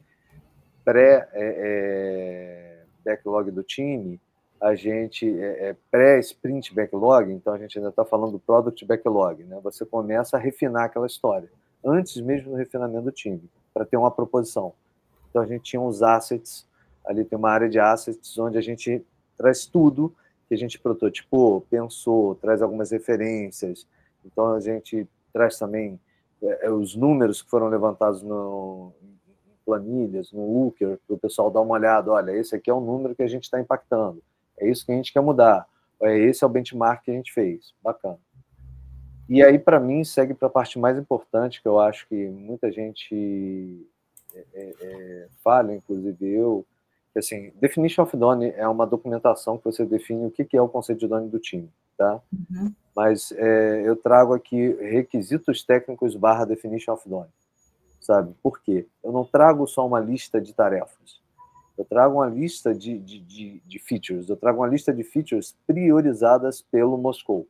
pré- 0.84 1.28
é, 1.32 2.82
é 3.06 3.50
do 3.52 3.62
time, 3.62 4.20
a 4.60 4.74
gente 4.74 5.24
é, 5.40 5.68
é 5.68 5.76
pré-sprint 5.88 6.74
backlog, 6.74 7.32
então 7.32 7.52
a 7.52 7.58
gente 7.58 7.78
ainda 7.78 7.90
está 7.90 8.04
falando 8.04 8.32
do 8.32 8.38
product 8.40 8.84
backlog, 8.84 9.44
né? 9.44 9.60
Você 9.62 9.86
começa 9.86 10.36
a 10.36 10.40
refinar 10.40 10.86
aquela 10.86 11.06
história 11.06 11.48
antes 11.84 12.20
mesmo 12.20 12.50
do 12.50 12.56
refinamento 12.56 13.04
do 13.04 13.12
time, 13.12 13.42
para 13.72 13.84
ter 13.84 13.96
uma 13.96 14.10
proposição. 14.10 14.72
Então 15.30 15.42
a 15.42 15.46
gente 15.46 15.62
tinha 15.62 15.80
uns 15.80 16.02
assets, 16.02 16.66
ali 17.04 17.24
tem 17.24 17.38
uma 17.38 17.50
área 17.50 17.68
de 17.68 17.78
assets 17.78 18.38
onde 18.38 18.58
a 18.58 18.60
gente 18.60 19.04
traz 19.36 19.66
tudo 19.66 20.14
que 20.48 20.54
a 20.54 20.58
gente 20.58 20.78
prototipou, 20.78 21.62
pensou, 21.70 22.34
traz 22.34 22.60
algumas 22.60 22.90
referências. 22.90 23.86
Então 24.24 24.54
a 24.54 24.60
gente 24.60 25.06
traz 25.32 25.58
também 25.58 25.98
é, 26.42 26.66
é 26.66 26.70
os 26.70 26.96
números 26.96 27.42
que 27.42 27.48
foram 27.48 27.68
levantados 27.68 28.22
no, 28.22 28.92
planilhas, 29.70 30.32
no 30.32 30.52
Looker, 30.52 30.98
para 31.06 31.14
o 31.14 31.18
pessoal 31.18 31.48
dar 31.48 31.60
uma 31.60 31.74
olhada, 31.74 32.10
olha, 32.10 32.32
esse 32.32 32.56
aqui 32.56 32.68
é 32.68 32.74
o 32.74 32.80
número 32.80 33.14
que 33.14 33.22
a 33.22 33.28
gente 33.28 33.44
está 33.44 33.60
impactando, 33.60 34.20
é 34.58 34.68
isso 34.68 34.84
que 34.84 34.90
a 34.90 34.96
gente 34.96 35.12
quer 35.12 35.20
mudar, 35.20 35.64
é, 36.02 36.18
esse 36.18 36.42
é 36.42 36.46
o 36.46 36.50
benchmark 36.50 37.04
que 37.04 37.10
a 37.12 37.14
gente 37.14 37.32
fez, 37.32 37.72
bacana. 37.80 38.18
E 39.30 39.42
aí, 39.42 39.58
para 39.58 39.80
mim, 39.80 40.04
segue 40.04 40.34
para 40.34 40.48
a 40.48 40.50
parte 40.50 40.78
mais 40.78 40.98
importante, 40.98 41.62
que 41.62 41.68
eu 41.68 41.78
acho 41.78 42.06
que 42.08 42.28
muita 42.28 42.70
gente 42.70 43.86
é, 44.34 44.44
é, 44.52 44.74
é, 44.80 45.28
fala, 45.42 45.74
inclusive 45.74 46.28
eu, 46.28 46.66
que 47.12 47.20
assim, 47.20 47.52
Definition 47.60 48.02
of 48.02 48.16
Done 48.16 48.52
é 48.56 48.66
uma 48.68 48.86
documentação 48.86 49.56
que 49.56 49.64
você 49.64 49.86
define 49.86 50.26
o 50.26 50.30
que, 50.30 50.44
que 50.44 50.56
é 50.56 50.60
o 50.60 50.68
conceito 50.68 50.98
de 50.98 51.06
Done 51.06 51.28
do 51.28 51.38
time, 51.38 51.70
tá? 51.96 52.20
Uhum. 52.32 52.72
Mas 52.94 53.32
é, 53.32 53.82
eu 53.86 53.94
trago 53.96 54.34
aqui 54.34 54.76
requisitos 54.80 55.62
técnicos 55.62 56.16
barra 56.16 56.44
Definition 56.44 56.92
of 56.92 57.08
Done 57.08 57.28
sabe? 58.00 58.34
Por 58.42 58.60
quê? 58.60 58.86
Eu 59.04 59.12
não 59.12 59.24
trago 59.24 59.66
só 59.68 59.86
uma 59.86 60.00
lista 60.00 60.40
de 60.40 60.52
tarefas. 60.52 61.20
Eu 61.78 61.84
trago 61.84 62.16
uma 62.16 62.26
lista 62.26 62.74
de, 62.74 62.98
de, 62.98 63.20
de, 63.20 63.62
de 63.64 63.78
features. 63.78 64.28
Eu 64.28 64.36
trago 64.36 64.60
uma 64.60 64.66
lista 64.66 64.92
de 64.92 65.04
features 65.04 65.56
priorizadas 65.66 66.60
pelo 66.60 66.98
Moscou. 66.98 67.46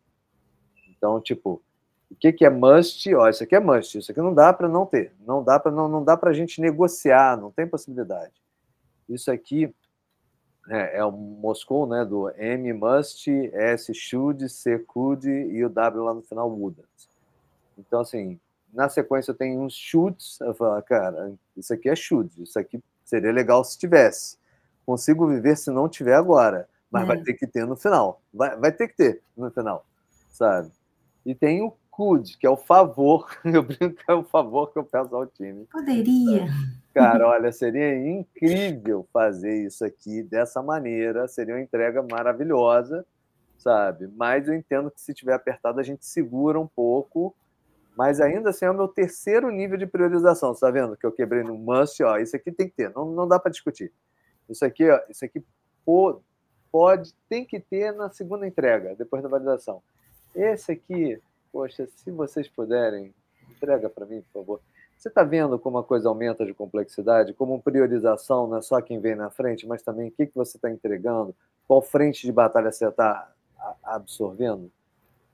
Então, 0.90 1.20
tipo, 1.20 1.62
o 2.10 2.14
que, 2.16 2.32
que 2.32 2.44
é 2.44 2.50
must? 2.50 3.14
Ó, 3.14 3.28
isso 3.28 3.42
aqui 3.42 3.54
é 3.54 3.60
must. 3.60 3.98
Isso 3.98 4.10
aqui 4.10 4.20
não 4.20 4.34
dá 4.34 4.52
para 4.52 4.68
não 4.68 4.84
ter. 4.84 5.12
Não 5.26 5.42
dá 5.42 5.58
para 5.60 5.70
não, 5.70 5.88
não 5.88 6.02
dá 6.02 6.16
para 6.16 6.30
a 6.30 6.34
gente 6.34 6.60
negociar. 6.60 7.36
Não 7.36 7.50
tem 7.50 7.66
possibilidade. 7.66 8.32
Isso 9.08 9.30
aqui 9.30 9.74
é, 10.68 10.98
é, 10.98 11.04
o 11.04 11.10
Moscou, 11.10 11.86
né? 11.86 12.04
Do 12.04 12.30
M 12.36 12.72
must, 12.72 13.28
S 13.52 13.92
should, 13.94 14.48
C 14.48 14.78
could 14.78 15.28
e 15.28 15.64
o 15.64 15.68
W 15.68 16.04
lá 16.04 16.14
no 16.14 16.22
final 16.22 16.50
muda. 16.50 16.82
Então, 17.78 18.00
assim, 18.00 18.38
na 18.72 18.88
sequência 18.88 19.34
tem 19.34 19.58
uns 19.58 19.74
chutes. 19.74 20.40
Eu 20.40 20.54
falo, 20.54 20.80
cara, 20.82 21.32
isso 21.56 21.72
aqui 21.72 21.88
é 21.88 21.96
chute, 21.96 22.42
isso 22.42 22.58
aqui 22.58 22.82
seria 23.04 23.32
legal 23.32 23.64
se 23.64 23.78
tivesse. 23.78 24.38
Consigo 24.84 25.26
viver 25.26 25.56
se 25.56 25.70
não 25.70 25.88
tiver 25.88 26.14
agora, 26.14 26.68
mas 26.90 27.04
é. 27.04 27.06
vai 27.06 27.20
ter 27.20 27.34
que 27.34 27.46
ter 27.46 27.66
no 27.66 27.76
final. 27.76 28.20
Vai, 28.32 28.56
vai 28.56 28.72
ter 28.72 28.88
que 28.88 28.96
ter 28.96 29.22
no 29.36 29.50
final, 29.50 29.84
sabe? 30.30 30.70
E 31.24 31.34
tem 31.34 31.62
o 31.62 31.72
could, 31.90 32.36
que 32.38 32.46
é 32.46 32.50
o 32.50 32.56
favor. 32.56 33.28
Eu 33.44 33.62
brinco 33.62 33.96
que 33.96 34.10
é 34.10 34.14
o 34.14 34.24
favor 34.24 34.72
que 34.72 34.78
eu 34.78 34.84
peço 34.84 35.14
ao 35.14 35.26
time. 35.26 35.66
Poderia. 35.70 36.46
Cara, 36.94 37.28
olha, 37.28 37.52
seria 37.52 37.96
incrível 38.08 39.06
fazer 39.12 39.66
isso 39.66 39.84
aqui 39.84 40.22
dessa 40.22 40.62
maneira. 40.62 41.28
Seria 41.28 41.54
uma 41.54 41.60
entrega 41.60 42.02
maravilhosa, 42.02 43.06
sabe? 43.58 44.08
Mas 44.16 44.48
eu 44.48 44.54
entendo 44.54 44.90
que 44.90 45.00
se 45.00 45.14
tiver 45.14 45.34
apertado, 45.34 45.78
a 45.80 45.82
gente 45.82 46.04
segura 46.04 46.58
um 46.58 46.66
pouco 46.66 47.34
mas 48.00 48.18
ainda 48.18 48.48
assim 48.48 48.64
é 48.64 48.70
o 48.70 48.74
meu 48.74 48.88
terceiro 48.88 49.50
nível 49.50 49.76
de 49.76 49.86
priorização. 49.86 50.54
Você 50.54 50.64
está 50.64 50.70
vendo 50.70 50.96
que 50.96 51.04
eu 51.04 51.12
quebrei 51.12 51.42
no 51.42 51.58
must? 51.58 52.02
Ó, 52.02 52.16
isso 52.16 52.34
aqui 52.34 52.50
tem 52.50 52.66
que 52.66 52.74
ter, 52.74 52.90
não, 52.94 53.04
não 53.12 53.28
dá 53.28 53.38
para 53.38 53.50
discutir. 53.50 53.92
Isso 54.48 54.64
aqui, 54.64 54.88
ó, 54.88 54.98
isso 55.10 55.22
aqui 55.22 55.44
pô, 55.84 56.22
pode, 56.72 57.14
tem 57.28 57.44
que 57.44 57.60
ter 57.60 57.92
na 57.92 58.08
segunda 58.08 58.46
entrega, 58.46 58.94
depois 58.96 59.22
da 59.22 59.28
validação. 59.28 59.82
Esse 60.34 60.72
aqui, 60.72 61.20
poxa, 61.52 61.86
se 61.86 62.10
vocês 62.10 62.48
puderem, 62.48 63.14
entrega 63.50 63.88
para 63.88 64.06
mim, 64.06 64.22
por 64.22 64.40
favor. 64.40 64.60
Você 64.96 65.08
está 65.08 65.22
vendo 65.22 65.58
como 65.58 65.78
a 65.78 65.84
coisa 65.84 66.08
aumenta 66.08 66.44
de 66.44 66.52
complexidade, 66.52 67.32
como 67.32 67.62
priorização 67.62 68.46
não 68.46 68.58
é 68.58 68.62
só 68.62 68.80
quem 68.82 69.00
vem 69.00 69.14
na 69.14 69.30
frente, 69.30 69.66
mas 69.66 69.82
também 69.82 70.08
o 70.08 70.12
que, 70.12 70.26
que 70.26 70.34
você 70.34 70.58
está 70.58 70.70
entregando, 70.70 71.34
qual 71.66 71.80
frente 71.80 72.26
de 72.26 72.32
batalha 72.32 72.70
você 72.70 72.86
está 72.86 73.32
absorvendo? 73.82 74.70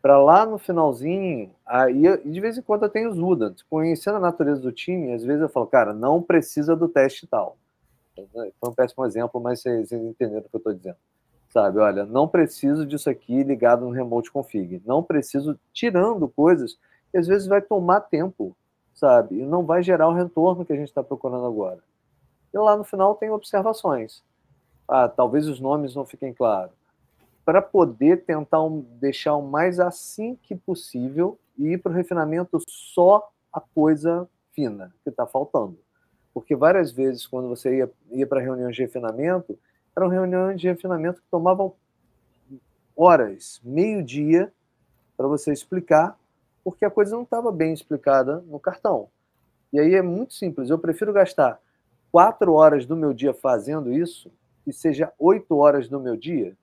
para 0.07 0.23
lá 0.23 0.47
no 0.47 0.57
finalzinho, 0.57 1.53
aí 1.67 2.17
de 2.25 2.41
vez 2.41 2.57
em 2.57 2.63
quando 2.63 2.85
eu 2.85 2.89
tenho 2.89 3.11
os 3.11 3.19
Udans. 3.19 3.61
Conhecendo 3.63 4.19
a 4.19 4.21
natureza 4.21 4.61
do 4.61 4.71
time, 4.71 5.13
às 5.13 5.25
vezes 5.25 5.43
eu 5.43 5.49
falo, 5.49 5.67
cara, 5.67 5.93
não 5.93 6.23
precisa 6.23 6.77
do 6.77 6.89
teste 6.89 7.27
tal. 7.27 7.59
Foi 8.15 8.71
um 8.71 8.73
péssimo 8.73 9.05
exemplo, 9.05 9.41
mas 9.41 9.63
vocês 9.63 9.91
entenderam 9.91 10.47
o 10.47 10.49
que 10.49 10.55
eu 10.55 10.59
estou 10.59 10.73
dizendo. 10.73 10.97
Sabe, 11.57 11.79
olha, 11.79 12.05
não 12.05 12.29
preciso 12.29 12.85
disso 12.85 13.09
aqui 13.09 13.43
ligado 13.43 13.87
no 13.87 13.91
remote 13.91 14.31
config. 14.31 14.83
Não 14.85 15.03
preciso 15.03 15.59
tirando 15.73 16.29
coisas 16.29 16.79
que 17.11 17.17
às 17.17 17.27
vezes 17.27 17.49
vai 17.49 17.63
tomar 17.63 18.03
tempo, 18.03 18.55
sabe? 18.93 19.39
E 19.39 19.43
não 19.43 19.65
vai 19.65 19.83
gerar 19.83 20.07
o 20.07 20.13
retorno 20.13 20.67
que 20.67 20.73
a 20.75 20.77
gente 20.77 20.89
está 20.89 21.03
procurando 21.03 21.47
agora. 21.47 21.79
E 22.53 22.59
lá 22.59 22.77
no 22.77 22.85
final 22.85 23.15
tem 23.15 23.31
observações. 23.31 24.23
Ah, 24.87 25.09
talvez 25.09 25.49
os 25.49 25.59
nomes 25.59 25.95
não 25.95 26.05
fiquem 26.05 26.31
claros 26.35 26.75
para 27.43 27.63
poder 27.63 28.27
tentar 28.27 28.61
deixar 29.01 29.35
o 29.35 29.41
mais 29.41 29.81
assim 29.81 30.39
que 30.43 30.55
possível 30.55 31.39
e 31.57 31.69
ir 31.69 31.79
para 31.79 31.91
o 31.91 31.95
refinamento 31.95 32.61
só 32.69 33.31
a 33.51 33.63
coisa 33.63 34.29
fina 34.53 34.93
que 35.03 35.09
está 35.09 35.27
faltando. 35.27 35.79
Porque 36.35 36.55
várias 36.55 36.93
vezes, 36.93 37.27
quando 37.27 37.49
você 37.49 37.79
ia, 37.79 37.91
ia 38.11 38.27
para 38.27 38.43
reuniões 38.43 38.77
de 38.77 38.83
refinamento, 38.83 39.59
eram 39.97 40.09
reuniões 40.09 40.61
de 40.61 40.69
refinamento 40.69 41.21
que 41.21 41.29
tomavam 41.31 41.75
horas, 42.97 43.61
meio-dia, 43.65 44.53
para 45.17 45.27
você 45.27 45.53
explicar, 45.53 46.19
porque 46.63 46.85
a 46.85 46.91
coisa 46.91 47.17
não 47.17 47.23
estava 47.23 47.51
bem 47.51 47.73
explicada 47.73 48.41
no 48.47 48.61
cartão. 48.61 49.09
E 49.73 49.81
aí 49.81 49.95
é 49.95 50.03
muito 50.03 50.35
simples. 50.35 50.71
Eu 50.71 50.79
prefiro 50.79 51.13
gastar 51.13 51.61
quatro 52.13 52.53
horas 52.53 52.87
do 52.87 52.97
meu 52.97 53.13
dia 53.13 53.33
fazendo 53.33 53.93
isso, 53.93 54.31
que 54.65 54.73
seja 54.73 55.13
oito 55.19 55.57
horas 55.57 55.89
do 55.89 56.01
meu 56.01 56.17
dia, 56.17 56.57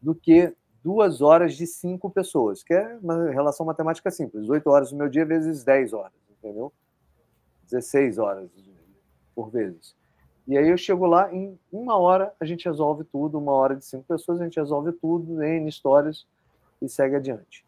do 0.00 0.14
que 0.14 0.54
duas 0.82 1.20
horas 1.20 1.54
de 1.54 1.66
cinco 1.66 2.10
pessoas, 2.10 2.62
que 2.62 2.74
é 2.74 2.98
uma 3.02 3.30
relação 3.30 3.64
matemática 3.64 4.10
simples. 4.10 4.48
Oito 4.48 4.70
horas 4.70 4.90
do 4.90 4.96
meu 4.96 5.08
dia 5.08 5.24
vezes 5.24 5.64
dez 5.64 5.92
horas, 5.92 6.12
entendeu? 6.30 6.72
16 7.70 8.18
horas 8.18 8.48
por 9.34 9.50
vezes. 9.50 9.94
E 10.46 10.56
aí 10.56 10.68
eu 10.68 10.76
chego 10.76 11.06
lá, 11.06 11.32
em 11.34 11.58
uma 11.72 11.96
hora 11.96 12.32
a 12.38 12.44
gente 12.44 12.64
resolve 12.66 13.04
tudo, 13.04 13.38
uma 13.38 13.52
hora 13.52 13.74
de 13.74 13.84
cinco 13.84 14.04
pessoas, 14.04 14.40
a 14.40 14.44
gente 14.44 14.60
resolve 14.60 14.92
tudo, 14.92 15.42
N 15.42 15.68
histórias 15.68 16.26
e 16.80 16.88
segue 16.88 17.16
adiante. 17.16 17.64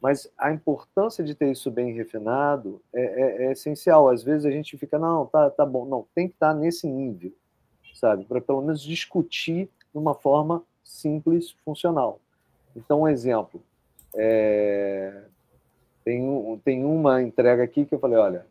Mas 0.00 0.30
a 0.36 0.50
importância 0.50 1.22
de 1.22 1.34
ter 1.34 1.50
isso 1.52 1.70
bem 1.70 1.92
refinado 1.92 2.80
é, 2.92 3.02
é, 3.02 3.46
é 3.46 3.52
essencial. 3.52 4.08
Às 4.08 4.22
vezes 4.22 4.46
a 4.46 4.50
gente 4.50 4.76
fica, 4.78 4.98
não, 4.98 5.26
tá, 5.26 5.50
tá 5.50 5.64
bom, 5.64 5.84
não, 5.84 6.06
tem 6.14 6.26
que 6.26 6.34
estar 6.34 6.54
nesse 6.54 6.86
nível, 6.88 7.32
sabe? 7.94 8.24
Para 8.24 8.40
pelo 8.40 8.62
menos 8.62 8.82
discutir 8.82 9.68
de 9.92 9.98
uma 9.98 10.14
forma 10.14 10.62
simples, 10.82 11.50
funcional. 11.64 12.18
Então, 12.74 13.02
um 13.02 13.08
exemplo. 13.08 13.62
É... 14.14 15.22
Tem, 16.02 16.60
tem 16.64 16.84
uma 16.84 17.22
entrega 17.22 17.62
aqui 17.62 17.84
que 17.84 17.94
eu 17.94 17.98
falei, 17.98 18.18
olha, 18.18 18.46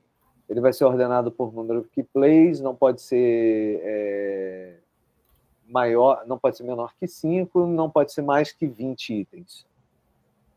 ele 0.50 0.60
vai 0.60 0.74
ser 0.74 0.84
ordenado 0.84 1.32
por 1.32 1.54
número 1.54 1.84
que 1.84 2.02
plays, 2.02 2.60
não 2.60 2.76
pode 2.76 3.02
ser 3.02 3.80
é... 3.84 4.78
maior, 5.68 6.24
não 6.26 6.40
pode 6.40 6.58
ser 6.58 6.64
menor 6.64 6.94
que 7.00 7.08
5, 7.08 7.68
não 7.68 7.90
pode 7.90 8.12
ser 8.12 8.24
mais 8.24 8.52
que 8.52 8.66
20 8.66 9.14
itens. 9.14 9.66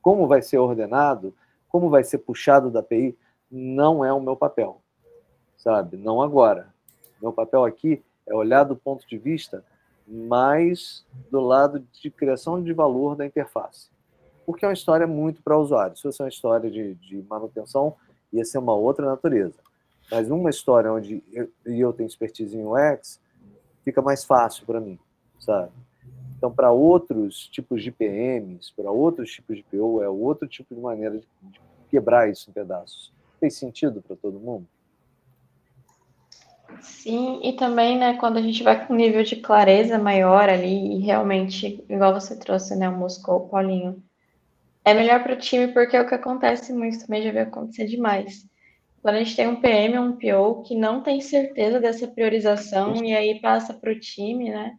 Como 0.01 0.27
vai 0.27 0.41
ser 0.41 0.59
ordenado, 0.59 1.35
como 1.69 1.91
vai 1.91 2.03
ser 2.03 2.19
puxado 2.19 2.71
da 2.71 2.81
API, 2.81 3.17
não 3.51 4.03
é 4.03 4.11
o 4.11 4.21
meu 4.21 4.35
papel, 4.35 4.81
sabe? 5.59 5.99
Não 5.99 6.23
agora. 6.23 6.73
Meu 7.21 7.33
papel 7.33 7.65
aqui 7.65 8.03
é 8.27 8.35
olhar 8.35 8.65
do 8.65 8.75
ponto 8.75 9.07
de 9.07 9.19
vista 9.19 9.63
mais 10.09 11.05
do 11.31 11.41
lado 11.41 11.87
de 12.01 12.11
criação 12.11 12.63
de 12.63 12.73
valor 12.73 13.15
da 13.15 13.27
interface. 13.27 13.91
Porque 14.47 14.65
é 14.65 14.69
uma 14.69 14.75
história 14.75 15.07
muito 15.07 15.43
para 15.43 15.57
usuário. 15.57 15.97
Se 15.97 16.03
fosse 16.03 16.23
uma 16.23 16.29
história 16.29 16.71
de, 16.71 16.95
de 16.95 17.23
manutenção, 17.29 17.95
ia 18.33 18.45
ser 18.45 18.59
uma 18.59 18.75
outra 18.75 19.07
natureza. 19.07 19.55
Mas 20.11 20.31
uma 20.31 20.51
história 20.51 20.93
onde 20.93 21.23
eu, 21.33 21.51
eu 21.65 21.93
tenho 21.93 22.07
expertise 22.07 22.57
em 22.57 22.65
UX, 22.65 23.21
fica 23.85 24.03
mais 24.03 24.25
fácil 24.25 24.67
para 24.67 24.81
mim, 24.81 24.99
sabe? 25.39 25.73
Então, 26.37 26.51
para 26.51 26.73
outros 26.73 27.47
tipos 27.49 27.83
de 27.83 27.93
PMs, 27.93 28.73
para 28.75 28.91
outros 28.91 29.31
tipos 29.31 29.57
de 29.57 29.63
PO, 29.63 30.03
é 30.03 30.09
outro 30.09 30.49
tipo 30.49 30.75
de 30.75 30.81
maneira 30.81 31.17
de, 31.17 31.27
de 31.43 31.61
quebrar 31.89 32.29
isso 32.29 32.51
em 32.51 32.53
pedaços. 32.53 33.13
Fez 33.39 33.55
sentido 33.55 34.03
para 34.03 34.17
todo 34.17 34.41
mundo? 34.41 34.67
Sim, 36.81 37.41
e 37.45 37.53
também, 37.53 37.99
né, 37.99 38.15
quando 38.15 38.39
a 38.39 38.43
gente 38.43 38.63
vai 38.63 38.87
com 38.87 38.93
um 38.93 38.97
nível 38.97 39.23
de 39.23 39.37
clareza 39.37 39.99
maior 39.99 40.49
ali, 40.49 40.97
e 40.97 41.01
realmente, 41.01 41.85
igual 41.89 42.13
você 42.13 42.37
trouxe, 42.37 42.75
né, 42.75 42.89
o 42.89 42.97
Moscou, 42.97 43.49
Paulinho, 43.49 44.03
é 44.85 44.93
melhor 44.93 45.23
para 45.23 45.35
o 45.35 45.39
time 45.39 45.69
porque 45.69 45.97
é 45.97 46.01
o 46.01 46.09
que 46.09 46.15
acontece 46.15 46.73
muito, 46.73 47.07
também 47.07 47.23
já 47.23 47.31
veio 47.31 47.47
acontecer 47.47 47.87
demais. 47.87 48.45
Quando 49.03 49.17
a 49.17 49.19
gente 49.19 49.35
tem 49.35 49.49
um 49.49 49.61
PM 49.61 49.99
ou 49.99 50.05
um 50.05 50.13
PO 50.13 50.63
que 50.63 50.77
não 50.77 51.03
tem 51.03 51.21
certeza 51.21 51.81
dessa 51.81 52.07
priorização 52.07 52.95
e 53.05 53.13
aí 53.13 53.41
passa 53.41 53.75
para 53.75 53.91
o 53.91 53.99
time, 53.99 54.51
né? 54.51 54.77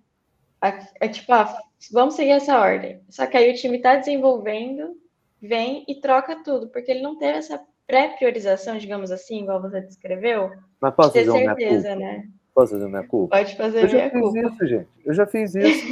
É 1.01 1.09
tipo, 1.09 1.34
ah, 1.34 1.53
vamos 1.91 2.15
seguir 2.15 2.32
essa 2.32 2.57
ordem. 2.57 3.01
Só 3.09 3.28
que 3.28 3.36
aí 3.36 3.51
o 3.51 3.55
time 3.55 3.78
está 3.78 3.97
desenvolvendo, 3.97 4.95
vem 5.41 5.84
e 5.89 5.99
troca 5.99 6.41
tudo, 6.41 6.69
porque 6.69 6.89
ele 6.89 7.01
não 7.01 7.17
teve 7.17 7.39
essa 7.39 7.59
pré-priorização, 7.86 8.78
digamos 8.78 9.11
assim, 9.11 9.41
igual 9.41 9.61
você 9.61 9.82
descreveu. 9.82 10.51
Mas 10.80 10.95
posso 10.95 11.11
ter 11.11 11.30
certeza, 11.30 11.93
né? 11.93 12.26
Posso 12.55 12.74
fazer 12.76 12.88
minha 12.88 13.05
culpa? 13.05 13.36
Pode 13.36 13.57
fazer 13.57 13.88
minha 13.91 14.09
culpa. 14.09 14.38
Eu 14.38 14.43
já 14.43 14.45
fiz 14.45 14.53
isso, 14.53 14.67
gente. 14.67 14.88
Eu 15.05 15.13
já 15.13 15.26
fiz 15.26 15.55
isso. 15.55 15.86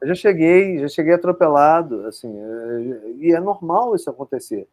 eu 0.00 0.08
já 0.08 0.14
cheguei, 0.14 0.78
já 0.78 0.88
cheguei 0.88 1.12
atropelado, 1.12 2.06
assim, 2.06 2.32
e 3.18 3.34
é 3.34 3.40
normal 3.40 3.94
isso 3.94 4.08
acontecer. 4.08 4.66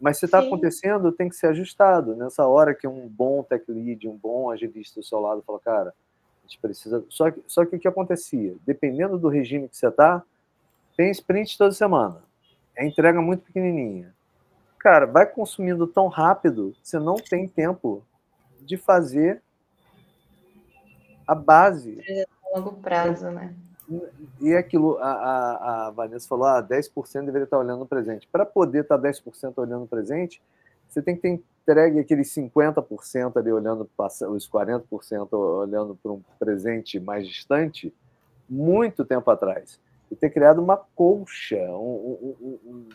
Mas 0.00 0.18
se 0.18 0.24
está 0.26 0.40
acontecendo, 0.40 1.12
tem 1.12 1.28
que 1.28 1.36
ser 1.36 1.48
ajustado. 1.48 2.14
Nessa 2.16 2.46
hora 2.46 2.74
que 2.74 2.86
um 2.86 3.08
bom 3.08 3.42
tech 3.42 3.64
lead, 3.68 4.08
um 4.08 4.16
bom 4.16 4.50
agilista 4.50 5.00
do 5.00 5.06
seu 5.06 5.20
lado 5.20 5.42
fala, 5.46 5.60
cara, 5.60 5.90
a 5.90 6.46
gente 6.46 6.58
precisa. 6.58 7.04
Só 7.08 7.30
que, 7.30 7.42
só 7.46 7.64
que 7.64 7.76
o 7.76 7.78
que 7.78 7.88
acontecia? 7.88 8.54
Dependendo 8.66 9.18
do 9.18 9.28
regime 9.28 9.68
que 9.68 9.76
você 9.76 9.88
está, 9.88 10.22
tem 10.96 11.10
sprint 11.10 11.56
toda 11.56 11.72
semana. 11.72 12.22
É 12.76 12.86
entrega 12.86 13.20
muito 13.20 13.44
pequenininha. 13.44 14.14
Cara, 14.78 15.06
vai 15.06 15.26
consumindo 15.26 15.86
tão 15.86 16.08
rápido, 16.08 16.74
você 16.82 16.98
não 16.98 17.14
tem 17.14 17.48
tempo 17.48 18.04
de 18.60 18.76
fazer 18.76 19.42
a 21.26 21.34
base. 21.34 21.98
A 22.52 22.58
longo 22.58 22.72
prazo, 22.82 23.30
né? 23.30 23.54
E 24.40 24.54
aquilo, 24.54 24.98
a, 24.98 25.12
a, 25.12 25.86
a 25.86 25.90
Vanessa 25.90 26.28
falou, 26.28 26.46
ah, 26.46 26.62
10% 26.62 27.24
deveria 27.24 27.44
estar 27.44 27.58
olhando 27.58 27.80
no 27.80 27.86
presente. 27.86 28.28
Para 28.30 28.46
poder 28.46 28.82
estar 28.82 28.98
10% 28.98 29.52
olhando 29.56 29.80
no 29.80 29.86
presente, 29.86 30.40
você 30.88 31.02
tem 31.02 31.16
que 31.16 31.22
ter 31.22 31.40
entregue 31.64 31.98
aqueles 31.98 32.28
50% 32.34 33.36
ali 33.36 33.50
olhando, 33.50 33.88
os 34.28 34.48
40% 34.48 35.28
olhando 35.32 35.98
para 36.00 36.12
um 36.12 36.22
presente 36.38 37.00
mais 37.00 37.26
distante, 37.26 37.92
muito 38.48 39.04
tempo 39.04 39.30
atrás. 39.30 39.80
E 40.10 40.14
ter 40.14 40.30
criado 40.30 40.62
uma 40.62 40.76
colcha, 40.76 41.56
um, 41.56 42.36
um, 42.40 42.58
um 42.66 42.88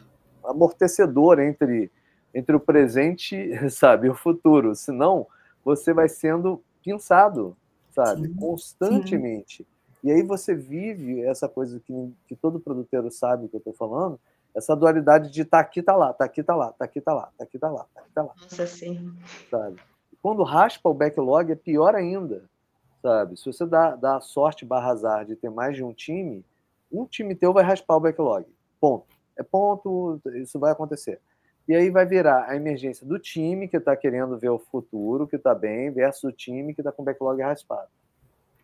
amortecedor 0.44 1.40
entre, 1.40 1.92
entre 2.34 2.56
o 2.56 2.60
presente 2.60 3.52
sabe, 3.70 4.08
e 4.08 4.10
o 4.10 4.16
futuro. 4.16 4.76
Senão, 4.76 5.26
você 5.66 5.92
vai 5.92 6.08
sendo 6.08 6.62
pinçado, 6.84 7.58
sabe, 7.92 8.28
sim, 8.28 8.34
constantemente. 8.36 9.58
Sim. 9.64 9.79
E 10.04 10.12
aí 10.12 10.24
você 10.24 10.56
vive 10.56 11.22
essa 11.22 11.48
coisa 11.48 11.80
que, 11.80 12.14
que 12.28 12.36
todo 12.36 12.60
produteiro 12.60 13.12
sabe 13.12 13.48
que 13.48 13.56
eu 13.56 13.60
estou 13.60 13.74
falando, 13.74 14.20
essa 14.56 14.76
dualidade 14.76 15.32
de 15.32 15.46
tá 15.46 15.60
aqui, 15.60 15.82
tá 15.82 15.96
lá, 15.96 16.14
tá 16.14 16.26
aqui, 16.26 16.42
tá 16.42 16.56
lá, 16.56 16.72
tá 16.72 16.86
aqui, 16.86 17.02
tá 17.02 17.14
lá, 17.14 17.32
tá 17.38 17.44
aqui, 17.44 17.60
tá 17.60 17.70
lá, 17.70 17.86
tá 17.94 18.02
aqui, 18.02 18.12
tá 18.14 18.24
lá. 18.24 18.34
Nossa, 18.42 18.68
sim. 18.68 19.14
Sabe? 19.50 19.80
Quando 20.22 20.44
raspa 20.44 20.90
o 20.90 20.94
backlog 20.94 21.52
é 21.52 21.56
pior 21.56 21.96
ainda, 21.96 22.44
sabe? 23.02 23.38
Se 23.38 23.46
você 23.46 23.66
dá, 23.66 23.96
dá 23.96 24.18
a 24.18 24.22
sorte 24.22 24.66
barra 24.66 24.92
azar 24.92 25.26
de 25.26 25.36
ter 25.36 25.50
mais 25.50 25.76
de 25.76 25.84
um 25.84 25.94
time, 25.94 26.44
um 26.92 27.06
time 27.06 27.36
teu 27.36 27.54
vai 27.54 27.64
raspar 27.64 27.96
o 27.96 28.00
backlog. 28.00 28.46
Ponto. 28.80 29.08
É 29.38 29.44
ponto, 29.44 30.20
isso 30.36 30.60
vai 30.60 30.72
acontecer. 30.72 31.20
E 31.68 31.76
aí 31.76 31.90
vai 31.90 32.06
virar 32.06 32.46
a 32.50 32.56
emergência 32.56 33.06
do 33.06 33.20
time 33.20 33.68
que 33.68 33.78
está 33.78 33.96
querendo 33.96 34.38
ver 34.38 34.50
o 34.50 34.58
futuro, 34.58 35.28
que 35.28 35.36
está 35.36 35.54
bem, 35.54 35.92
versus 35.92 36.24
o 36.24 36.32
time 36.32 36.74
que 36.74 36.82
está 36.82 36.92
com 36.92 37.04
o 37.04 37.06
backlog 37.06 37.42
raspado. 37.42 37.90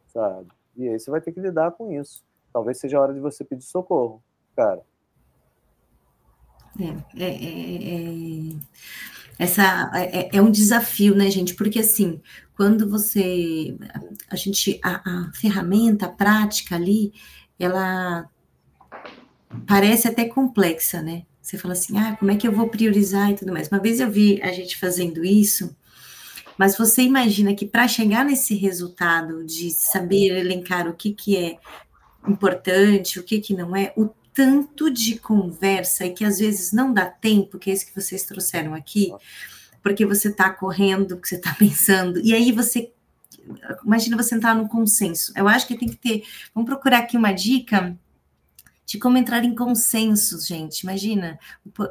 Sabe? 0.07 0.47
E 0.77 0.89
aí 0.89 0.99
você 0.99 1.09
vai 1.09 1.21
ter 1.21 1.31
que 1.31 1.39
lidar 1.39 1.71
com 1.71 1.91
isso. 1.91 2.23
Talvez 2.51 2.79
seja 2.79 2.97
a 2.97 3.01
hora 3.01 3.13
de 3.13 3.19
você 3.19 3.43
pedir 3.43 3.65
socorro, 3.65 4.23
cara. 4.55 4.81
É, 6.79 7.23
é, 7.23 7.29
é, 7.29 7.93
é, 7.93 8.55
essa 9.39 9.91
é, 9.93 10.37
é, 10.37 10.41
um 10.41 10.51
desafio, 10.51 11.15
né, 11.15 11.29
gente? 11.29 11.55
Porque 11.55 11.79
assim, 11.79 12.21
quando 12.55 12.89
você 12.89 13.77
a 14.29 14.35
gente 14.35 14.79
a, 14.83 15.27
a 15.27 15.31
ferramenta, 15.33 16.05
a 16.05 16.11
prática 16.11 16.75
ali, 16.75 17.13
ela 17.57 18.29
parece 19.67 20.07
até 20.07 20.25
complexa, 20.25 21.01
né? 21.01 21.23
Você 21.41 21.57
fala 21.57 21.73
assim, 21.73 21.97
ah, 21.97 22.15
como 22.17 22.31
é 22.31 22.35
que 22.35 22.47
eu 22.47 22.51
vou 22.51 22.67
priorizar 22.67 23.31
e 23.31 23.35
tudo 23.35 23.53
mais. 23.53 23.67
Uma 23.69 23.79
vez 23.79 23.99
eu 23.99 24.09
vi 24.09 24.41
a 24.41 24.51
gente 24.51 24.77
fazendo 24.77 25.23
isso, 25.23 25.75
mas 26.57 26.77
você 26.77 27.01
imagina 27.01 27.53
que 27.53 27.65
para 27.65 27.87
chegar 27.87 28.23
nesse 28.25 28.55
resultado 28.55 29.43
de 29.43 29.71
saber 29.71 30.37
elencar 30.37 30.87
o 30.87 30.93
que, 30.93 31.13
que 31.13 31.37
é 31.37 31.57
importante, 32.27 33.19
o 33.19 33.23
que, 33.23 33.39
que 33.39 33.53
não 33.53 33.75
é, 33.75 33.93
o 33.95 34.09
tanto 34.33 34.89
de 34.89 35.17
conversa 35.17 36.05
e 36.05 36.13
que 36.13 36.25
às 36.25 36.39
vezes 36.39 36.71
não 36.71 36.93
dá 36.93 37.05
tempo, 37.05 37.57
que 37.57 37.69
é 37.69 37.73
isso 37.73 37.85
que 37.85 37.95
vocês 37.95 38.23
trouxeram 38.23 38.73
aqui, 38.73 39.13
porque 39.81 40.05
você 40.05 40.29
está 40.29 40.49
correndo, 40.49 41.15
porque 41.15 41.29
você 41.29 41.35
está 41.35 41.53
pensando, 41.57 42.19
e 42.19 42.33
aí 42.33 42.51
você. 42.51 42.91
Imagina 43.85 44.17
você 44.17 44.33
entrar 44.33 44.55
no 44.55 44.67
consenso. 44.67 45.31
Eu 45.35 45.47
acho 45.47 45.67
que 45.67 45.77
tem 45.77 45.87
que 45.87 45.97
ter. 45.97 46.23
Vamos 46.53 46.67
procurar 46.67 46.99
aqui 46.99 47.15
uma 47.15 47.31
dica 47.31 47.95
de 48.85 48.99
como 48.99 49.17
entrar 49.17 49.43
em 49.43 49.55
consensos, 49.55 50.45
gente. 50.45 50.81
Imagina 50.81 51.39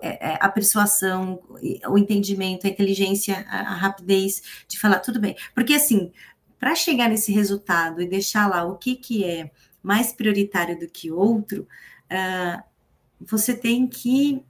é, 0.01 0.33
é, 0.33 0.39
a 0.41 0.49
persuasão, 0.49 1.41
o 1.89 1.99
entendimento, 1.99 2.67
a 2.67 2.71
inteligência, 2.71 3.45
a 3.49 3.75
rapidez 3.75 4.43
de 4.69 4.79
falar 4.79 5.01
tudo 5.01 5.21
bem. 5.21 5.37
Porque 5.55 5.75
assim, 5.75 6.13
para 6.59 6.75
chegar 6.75 7.09
nesse 7.09 7.33
resultado 7.33 8.01
e 8.01 8.07
deixar 8.07 8.49
lá 8.49 8.65
o 8.65 8.77
que, 8.77 8.95
que 8.95 9.25
é 9.25 9.51
mais 9.83 10.13
prioritário 10.13 10.79
do 10.79 10.89
que 10.89 11.11
outro, 11.11 11.67
uh, 12.11 12.63
você 13.21 13.55
tem 13.55 13.87
que 13.87 14.43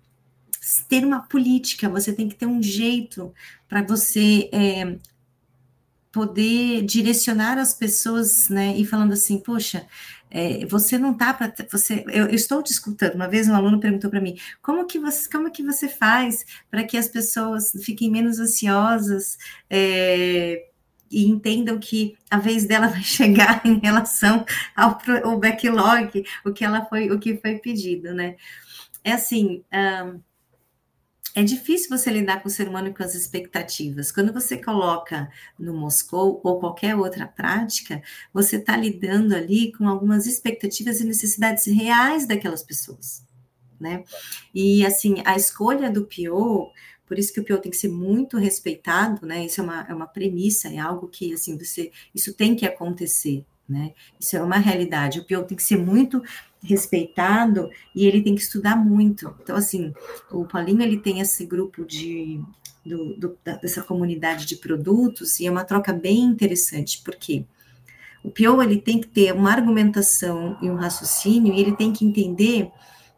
ter 0.88 1.04
uma 1.04 1.22
política, 1.22 1.88
você 1.88 2.12
tem 2.12 2.28
que 2.28 2.34
ter 2.34 2.46
um 2.46 2.62
jeito 2.62 3.34
para 3.68 3.82
você 3.82 4.48
é, 4.52 4.96
poder 6.12 6.82
direcionar 6.82 7.58
as 7.58 7.74
pessoas, 7.74 8.48
né? 8.48 8.76
E 8.76 8.86
falando 8.86 9.12
assim, 9.12 9.38
poxa, 9.38 9.86
é, 10.30 10.66
você 10.66 10.98
não 10.98 11.14
tá 11.14 11.32
para 11.32 11.52
você. 11.70 12.04
Eu, 12.08 12.26
eu, 12.26 12.34
estou 12.34 12.62
discutindo. 12.62 13.14
Uma 13.14 13.28
vez 13.28 13.48
um 13.48 13.54
aluno 13.54 13.80
perguntou 13.80 14.10
para 14.10 14.20
mim, 14.20 14.36
como 14.60 14.86
que 14.86 14.98
você, 14.98 15.30
como 15.30 15.50
que 15.50 15.62
você 15.62 15.88
faz 15.88 16.44
para 16.70 16.84
que 16.84 16.96
as 16.96 17.08
pessoas 17.08 17.72
fiquem 17.84 18.10
menos 18.10 18.38
ansiosas? 18.40 19.38
É, 19.70 20.66
e 21.10 21.26
entendam 21.28 21.78
que 21.78 22.16
a 22.28 22.38
vez 22.38 22.64
dela 22.66 22.88
vai 22.88 23.02
chegar 23.02 23.64
em 23.64 23.78
relação 23.78 24.44
ao, 24.74 24.98
ao 25.22 25.38
backlog, 25.38 26.24
o 26.44 26.52
que 26.52 26.64
ela 26.64 26.84
foi, 26.86 27.10
o 27.10 27.18
que 27.18 27.36
foi 27.36 27.58
pedido, 27.58 28.12
né? 28.12 28.36
É 29.04 29.12
assim, 29.12 29.62
um, 29.72 30.20
é 31.34 31.42
difícil 31.42 31.88
você 31.88 32.10
lidar 32.10 32.40
com 32.40 32.48
o 32.48 32.50
ser 32.50 32.68
humano 32.68 32.94
com 32.94 33.02
as 33.02 33.14
expectativas. 33.14 34.12
Quando 34.12 34.32
você 34.32 34.56
coloca 34.56 35.28
no 35.58 35.74
Moscou 35.74 36.40
ou 36.44 36.60
qualquer 36.60 36.94
outra 36.94 37.26
prática, 37.26 38.00
você 38.32 38.56
está 38.56 38.76
lidando 38.76 39.34
ali 39.34 39.72
com 39.72 39.88
algumas 39.88 40.26
expectativas 40.26 41.00
e 41.00 41.04
necessidades 41.04 41.66
reais 41.66 42.26
daquelas 42.26 42.62
pessoas, 42.62 43.26
né? 43.80 44.04
E 44.54 44.86
assim, 44.86 45.22
a 45.24 45.34
escolha 45.36 45.90
do 45.90 46.04
PO 46.04 46.72
por 47.06 47.18
isso 47.18 47.32
que 47.32 47.40
o 47.40 47.44
PO 47.44 47.58
tem 47.58 47.70
que 47.70 47.76
ser 47.76 47.88
muito 47.88 48.38
respeitado, 48.38 49.26
né? 49.26 49.44
Isso 49.44 49.60
é 49.60 49.64
uma, 49.64 49.86
é 49.88 49.94
uma 49.94 50.06
premissa, 50.06 50.68
é 50.68 50.78
algo 50.78 51.06
que, 51.08 51.34
assim, 51.34 51.56
você, 51.58 51.92
isso 52.14 52.32
tem 52.32 52.56
que 52.56 52.64
acontecer, 52.64 53.44
né? 53.68 53.92
Isso 54.18 54.36
é 54.36 54.42
uma 54.42 54.56
realidade. 54.56 55.20
O 55.20 55.24
PO 55.24 55.44
tem 55.44 55.56
que 55.56 55.62
ser 55.62 55.76
muito 55.76 56.22
respeitado 56.64 57.70
e 57.94 58.06
ele 58.06 58.22
tem 58.22 58.34
que 58.34 58.40
estudar 58.40 58.74
muito. 58.76 59.34
Então, 59.42 59.54
assim, 59.54 59.92
o 60.30 60.44
Paulinho, 60.44 60.82
ele 60.82 60.98
tem 60.98 61.20
esse 61.20 61.44
grupo 61.44 61.84
de, 61.84 62.40
do, 62.84 63.14
do, 63.14 63.38
dessa 63.62 63.82
comunidade 63.82 64.46
de 64.46 64.56
produtos 64.56 65.38
e 65.38 65.46
é 65.46 65.50
uma 65.50 65.64
troca 65.64 65.92
bem 65.92 66.20
interessante, 66.22 67.02
porque 67.04 67.44
O 68.24 68.30
PO 68.30 68.62
ele 68.62 68.80
tem 68.80 68.98
que 68.98 69.06
ter 69.06 69.34
uma 69.34 69.52
argumentação 69.52 70.56
e 70.62 70.70
um 70.70 70.76
raciocínio, 70.76 71.52
e 71.52 71.60
ele 71.60 71.76
tem 71.76 71.92
que 71.92 72.06
entender 72.06 72.70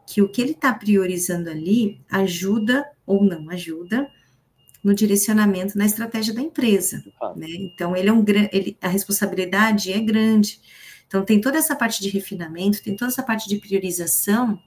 que 0.05 0.20
o 0.20 0.28
que 0.28 0.42
ele 0.42 0.51
está 0.51 0.74
priorizando 0.74 1.49
ali 1.49 2.01
ajuda 2.11 2.84
ou 3.07 3.24
não 3.24 3.49
ajuda 3.51 4.09
no 4.82 4.92
direcionamento, 4.94 5.78
na 5.78 5.86
estratégia 5.86 6.34
da 6.34 6.40
empresa. 6.40 7.05
Né? 7.36 7.47
Então, 7.51 7.97
ele 7.97 8.09
é 8.09 8.12
um 8.12 8.24
ele, 8.53 8.76
a 8.80 8.88
responsabilidade 8.88 9.92
é 9.92 10.01
grande. 10.01 10.61
Então, 11.07 11.24
tem 11.24 11.40
toda 11.40 11.59
essa 11.59 11.76
parte 11.76 12.02
de 12.02 12.09
refinamento, 12.09 12.82
tem 12.82 12.96
toda 12.96 13.11
essa 13.11 13.22
parte 13.22 13.48
de 13.48 13.59
priorização, 13.59 14.61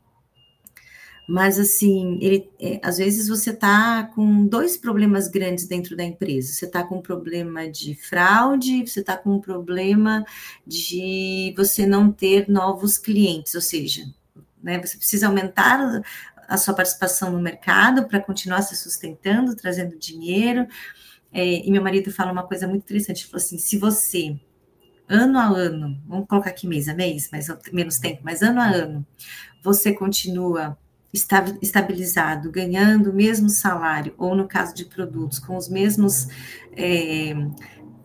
mas 1.32 1.60
assim, 1.60 2.18
ele, 2.24 2.50
é, 2.60 2.80
às 2.82 2.98
vezes 2.98 3.28
você 3.28 3.52
está 3.52 4.04
com 4.16 4.48
dois 4.48 4.76
problemas 4.76 5.28
grandes 5.28 5.68
dentro 5.68 5.96
da 5.96 6.04
empresa. 6.04 6.52
Você 6.52 6.66
está 6.66 6.84
com 6.84 6.98
um 6.98 7.02
problema 7.04 7.70
de 7.70 7.94
fraude, 7.94 8.88
você 8.88 9.02
está 9.02 9.16
com 9.16 9.36
um 9.36 9.40
problema 9.40 10.26
de 10.66 11.54
você 11.56 11.86
não 11.86 12.12
ter 12.12 12.50
novos 12.50 12.98
clientes, 12.98 13.54
ou 13.54 13.62
seja, 13.62 14.12
né, 14.64 14.80
você 14.80 14.98
precisa 14.98 15.28
aumentar 15.28 16.02
a 16.48 16.58
sua 16.58 16.74
participação 16.74 17.32
no 17.32 17.40
mercado 17.40 18.08
para 18.08 18.20
continuar 18.20 18.64
se 18.64 18.76
sustentando, 18.76 19.56
trazendo 19.56 20.00
dinheiro. 20.00 20.66
É, 21.32 21.46
e 21.46 21.70
meu 21.70 21.84
marido 21.84 22.12
fala 22.12 22.32
uma 22.32 22.48
coisa 22.48 22.68
muito 22.68 22.82
interessante, 22.86 23.22
ele 23.22 23.30
falou 23.30 23.46
assim, 23.46 23.60
se 23.60 23.78
você, 23.78 24.36
ano 25.10 25.40
a 25.40 25.48
ano, 25.48 26.00
vamos 26.08 26.28
colocar 26.28 26.52
aqui 26.52 26.68
mês 26.68 26.88
a 26.88 26.94
mês, 26.94 27.30
mas 27.32 27.48
menos 27.74 27.98
tempo, 27.98 28.22
mas 28.24 28.44
ano 28.44 28.62
a 28.62 28.68
ano, 28.68 29.06
você 29.64 29.92
continua 29.92 30.78
estabilizado, 31.12 32.52
ganhando 32.52 33.10
o 33.10 33.14
mesmo 33.14 33.50
salário, 33.50 34.14
ou 34.16 34.36
no 34.36 34.48
caso 34.48 34.76
de 34.76 34.86
produtos, 34.86 35.40
com 35.40 35.58
os 35.58 35.68
mesmos 35.68 36.28
é, 36.78 37.34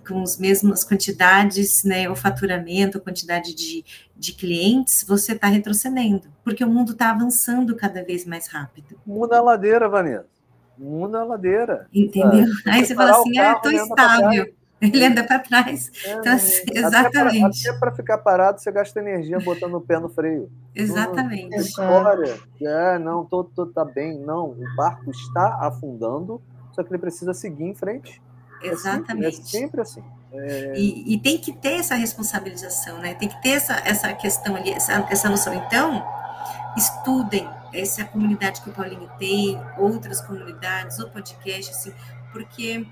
com 0.09 0.23
as 0.23 0.39
mesmas 0.39 0.85
quantidades, 0.85 1.83
né, 1.85 2.09
o 2.11 2.15
faturamento, 2.15 2.99
a 2.99 3.01
quantidade 3.01 3.55
de, 3.55 3.85
de 4.17 4.33
clientes, 4.33 5.05
você 5.07 5.33
está 5.33 5.49
retrocedendo, 5.49 6.29
porque 6.43 6.65
o 6.65 6.69
mundo 6.69 6.93
está 6.93 7.11
avançando 7.11 7.75
cada 7.75 8.05
vez 8.05 8.25
mais 8.27 8.47
rápido. 8.47 8.99
Muda 9.07 9.39
a 9.39 9.43
ladeira, 9.43 9.89
Vanessa. 9.89 10.27
Muda 10.77 11.21
a 11.21 11.25
ladeira. 11.25 11.87
Entendeu? 11.93 12.47
Aí 12.67 12.85
você 12.85 12.95
fala 12.95 13.13
assim, 13.13 13.39
ah, 13.39 13.53
estou 13.53 13.73
estável. 13.73 14.55
Ele 14.93 15.05
anda 15.05 15.25
para 15.25 15.39
trás. 15.39 15.91
É, 16.05 16.13
então, 16.13 16.37
exatamente. 16.73 17.69
Até 17.69 17.79
para 17.79 17.93
ficar 17.93 18.19
parado, 18.19 18.61
você 18.61 18.71
gasta 18.71 19.01
energia 19.01 19.39
botando 19.39 19.75
o 19.75 19.81
pé 19.81 19.99
no 19.99 20.09
freio. 20.09 20.51
Exatamente. 20.75 21.57
história. 21.57 22.39
É, 22.61 22.99
não, 22.99 23.25
tô, 23.25 23.45
tô, 23.45 23.67
tá 23.67 23.85
bem. 23.85 24.19
Não, 24.19 24.51
o 24.51 24.77
barco 24.77 25.11
está 25.11 25.59
afundando, 25.61 26.41
só 26.73 26.83
que 26.83 26.91
ele 26.91 26.99
precisa 26.99 27.33
seguir 27.33 27.65
em 27.65 27.75
frente. 27.75 28.21
Exatamente. 28.63 29.41
É 29.41 29.43
sempre, 29.43 29.57
é 29.57 29.61
sempre 29.61 29.81
assim. 29.81 30.05
É... 30.33 30.73
E, 30.77 31.15
e, 31.15 31.19
tem 31.19 31.39
que 31.39 31.53
ter 31.53 31.75
essa 31.75 31.95
responsabilização, 31.95 32.99
né? 32.99 33.15
Tem 33.15 33.29
que 33.29 33.41
ter 33.41 33.51
essa, 33.51 33.75
essa 33.85 34.13
questão 34.15 34.57
ali, 34.57 34.73
essa, 34.73 35.07
essa 35.09 35.29
noção. 35.29 35.55
Então, 35.55 36.05
estudem 36.77 37.49
essa 37.75 38.03
é 38.03 38.05
comunidade 38.05 38.61
que 38.61 38.71
o 38.71 38.73
Paulinho 38.73 39.11
tem, 39.19 39.61
outras 39.77 40.21
comunidades, 40.21 40.99
o 40.99 41.09
podcast, 41.11 41.73
assim, 41.73 41.93
porque 42.33 42.87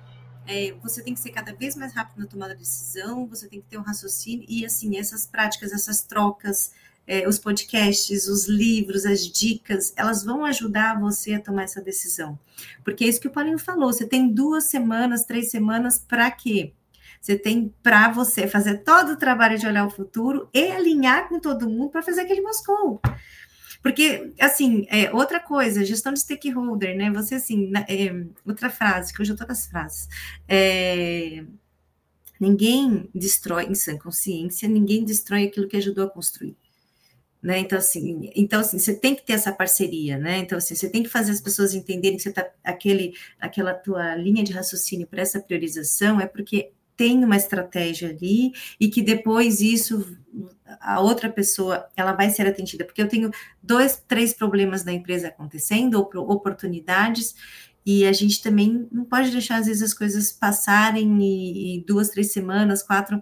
é, 0.47 0.75
você 0.83 1.03
tem 1.03 1.15
que 1.15 1.21
ser 1.21 1.31
cada 1.31 1.53
vez 1.55 1.77
mais 1.77 1.95
rápido 1.95 2.21
na 2.21 2.27
tomada 2.27 2.55
de 2.55 2.61
decisão, 2.61 3.27
você 3.27 3.49
tem 3.49 3.61
que 3.61 3.67
ter 3.69 3.79
um 3.79 3.83
raciocínio, 3.83 4.45
e 4.49 4.65
assim, 4.65 4.99
essas 4.99 5.27
práticas, 5.27 5.73
essas 5.73 6.03
trocas, 6.03 6.73
é, 7.07 7.27
os 7.27 7.39
podcasts, 7.39 8.29
os 8.29 8.49
livros, 8.49 9.05
as 9.05 9.27
dicas, 9.27 9.93
elas 9.97 10.25
vão 10.25 10.45
ajudar 10.45 11.01
você 11.01 11.35
a 11.35 11.41
tomar 11.41 11.65
essa 11.65 11.81
decisão. 11.81 12.39
Porque 12.85 13.05
é 13.05 13.09
isso 13.09 13.21
que 13.21 13.29
o 13.29 13.33
Paulinho 13.33 13.59
falou: 13.59 13.93
você 13.93 14.07
tem 14.07 14.29
duas 14.29 14.71
semanas, 14.71 15.25
três 15.25 15.51
semanas 15.51 15.99
para 15.99 16.31
quê? 16.31 16.73
Você 17.21 17.37
tem 17.37 17.73
para 17.83 18.11
você 18.11 18.49
fazer 18.49 18.79
todo 18.79 19.13
o 19.13 19.17
trabalho 19.17 19.57
de 19.57 19.65
olhar 19.65 19.87
o 19.87 19.91
futuro 19.91 20.49
e 20.53 20.73
alinhar 20.73 21.29
com 21.29 21.39
todo 21.39 21.71
mundo 21.71 21.91
para 21.91 22.03
fazer 22.03 22.23
aquele 22.23 22.41
Moscou. 22.41 23.01
Porque, 23.83 24.33
assim, 24.39 24.87
é, 24.89 25.13
outra 25.13 25.41
coisa, 25.41 25.85
gestão 25.85 26.13
de 26.13 26.21
stakeholder, 26.21 26.97
né? 26.97 27.11
Você, 27.11 27.35
assim, 27.35 27.73
é, 27.89 28.15
outra 28.47 28.71
frase, 28.71 29.13
que 29.13 29.21
hoje 29.21 29.33
eu 29.33 29.35
estou 29.35 29.51
as 29.51 29.67
frases. 29.67 30.09
É, 30.49 31.45
ninguém 32.39 33.11
destrói, 33.13 33.67
em 33.67 33.75
sã 33.75 33.99
consciência, 33.99 34.69
ninguém 34.69 35.05
destrói 35.05 35.45
aquilo 35.45 35.67
que 35.67 35.77
ajudou 35.77 36.05
a 36.05 36.11
construir. 36.11 36.57
Né? 37.43 37.59
Então, 37.59 37.77
assim, 37.77 38.31
então, 38.37 38.61
assim, 38.61 38.79
você 38.79 38.95
tem 38.95 39.17
que 39.17 39.27
ter 39.27 39.33
essa 39.33 39.51
parceria, 39.53 40.17
né? 40.17 40.39
Então, 40.39 40.59
assim, 40.59 40.77
você 40.77 40.89
tem 40.89 41.03
que 41.03 41.09
fazer 41.09 41.33
as 41.33 41.41
pessoas 41.41 41.75
entenderem 41.75 42.17
que 42.17 42.23
você 42.23 42.33
tá, 42.33 42.49
aquele, 42.63 43.15
aquela 43.41 43.75
tua 43.75 44.15
linha 44.15 44.45
de 44.45 44.53
raciocínio 44.53 45.09
para 45.09 45.23
essa 45.23 45.41
priorização 45.41 46.21
é 46.21 46.27
porque 46.29 46.71
tem 47.03 47.25
uma 47.25 47.35
estratégia 47.35 48.11
ali 48.11 48.53
e 48.79 48.89
que 48.89 49.03
depois 49.03 49.61
isso 49.61 50.17
a 50.81 51.01
outra 51.01 51.29
pessoa 51.29 51.89
ela 51.97 52.13
vai 52.13 52.31
ser 52.31 52.47
atendida. 52.47 52.85
Porque 52.85 53.03
eu 53.03 53.09
tenho 53.09 53.29
dois 53.61 54.01
três 54.07 54.33
problemas 54.33 54.85
na 54.85 54.93
empresa 54.93 55.27
acontecendo 55.27 55.97
ou 55.97 56.31
oportunidades 56.31 57.35
e 57.85 58.07
a 58.07 58.13
gente 58.13 58.41
também 58.41 58.87
não 58.93 59.05
pode 59.05 59.33
deixar 59.33 59.57
às 59.57 59.67
vezes 59.67 59.83
as 59.83 59.93
coisas 59.93 60.31
passarem 60.31 61.21
e, 61.21 61.79
e 61.79 61.85
duas 61.85 62.11
três 62.11 62.33
semanas 62.33 62.85
quatro 62.85 63.21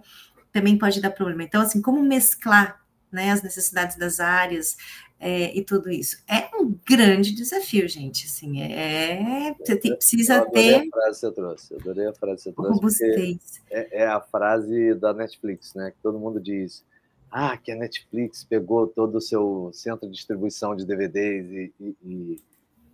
também 0.51 0.77
pode 0.77 1.01
dar 1.01 1.09
problema. 1.09 1.41
Então 1.41 1.59
assim 1.59 1.81
como 1.81 2.03
mesclar 2.03 2.79
né, 3.11 3.31
as 3.31 3.41
necessidades 3.41 3.97
das 3.97 4.19
áreas 4.19 4.77
é, 5.23 5.55
e 5.55 5.63
tudo 5.63 5.91
isso. 5.91 6.17
É 6.27 6.49
um 6.57 6.75
grande 6.83 7.31
desafio, 7.35 7.87
gente. 7.87 8.25
Assim, 8.25 8.59
é, 8.63 9.53
você 9.53 9.75
tem, 9.75 9.95
precisa 9.95 10.37
eu 10.37 10.49
ter. 10.49 10.75
A 10.75 10.89
frase 10.89 11.19
que 11.19 11.27
você 11.27 11.31
trouxe, 11.31 11.73
eu 11.73 11.79
adorei 11.79 12.07
a 12.07 12.13
frase 12.13 12.51
que 12.51 12.55
você 12.55 13.13
trouxe. 13.13 13.61
É, 13.69 14.01
é, 14.01 14.07
a 14.07 14.19
frase 14.19 14.95
da 14.95 15.13
Netflix, 15.13 15.75
né? 15.75 15.91
Que 15.91 15.97
todo 16.01 16.17
mundo 16.17 16.39
diz. 16.39 16.83
Ah, 17.31 17.55
que 17.55 17.71
a 17.71 17.75
Netflix 17.75 18.43
pegou 18.43 18.87
todo 18.87 19.15
o 19.15 19.21
seu 19.21 19.69
centro 19.73 20.07
de 20.07 20.15
distribuição 20.15 20.75
de 20.75 20.85
DVDs 20.85 21.49
e, 21.51 21.73
e, 21.79 21.95
e 22.03 22.41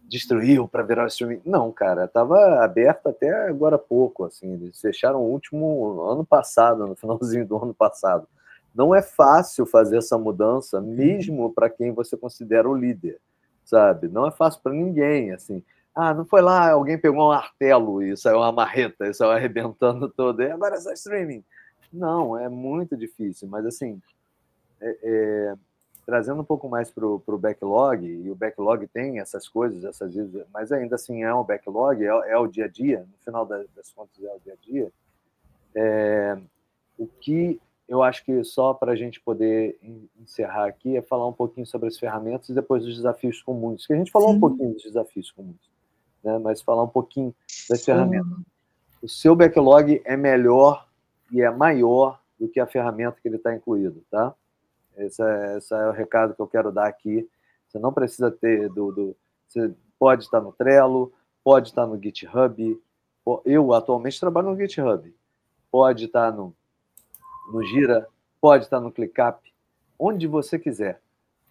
destruiu 0.04 0.68
para 0.68 0.84
virar 0.84 1.06
o 1.06 1.08
streaming. 1.08 1.42
Não, 1.46 1.72
cara, 1.72 2.06
estava 2.06 2.62
aberto 2.62 3.08
até 3.08 3.48
agora 3.48 3.78
há 3.78 3.80
pouco. 3.80 4.26
Assim, 4.26 4.52
eles 4.52 4.82
fecharam 4.82 5.22
o 5.22 5.32
último 5.32 6.02
ano 6.02 6.26
passado, 6.26 6.86
no 6.86 6.94
finalzinho 7.00 7.48
do 7.48 7.56
ano 7.56 7.74
passado. 7.74 8.28
Não 8.78 8.94
é 8.94 9.02
fácil 9.02 9.66
fazer 9.66 9.98
essa 9.98 10.20
mudança, 10.20 10.80
mesmo 10.80 11.52
para 11.52 11.68
quem 11.68 11.92
você 11.92 12.16
considera 12.16 12.70
o 12.70 12.76
líder, 12.76 13.20
sabe? 13.66 14.08
Não 14.08 14.28
é 14.28 14.30
fácil 14.30 14.62
para 14.62 14.72
ninguém, 14.72 15.32
assim. 15.32 15.64
Ah, 15.96 16.14
não 16.14 16.24
foi 16.24 16.44
lá, 16.44 16.70
alguém 16.70 16.96
pegou 16.96 17.26
um 17.26 17.30
martelo 17.30 18.04
e 18.04 18.16
saiu 18.16 18.38
uma 18.38 18.52
marreta 18.52 19.08
e 19.08 19.14
saiu 19.16 19.32
arrebentando 19.32 20.08
todo, 20.16 20.44
e 20.44 20.52
agora 20.52 20.76
é 20.76 20.80
só 20.80 20.94
streaming. 20.94 21.44
Não, 21.92 22.38
é 22.38 22.48
muito 22.48 22.96
difícil, 22.96 23.48
mas 23.48 23.66
assim, 23.66 24.00
é, 24.80 24.98
é, 25.02 25.56
trazendo 26.06 26.42
um 26.42 26.46
pouco 26.46 26.70
mais 26.70 26.92
para 26.92 27.04
o 27.04 27.38
backlog, 27.40 28.06
e 28.06 28.30
o 28.30 28.36
backlog 28.36 28.86
tem 28.86 29.20
essas 29.20 29.50
coisas, 29.50 29.84
essas 29.86 30.14
mas 30.54 30.72
ainda 30.72 30.94
assim 30.94 31.24
é 31.24 31.34
um 31.34 31.44
backlog, 31.44 32.04
é, 32.04 32.10
é 32.10 32.38
o 32.38 32.46
dia 32.46 32.66
a 32.66 32.68
dia, 32.68 33.00
no 33.00 33.26
final 33.26 33.44
das, 33.44 33.66
das 33.76 33.92
contas 33.92 34.24
é 34.24 34.36
o 34.36 34.40
dia 34.40 34.54
a 34.54 34.64
dia. 34.64 34.92
É, 35.74 36.38
o 36.96 37.08
que 37.08 37.60
eu 37.88 38.04
acho 38.04 38.24
que 38.26 38.44
só 38.44 38.74
para 38.74 38.92
a 38.92 38.96
gente 38.96 39.20
poder 39.22 39.80
encerrar 40.20 40.66
aqui 40.66 40.98
é 40.98 41.02
falar 41.02 41.28
um 41.28 41.34
pouquinho 41.34 41.66
sobre 41.66 41.88
as 41.88 41.98
ferramentas 41.98 42.50
e 42.50 42.54
depois 42.54 42.84
dos 42.84 42.96
desafios 42.96 43.42
comuns, 43.42 43.88
que 43.88 43.94
a 43.94 43.96
gente 43.96 44.12
falou 44.12 44.30
Sim. 44.30 44.36
um 44.36 44.40
pouquinho 44.40 44.74
dos 44.74 44.84
desafios 44.84 45.32
comuns, 45.32 45.72
né? 46.24 46.38
mas 46.40 46.62
falar 46.62 46.84
um 46.84 46.90
pouquinho 46.90 47.34
das 47.70 47.80
Sim. 47.80 47.86
ferramentas. 47.86 48.38
O 49.02 49.08
seu 49.08 49.36
backlog 49.36 50.02
é 50.04 50.18
melhor 50.18 50.88
e 51.32 51.42
é 51.42 51.50
maior 51.50 52.20
do 52.40 52.48
que 52.48 52.60
a 52.60 52.68
ferramenta 52.68 53.20
que 53.22 53.28
ele 53.28 53.38
está 53.38 53.54
incluído, 53.56 54.04
tá? 54.10 54.34
Esse 54.98 55.22
é, 55.22 55.58
esse 55.58 55.74
é, 55.74 55.88
o 55.88 55.92
recado 55.92 56.34
que 56.34 56.42
eu 56.42 56.48
quero 56.48 56.72
dar 56.72 56.88
aqui. 56.88 57.28
Você 57.68 57.78
não 57.80 57.94
precisa 57.94 58.32
ter 58.32 58.70
do, 58.70 58.92
do 58.92 59.16
você 59.48 59.74
pode 60.00 60.24
estar 60.24 60.42
no 60.42 60.52
Trello, 60.52 61.14
pode 61.44 61.70
estar 61.70 61.86
no 61.86 62.02
GitHub. 62.02 62.82
Eu 63.46 63.74
atualmente 63.74 64.20
trabalho 64.20 64.50
no 64.50 64.58
GitHub. 64.58 65.14
Pode 65.72 66.06
estar 66.06 66.32
no 66.32 66.54
no 67.52 67.64
Gira, 67.64 68.08
pode 68.42 68.66
estar 68.66 68.80
no 68.80 68.92
ClickUp, 68.92 69.40
onde 69.98 70.28
você 70.28 70.60
quiser. 70.60 71.02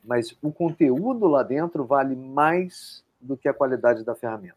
Mas 0.05 0.36
o 0.42 0.53
conteúdo 0.53 1.26
lá 1.26 1.42
dentro 1.42 1.84
vale 1.84 2.14
mais 2.14 3.05
do 3.20 3.36
que 3.36 3.49
a 3.49 3.55
qualidade 3.55 4.05
da 4.05 4.14
ferramenta. 4.14 4.57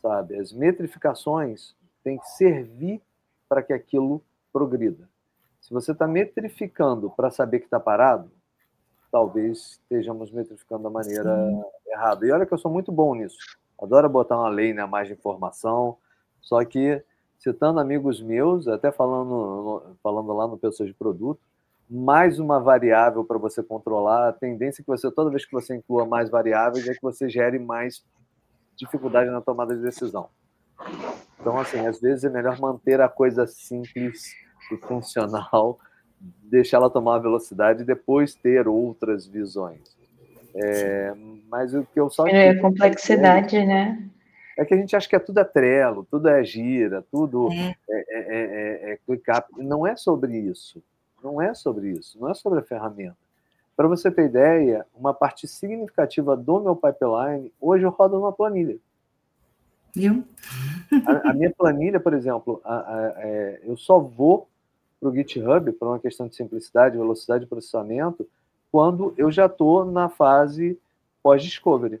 Sabe? 0.00 0.38
As 0.38 0.52
metrificações 0.52 1.74
têm 2.02 2.18
que 2.18 2.28
servir 2.30 3.00
para 3.48 3.62
que 3.62 3.72
aquilo 3.72 4.22
progrida. 4.52 5.08
Se 5.60 5.72
você 5.72 5.92
está 5.92 6.08
metrificando 6.08 7.10
para 7.10 7.30
saber 7.30 7.60
que 7.60 7.66
está 7.66 7.78
parado, 7.78 8.30
talvez 9.10 9.78
estejamos 9.82 10.32
metrificando 10.32 10.84
da 10.84 10.90
maneira 10.90 11.36
Sim. 11.36 11.62
errada. 11.86 12.26
E 12.26 12.32
olha 12.32 12.46
que 12.46 12.52
eu 12.52 12.58
sou 12.58 12.70
muito 12.70 12.90
bom 12.90 13.14
nisso. 13.14 13.36
Adoro 13.80 14.08
botar 14.08 14.38
uma 14.38 14.48
lei 14.48 14.72
na 14.72 14.86
mais 14.86 15.08
de 15.08 15.14
informação, 15.14 15.98
só 16.40 16.64
que 16.64 17.02
citando 17.42 17.80
amigos 17.80 18.22
meus, 18.22 18.68
até 18.68 18.92
falando, 18.92 19.82
falando 20.02 20.32
lá 20.32 20.46
no 20.46 20.56
Pessoas 20.56 20.88
de 20.88 20.94
Produto, 20.94 21.40
mais 21.90 22.38
uma 22.38 22.60
variável 22.60 23.24
para 23.24 23.36
você 23.36 23.62
controlar. 23.62 24.28
A 24.28 24.32
tendência 24.32 24.80
é 24.80 24.84
que 24.84 24.88
você, 24.88 25.10
toda 25.10 25.30
vez 25.30 25.44
que 25.44 25.52
você 25.52 25.74
inclua 25.74 26.06
mais 26.06 26.30
variáveis, 26.30 26.86
é 26.86 26.94
que 26.94 27.02
você 27.02 27.28
gere 27.28 27.58
mais 27.58 28.04
dificuldade 28.76 29.30
na 29.30 29.40
tomada 29.40 29.74
de 29.74 29.82
decisão. 29.82 30.28
Então, 31.40 31.58
assim, 31.58 31.84
às 31.84 32.00
vezes 32.00 32.24
é 32.24 32.30
melhor 32.30 32.58
manter 32.60 33.00
a 33.00 33.08
coisa 33.08 33.46
simples 33.46 34.32
e 34.70 34.76
funcional 34.76 35.78
deixar 36.44 36.76
ela 36.76 36.88
tomar 36.88 37.18
velocidade 37.18 37.82
e 37.82 37.86
depois 37.86 38.36
ter 38.36 38.68
outras 38.68 39.26
visões. 39.26 39.80
É, 40.54 41.12
mas 41.50 41.74
o 41.74 41.82
que 41.82 41.98
eu 41.98 42.08
só. 42.08 42.26
É 42.28 42.54
complexidade, 42.54 43.56
é, 43.56 43.66
né? 43.66 44.08
É 44.56 44.64
que 44.64 44.74
a 44.74 44.76
gente 44.76 44.94
acha 44.94 45.08
que 45.08 45.16
é 45.16 45.18
tudo 45.18 45.38
é 45.38 45.44
trelo, 45.44 46.06
tudo 46.10 46.28
é 46.28 46.44
gira, 46.44 47.04
tudo 47.10 47.50
é, 47.52 47.76
é, 47.88 48.04
é, 48.08 48.90
é, 48.90 48.92
é 48.92 48.98
ClickUp. 49.06 49.46
Não 49.58 49.86
é 49.86 49.96
sobre 49.96 50.36
isso. 50.36 50.82
Não 51.22 51.40
é 51.40 51.54
sobre 51.54 51.90
isso. 51.90 52.18
Não 52.20 52.28
é 52.28 52.34
sobre 52.34 52.58
a 52.58 52.62
ferramenta. 52.62 53.16
Para 53.76 53.88
você 53.88 54.10
ter 54.10 54.26
ideia, 54.26 54.86
uma 54.94 55.14
parte 55.14 55.48
significativa 55.48 56.36
do 56.36 56.60
meu 56.60 56.76
pipeline 56.76 57.52
hoje 57.60 57.84
eu 57.84 57.90
rodo 57.90 58.16
numa 58.16 58.32
planilha. 58.32 58.76
Viu? 59.94 60.24
A, 61.06 61.30
a 61.30 61.34
minha 61.34 61.50
planilha, 61.50 62.00
por 62.00 62.14
exemplo, 62.14 62.60
a, 62.64 62.76
a, 62.76 63.24
eu 63.62 63.76
só 63.76 63.98
vou 63.98 64.48
para 65.00 65.08
o 65.08 65.14
GitHub, 65.14 65.72
por 65.72 65.88
uma 65.88 65.98
questão 65.98 66.28
de 66.28 66.36
simplicidade, 66.36 66.96
velocidade 66.96 67.44
de 67.44 67.50
processamento, 67.50 68.28
quando 68.70 69.12
eu 69.16 69.30
já 69.30 69.46
estou 69.46 69.84
na 69.84 70.08
fase 70.08 70.78
pós-discovery, 71.22 72.00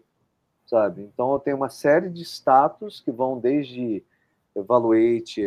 sabe? 0.72 1.02
Então, 1.02 1.34
eu 1.34 1.38
tenho 1.38 1.58
uma 1.58 1.68
série 1.68 2.08
de 2.08 2.22
status 2.22 2.98
que 2.98 3.12
vão 3.12 3.38
desde 3.38 4.02
evaluate, 4.56 5.42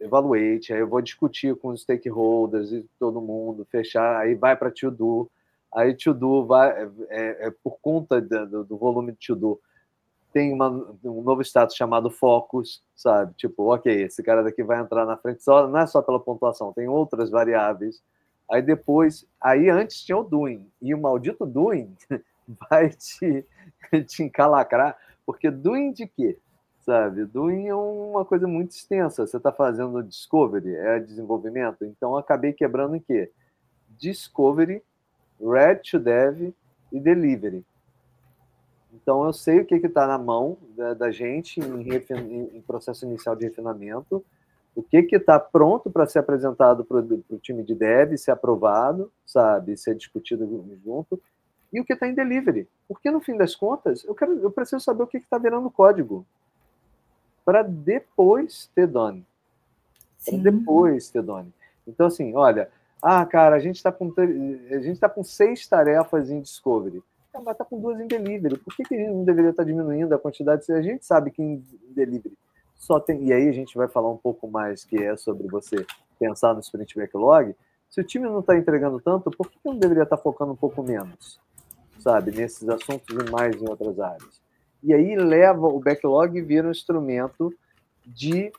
evaluate, 0.00 0.72
aí 0.72 0.80
eu 0.80 0.88
vou 0.88 1.00
discutir 1.00 1.54
com 1.54 1.68
os 1.68 1.82
stakeholders 1.82 2.72
e 2.72 2.84
todo 2.98 3.20
mundo, 3.20 3.64
fechar, 3.70 4.18
aí 4.18 4.34
vai 4.34 4.56
para 4.56 4.72
to-do, 4.72 5.30
aí 5.72 5.94
to-do 5.94 6.44
vai, 6.44 6.70
é, 6.70 6.90
é, 7.08 7.46
é 7.46 7.50
por 7.62 7.78
conta 7.80 8.20
do, 8.20 8.64
do 8.64 8.76
volume 8.76 9.12
de 9.12 9.28
to-do, 9.28 9.60
tem 10.32 10.52
uma, 10.52 10.68
um 11.04 11.22
novo 11.22 11.40
status 11.42 11.76
chamado 11.76 12.10
focus, 12.10 12.82
sabe? 12.96 13.34
Tipo, 13.34 13.72
ok, 13.72 14.02
esse 14.02 14.24
cara 14.24 14.42
daqui 14.42 14.64
vai 14.64 14.80
entrar 14.80 15.06
na 15.06 15.16
frente, 15.16 15.40
só, 15.40 15.68
não 15.68 15.78
é 15.78 15.86
só 15.86 16.02
pela 16.02 16.18
pontuação, 16.18 16.72
tem 16.72 16.88
outras 16.88 17.30
variáveis. 17.30 18.02
Aí 18.50 18.60
depois, 18.60 19.24
aí 19.40 19.70
antes 19.70 20.02
tinha 20.02 20.18
o 20.18 20.24
doing, 20.24 20.68
e 20.82 20.92
o 20.92 20.98
maldito 20.98 21.46
doing 21.46 21.94
vai 22.70 22.88
te, 22.90 23.44
te 24.06 24.22
encalacrar, 24.22 24.96
porque 25.26 25.50
doing 25.50 25.92
de 25.92 26.06
quê? 26.06 26.38
Sabe? 26.80 27.26
Doing 27.26 27.66
é 27.66 27.74
uma 27.74 28.24
coisa 28.24 28.46
muito 28.46 28.70
extensa. 28.70 29.26
Você 29.26 29.36
está 29.36 29.52
fazendo 29.52 30.02
discovery, 30.02 30.74
é 30.74 30.98
desenvolvimento. 30.98 31.84
Então, 31.84 32.16
acabei 32.16 32.52
quebrando 32.52 32.96
em 32.96 33.00
quê? 33.00 33.30
Discovery, 33.98 34.82
red 35.38 35.76
to 35.90 35.98
dev 35.98 36.54
e 36.90 36.98
delivery. 36.98 37.62
Então, 38.94 39.24
eu 39.26 39.32
sei 39.34 39.60
o 39.60 39.66
que 39.66 39.74
está 39.74 40.06
na 40.06 40.16
mão 40.16 40.56
da, 40.74 40.94
da 40.94 41.10
gente 41.10 41.60
em, 41.60 42.56
em, 42.56 42.60
processo 42.62 43.04
inicial 43.04 43.36
de 43.36 43.44
refinamento, 43.44 44.24
o 44.74 44.82
que 44.82 45.06
está 45.12 45.38
pronto 45.38 45.90
para 45.90 46.06
ser 46.06 46.20
apresentado 46.20 46.84
para 46.84 46.98
o 47.00 47.38
time 47.38 47.62
de 47.62 47.74
dev, 47.74 48.16
ser 48.16 48.30
aprovado, 48.30 49.12
sabe, 49.26 49.76
ser 49.76 49.94
discutido 49.94 50.64
junto, 50.82 51.20
e 51.72 51.80
o 51.80 51.84
que 51.84 51.92
está 51.92 52.06
em 52.06 52.14
delivery. 52.14 52.68
Porque, 52.86 53.10
no 53.10 53.20
fim 53.20 53.36
das 53.36 53.54
contas, 53.54 54.04
eu, 54.04 54.14
quero, 54.14 54.38
eu 54.40 54.50
preciso 54.50 54.80
saber 54.80 55.02
o 55.02 55.06
que 55.06 55.18
está 55.18 55.38
virando 55.38 55.70
código 55.70 56.24
para 57.44 57.62
depois 57.62 58.70
ter 58.74 58.86
done. 58.86 59.26
Para 60.24 60.38
depois 60.38 61.08
ter 61.10 61.22
done. 61.22 61.52
Então, 61.86 62.06
assim, 62.06 62.34
olha, 62.34 62.70
ah, 63.02 63.24
cara, 63.24 63.56
a 63.56 63.60
gente 63.60 63.76
está 63.76 63.92
com, 63.92 64.12
a 64.18 64.78
gente 64.80 65.00
tá 65.00 65.08
com 65.08 65.22
seis 65.22 65.66
tarefas 65.66 66.30
em 66.30 66.40
Discovery 66.40 67.02
mas 67.44 67.52
está 67.52 67.64
com 67.64 67.80
duas 67.80 68.00
em 68.00 68.06
delivery. 68.06 68.58
Por 68.58 68.74
que, 68.74 68.84
que 68.84 68.94
a 68.94 68.98
gente 68.98 69.10
não 69.10 69.24
deveria 69.24 69.50
estar 69.50 69.62
tá 69.62 69.66
diminuindo 69.66 70.14
a 70.14 70.18
quantidade? 70.18 70.64
Se 70.64 70.72
a 70.72 70.82
gente 70.82 71.04
sabe 71.04 71.30
que 71.30 71.42
em 71.42 71.64
delivery 71.90 72.36
só 72.76 73.00
tem. 73.00 73.24
E 73.24 73.32
aí 73.32 73.48
a 73.48 73.52
gente 73.52 73.76
vai 73.76 73.88
falar 73.88 74.10
um 74.10 74.16
pouco 74.16 74.48
mais 74.48 74.84
que 74.84 75.02
é 75.02 75.16
sobre 75.16 75.48
você 75.48 75.84
pensar 76.18 76.54
no 76.54 76.60
sprint 76.60 76.96
backlog. 76.96 77.54
Se 77.88 78.00
o 78.00 78.04
time 78.04 78.26
não 78.26 78.40
está 78.40 78.56
entregando 78.56 79.00
tanto, 79.00 79.30
por 79.30 79.50
que, 79.50 79.58
que 79.58 79.68
não 79.68 79.78
deveria 79.78 80.02
estar 80.02 80.16
tá 80.16 80.22
focando 80.22 80.52
um 80.52 80.56
pouco 80.56 80.82
menos? 80.82 81.40
Sabe, 81.98 82.30
nesses 82.30 82.68
assuntos 82.68 83.16
e 83.16 83.30
mais 83.30 83.60
em 83.60 83.68
outras 83.68 83.98
áreas. 83.98 84.40
E 84.82 84.94
aí 84.94 85.16
leva 85.16 85.66
o 85.66 85.80
backlog 85.80 86.38
e 86.38 86.42
vira 86.42 86.68
um 86.68 86.70
instrumento 86.70 87.52
de 88.06 88.52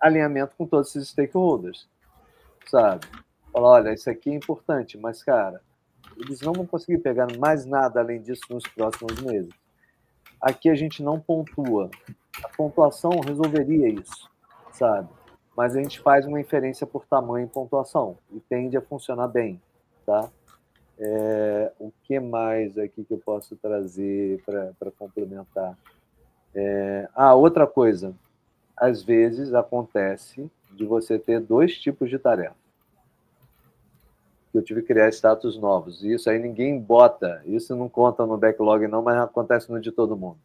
alinhamento 0.00 0.54
com 0.56 0.66
todos 0.66 0.94
esses 0.94 1.10
stakeholders. 1.10 1.88
Sabe? 2.66 3.06
Fala, 3.52 3.68
olha, 3.68 3.92
isso 3.92 4.10
aqui 4.10 4.30
é 4.30 4.34
importante, 4.34 4.98
mas, 4.98 5.22
cara, 5.22 5.60
eles 6.16 6.40
não 6.40 6.52
vão 6.52 6.66
conseguir 6.66 6.98
pegar 6.98 7.28
mais 7.38 7.64
nada 7.64 8.00
além 8.00 8.20
disso 8.20 8.42
nos 8.50 8.64
próximos 8.64 9.20
meses. 9.20 9.52
Aqui 10.40 10.68
a 10.68 10.74
gente 10.74 11.02
não 11.02 11.20
pontua. 11.20 11.90
A 12.42 12.48
pontuação 12.48 13.20
resolveria 13.20 13.88
isso, 13.88 14.28
sabe? 14.72 15.08
Mas 15.56 15.76
a 15.76 15.82
gente 15.82 16.00
faz 16.00 16.26
uma 16.26 16.40
inferência 16.40 16.86
por 16.86 17.06
tamanho 17.06 17.46
e 17.46 17.48
pontuação 17.48 18.16
e 18.32 18.40
tende 18.40 18.76
a 18.76 18.80
funcionar 18.80 19.28
bem, 19.28 19.60
tá? 20.04 20.28
É, 20.98 21.72
o 21.78 21.90
que 22.04 22.20
mais 22.20 22.78
aqui 22.78 23.04
que 23.04 23.14
eu 23.14 23.18
posso 23.18 23.56
trazer 23.56 24.42
para 24.44 24.90
complementar? 24.98 25.76
É, 26.54 27.08
ah, 27.14 27.34
outra 27.34 27.66
coisa. 27.66 28.14
Às 28.76 29.02
vezes 29.02 29.54
acontece 29.54 30.50
de 30.72 30.84
você 30.84 31.18
ter 31.18 31.40
dois 31.40 31.78
tipos 31.78 32.08
de 32.08 32.18
tarefa 32.18 32.62
eu 34.54 34.62
tive 34.62 34.82
que 34.82 34.88
criar 34.88 35.08
status 35.08 35.58
novos. 35.58 36.02
E 36.02 36.12
isso 36.12 36.28
aí 36.28 36.38
ninguém 36.38 36.78
bota, 36.78 37.42
isso 37.46 37.74
não 37.74 37.88
conta 37.88 38.26
no 38.26 38.36
backlog 38.36 38.86
não, 38.86 39.02
mas 39.02 39.16
acontece 39.16 39.70
no 39.70 39.80
de 39.80 39.90
todo 39.90 40.16
mundo. 40.16 40.38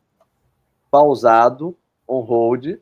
Pausado, 0.90 1.78
on 2.08 2.22
hold, 2.22 2.80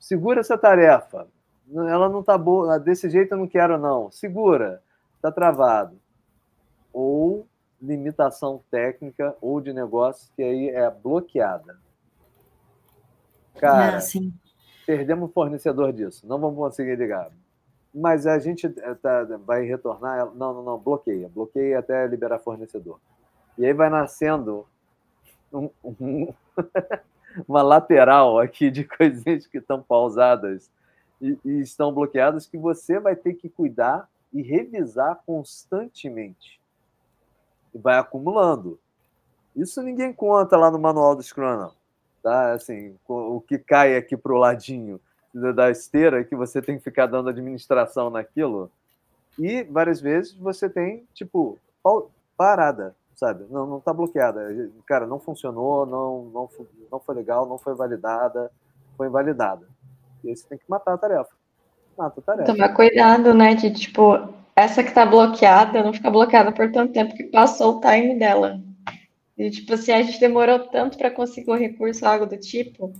segura 0.00 0.40
essa 0.40 0.56
tarefa. 0.56 1.26
Ela 1.70 2.08
não 2.08 2.20
está 2.20 2.38
boa, 2.38 2.78
desse 2.78 3.10
jeito 3.10 3.32
eu 3.32 3.38
não 3.38 3.48
quero 3.48 3.76
não. 3.76 4.10
Segura, 4.10 4.82
está 5.16 5.30
travado. 5.30 5.98
Ou 6.98 7.46
limitação 7.80 8.62
técnica 8.70 9.36
ou 9.40 9.60
de 9.60 9.72
negócio 9.72 10.32
que 10.34 10.42
aí 10.42 10.70
é 10.70 10.90
bloqueada. 10.90 11.78
Cara, 13.56 13.98
ah, 13.98 14.30
perdemos 14.86 15.28
o 15.28 15.32
fornecedor 15.32 15.92
disso. 15.92 16.26
Não 16.26 16.38
vamos 16.38 16.56
conseguir 16.56 16.96
ligar 16.96 17.30
mas 17.96 18.26
a 18.26 18.38
gente 18.38 18.66
eh, 18.66 18.94
tá, 18.96 19.24
vai 19.46 19.64
retornar. 19.64 20.26
Não, 20.34 20.52
não, 20.52 20.62
não, 20.62 20.78
bloqueia. 20.78 21.30
Bloqueia 21.30 21.78
até 21.78 22.06
liberar 22.06 22.38
fornecedor. 22.38 23.00
E 23.56 23.64
aí 23.64 23.72
vai 23.72 23.88
nascendo 23.88 24.66
um, 25.50 25.70
um, 25.82 26.34
uma 27.48 27.62
lateral 27.62 28.38
aqui 28.38 28.70
de 28.70 28.84
coisinhas 28.84 29.46
que 29.46 29.56
estão 29.56 29.82
pausadas 29.82 30.70
e, 31.22 31.38
e, 31.42 31.60
estão 31.60 31.90
bloqueadas 31.90 32.46
que 32.46 32.58
você 32.58 33.00
vai 33.00 33.16
ter 33.16 33.32
que 33.32 33.48
cuidar 33.48 34.06
e 34.30 34.42
revisar 34.42 35.22
constantemente. 35.24 36.60
E 37.76 37.78
vai 37.78 37.98
acumulando. 37.98 38.78
Isso 39.54 39.82
ninguém 39.82 40.14
conta 40.14 40.56
lá 40.56 40.70
no 40.70 40.78
manual 40.78 41.14
do 41.14 41.22
Scrum, 41.22 41.58
não. 41.58 41.72
Tá? 42.22 42.52
Assim, 42.52 42.96
o 43.06 43.38
que 43.46 43.58
cai 43.58 43.94
aqui 43.94 44.16
para 44.16 44.32
o 44.32 44.38
ladinho 44.38 44.98
da 45.54 45.70
esteira 45.70 46.24
que 46.24 46.34
você 46.34 46.62
tem 46.62 46.78
que 46.78 46.84
ficar 46.84 47.04
dando 47.04 47.28
administração 47.28 48.08
naquilo. 48.08 48.70
E 49.38 49.62
várias 49.64 50.00
vezes 50.00 50.32
você 50.32 50.70
tem, 50.70 51.06
tipo, 51.12 51.58
parada, 52.34 52.96
sabe? 53.14 53.44
Não, 53.50 53.66
não 53.66 53.78
tá 53.78 53.92
bloqueada. 53.92 54.48
Cara, 54.86 55.06
não 55.06 55.18
funcionou, 55.18 55.84
não, 55.84 56.24
não, 56.32 56.50
não 56.90 56.98
foi 56.98 57.14
legal, 57.14 57.44
não 57.46 57.58
foi 57.58 57.74
validada, 57.74 58.50
foi 58.96 59.08
invalidada. 59.08 59.68
E 60.24 60.30
aí 60.30 60.36
você 60.36 60.48
tem 60.48 60.56
que 60.56 60.64
matar 60.66 60.94
a 60.94 60.98
tarefa. 60.98 61.35
Mata 61.96 62.20
a 62.20 62.22
tarefa. 62.22 62.52
Tomar 62.52 62.74
cuidado, 62.74 63.32
né? 63.34 63.54
De, 63.54 63.70
tipo, 63.70 64.34
essa 64.54 64.82
que 64.82 64.92
tá 64.92 65.04
bloqueada, 65.04 65.82
não 65.82 65.92
ficar 65.92 66.10
bloqueada 66.10 66.52
por 66.52 66.70
tanto 66.72 66.92
tempo 66.92 67.14
que 67.14 67.24
passou 67.24 67.76
o 67.76 67.80
time 67.80 68.18
dela. 68.18 68.60
E, 69.36 69.50
tipo, 69.50 69.74
assim, 69.74 69.92
a 69.92 70.02
gente 70.02 70.18
demorou 70.18 70.60
tanto 70.60 70.96
para 70.96 71.10
conseguir 71.10 71.50
um 71.50 71.56
recurso, 71.56 72.06
algo 72.06 72.24
do 72.24 72.38
tipo, 72.38 72.92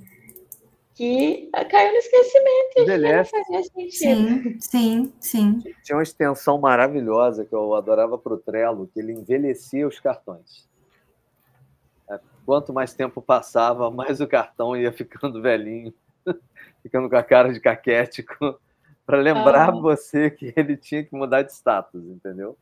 que 0.95 1.51
caiu 1.71 1.93
no 1.93 1.99
esquecimento. 1.99 2.79
Envelhece. 2.79 3.33
Não. 3.49 3.91
Sim, 3.91 4.57
sim, 4.61 5.13
sim. 5.21 5.63
Tinha 5.83 5.97
uma 5.97 6.03
extensão 6.03 6.59
maravilhosa 6.59 7.45
que 7.45 7.55
eu 7.55 7.75
adorava 7.75 8.19
para 8.19 8.35
o 8.35 8.39
Trello, 8.39 8.89
que 8.93 9.01
ele 9.01 9.13
envelhecia 9.13 9.87
os 9.87 10.01
cartões. 10.01 10.67
É, 12.11 12.19
quanto 12.45 12.73
mais 12.73 12.93
tempo 12.93 13.23
passava, 13.23 13.89
mais 13.93 14.21
o 14.21 14.27
cartão 14.27 14.77
ia 14.77 14.93
ficando 14.93 15.41
velhinho, 15.41 15.93
ficando 16.83 17.09
com 17.09 17.17
a 17.17 17.23
cara 17.23 17.53
de 17.53 17.61
caquético, 17.61 18.59
para 19.07 19.19
lembrar 19.19 19.69
ah. 19.69 19.73
você 19.73 20.29
que 20.29 20.53
ele 20.57 20.77
tinha 20.77 21.05
que 21.05 21.15
mudar 21.15 21.43
de 21.43 21.53
status, 21.53 22.05
entendeu? 22.05 22.57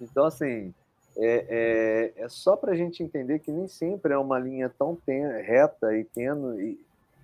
Então, 0.00 0.26
assim, 0.26 0.74
é, 1.16 2.12
é, 2.16 2.22
é 2.24 2.28
só 2.28 2.54
para 2.54 2.72
a 2.72 2.76
gente 2.76 3.02
entender 3.02 3.38
que 3.38 3.50
nem 3.50 3.66
sempre 3.66 4.12
é 4.12 4.18
uma 4.18 4.38
linha 4.38 4.68
tão 4.68 4.94
ten, 4.94 5.26
reta 5.42 5.96
e 5.96 6.04
tênue, 6.04 6.78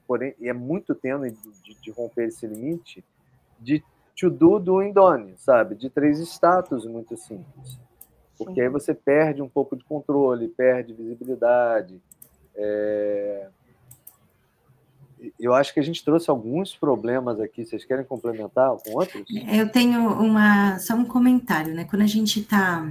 porém, 0.09 0.35
e 0.41 0.49
é 0.49 0.53
muito 0.53 0.95
tênue 0.95 1.31
de, 1.63 1.75
de, 1.75 1.91
romper 1.91 2.29
esse 2.29 2.47
limite, 2.47 3.05
de 3.61 3.83
to 4.19 4.31
do 4.31 4.59
do 4.59 4.83
indone, 4.83 5.35
sabe? 5.37 5.75
De 5.75 5.91
três 5.91 6.19
status 6.21 6.87
muito 6.87 7.17
simples. 7.17 7.79
Porque 8.39 8.55
Sim. 8.55 8.61
aí 8.63 8.69
você 8.69 8.95
perde 8.95 9.43
um 9.43 9.49
pouco 9.49 9.77
de 9.77 9.85
controle, 9.85 10.49
perde 10.49 10.93
visibilidade. 10.93 12.01
É... 12.55 13.49
eu 15.39 15.55
acho 15.55 15.73
que 15.73 15.81
a 15.81 15.83
gente 15.83 16.05
trouxe 16.05 16.31
alguns 16.31 16.75
problemas 16.75 17.41
aqui. 17.41 17.65
Vocês 17.65 17.85
querem 17.85 18.05
complementar 18.05 18.71
com 18.77 18.93
outros? 18.93 19.25
Eu 19.51 19.69
tenho 19.71 20.09
uma 20.09 20.79
só 20.79 20.95
um 20.95 21.05
comentário, 21.05 21.75
né? 21.75 21.85
Quando 21.85 22.03
a 22.03 22.07
gente 22.07 22.41
está 22.41 22.91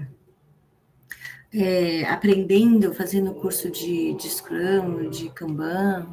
é, 1.54 2.04
aprendendo, 2.06 2.94
fazendo 2.94 3.34
curso 3.34 3.70
de, 3.72 4.14
de 4.14 4.30
Scrum, 4.30 5.10
de 5.10 5.30
Kanban, 5.30 6.08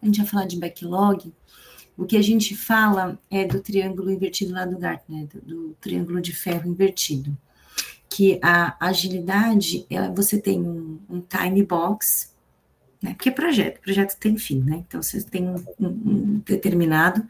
a 0.00 0.06
gente 0.06 0.18
vai 0.18 0.26
falar 0.26 0.46
de 0.46 0.58
backlog. 0.58 1.32
O 1.96 2.04
que 2.04 2.16
a 2.16 2.22
gente 2.22 2.56
fala 2.56 3.18
é 3.30 3.44
do 3.44 3.60
triângulo 3.60 4.10
invertido 4.10 4.52
lá 4.52 4.64
do 4.64 4.78
Gartner, 4.78 5.26
do, 5.26 5.40
do 5.40 5.76
triângulo 5.80 6.20
de 6.20 6.34
ferro 6.34 6.68
invertido. 6.68 7.36
Que 8.08 8.38
a 8.42 8.76
agilidade, 8.84 9.86
ela, 9.88 10.10
você 10.10 10.40
tem 10.40 10.60
um, 10.60 11.00
um 11.08 11.20
time 11.20 11.64
box, 11.64 12.33
né? 13.04 13.12
Porque 13.12 13.30
projeto, 13.30 13.82
projeto 13.82 14.18
tem 14.18 14.38
fim, 14.38 14.62
né? 14.62 14.82
Então 14.88 15.02
você 15.02 15.22
tem 15.22 15.46
um, 15.46 15.62
um, 15.78 16.38
determinado 16.38 17.22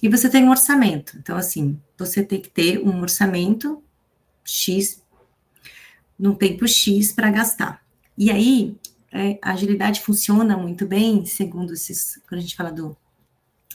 e 0.00 0.08
você 0.08 0.30
tem 0.30 0.44
um 0.44 0.50
orçamento. 0.50 1.16
Então, 1.18 1.36
assim, 1.36 1.76
você 1.98 2.22
tem 2.22 2.40
que 2.40 2.48
ter 2.48 2.78
um 2.78 3.00
orçamento 3.00 3.82
X 4.44 5.02
num 6.16 6.32
tempo 6.32 6.68
X 6.68 7.10
para 7.10 7.28
gastar. 7.28 7.82
E 8.16 8.30
aí, 8.30 8.76
é, 9.10 9.36
a 9.42 9.50
agilidade 9.50 10.00
funciona 10.00 10.56
muito 10.56 10.86
bem, 10.86 11.26
segundo 11.26 11.72
esses, 11.72 12.20
quando 12.28 12.38
a 12.38 12.42
gente 12.42 12.54
fala 12.54 12.70
do. 12.70 12.96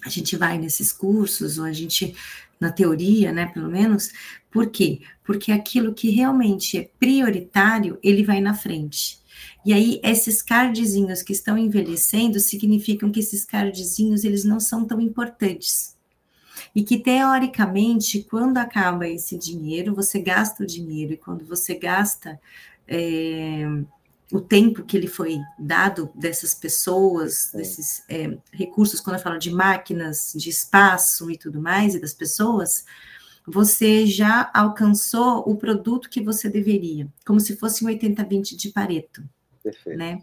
A 0.06 0.10
gente 0.10 0.38
vai 0.38 0.58
nesses 0.58 0.93
cursos, 0.93 1.58
ou 1.58 1.66
a 1.66 1.74
gente, 1.74 2.16
na 2.62 2.72
teoria, 2.72 3.34
né, 3.34 3.45
pelo 3.47 3.70
menos, 3.70 4.10
por 4.49 4.68
quê? 4.72 5.02
Porque 5.22 5.52
aquilo 5.52 5.93
que 5.93 6.10
realmente 6.10 6.78
é 6.78 6.89
prioritário, 6.97 7.99
ele 8.02 8.24
vai 8.24 8.39
na 8.39 8.54
frente. 8.54 9.20
E 9.64 9.74
aí, 9.74 10.01
esses 10.03 10.41
cardzinhos 10.41 11.22
que 11.22 11.34
estão 11.34 11.57
envelhecendo 11.57 12.39
significam 12.39 13.12
que 13.12 13.20
esses 13.20 13.45
cardzinhos, 13.45 14.24
eles 14.24 14.43
não 14.43 14.59
são 14.59 14.86
tão 14.86 14.99
importantes. 14.99 15.95
E 16.74 16.84
que, 16.84 16.97
teoricamente, 16.97 18.24
quando 18.24 18.57
acaba 18.57 19.07
esse 19.07 19.38
dinheiro, 19.38 19.93
você 19.93 20.20
gasta 20.20 20.64
o 20.64 20.68
dinheiro, 20.68 21.14
e 21.14 21.18
quando 21.18 21.45
você 21.45 21.76
gasta 21.76 22.39
é, 22.88 23.68
o 24.32 24.39
tempo 24.39 24.84
que 24.84 24.97
ele 24.97 25.07
foi 25.07 25.39
dado 25.59 26.09
dessas 26.16 26.55
pessoas, 26.55 27.51
desses 27.53 28.03
é, 28.09 28.38
recursos, 28.51 28.99
quando 28.99 29.18
eu 29.18 29.22
falo 29.22 29.38
de 29.38 29.51
máquinas, 29.51 30.34
de 30.36 30.49
espaço 30.49 31.30
e 31.30 31.38
tudo 31.38 31.62
mais, 31.62 31.93
e 31.93 31.99
das 31.99 32.14
pessoas, 32.14 32.84
você 33.45 34.07
já 34.07 34.49
alcançou 34.53 35.43
o 35.47 35.55
produto 35.55 36.09
que 36.09 36.22
você 36.22 36.49
deveria, 36.49 37.07
como 37.26 37.39
se 37.39 37.55
fosse 37.57 37.86
um 37.86 37.89
80-20 37.89 38.55
de 38.55 38.70
Pareto. 38.70 39.24
Perfeito. 39.64 39.97
Né? 39.97 40.22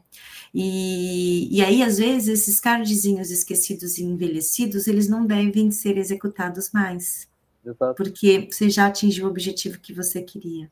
E, 0.53 1.57
e 1.57 1.63
aí, 1.63 1.83
às 1.83 1.99
vezes, 1.99 2.29
esses 2.29 2.59
cardzinhos 2.59 3.31
esquecidos 3.31 3.99
e 3.99 4.05
envelhecidos, 4.05 4.87
eles 4.87 5.09
não 5.09 5.25
devem 5.27 5.71
ser 5.71 5.97
executados 5.97 6.71
mais. 6.73 7.29
Exato. 7.65 7.95
Porque 7.95 8.49
você 8.51 8.69
já 8.69 8.87
atingiu 8.87 9.27
o 9.27 9.31
objetivo 9.31 9.79
que 9.79 9.93
você 9.93 10.23
queria. 10.23 10.71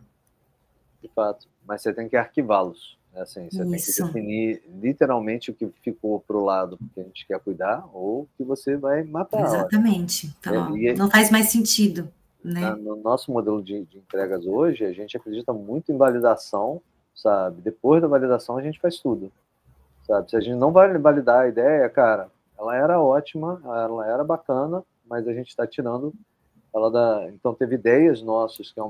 De 1.02 1.08
fato. 1.14 1.46
Mas 1.66 1.82
você 1.82 1.92
tem 1.92 2.08
que 2.08 2.16
arquivá-los. 2.16 2.98
Né? 3.12 3.22
Assim, 3.22 3.48
você 3.50 3.64
Isso. 3.76 3.96
tem 3.96 4.06
que 4.06 4.12
definir 4.12 4.62
literalmente 4.80 5.50
o 5.50 5.54
que 5.54 5.68
ficou 5.82 6.20
para 6.20 6.36
o 6.36 6.44
lado 6.44 6.78
que 6.94 7.00
a 7.00 7.04
gente 7.04 7.26
quer 7.26 7.38
cuidar 7.40 7.88
ou 7.92 8.22
o 8.22 8.28
que 8.36 8.44
você 8.44 8.76
vai 8.76 9.04
matar. 9.04 9.44
Exatamente. 9.44 10.34
Então, 10.40 10.76
é, 10.76 10.94
não 10.94 11.10
faz 11.10 11.30
mais 11.30 11.50
sentido. 11.50 12.08
Né? 12.42 12.74
No 12.76 12.96
nosso 12.96 13.32
modelo 13.32 13.62
de, 13.62 13.84
de 13.86 13.98
entregas 13.98 14.46
hoje, 14.46 14.84
a 14.84 14.92
gente 14.92 15.16
acredita 15.16 15.52
muito 15.52 15.90
em 15.90 15.96
validação 15.96 16.80
sabe? 17.16 17.62
Depois 17.62 18.02
da 18.02 18.06
validação 18.06 18.56
a 18.56 18.62
gente 18.62 18.78
faz 18.78 19.00
tudo, 19.00 19.32
sabe? 20.06 20.30
Se 20.30 20.36
a 20.36 20.40
gente 20.40 20.56
não 20.56 20.70
vai 20.70 20.96
validar 20.98 21.40
a 21.40 21.48
ideia, 21.48 21.88
cara, 21.88 22.30
ela 22.58 22.76
era 22.76 23.00
ótima, 23.00 23.60
ela 23.64 24.06
era 24.06 24.22
bacana, 24.22 24.84
mas 25.08 25.26
a 25.26 25.32
gente 25.32 25.48
está 25.48 25.66
tirando 25.66 26.12
ela 26.74 26.90
da. 26.90 27.28
Então 27.30 27.54
teve 27.54 27.74
ideias 27.74 28.22
nossas 28.22 28.70
que, 28.70 28.80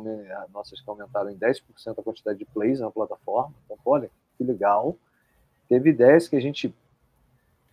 nossas 0.52 0.80
que 0.80 0.90
aumentaram 0.90 1.30
em 1.30 1.38
10% 1.38 1.62
a 1.96 2.02
quantidade 2.02 2.38
de 2.38 2.44
plays 2.44 2.80
na 2.80 2.90
plataforma. 2.90 3.54
Então, 3.64 3.78
olha, 3.84 4.10
que 4.36 4.44
legal. 4.44 4.96
Teve 5.68 5.90
ideias 5.90 6.28
que 6.28 6.36
a 6.36 6.40
gente. 6.40 6.74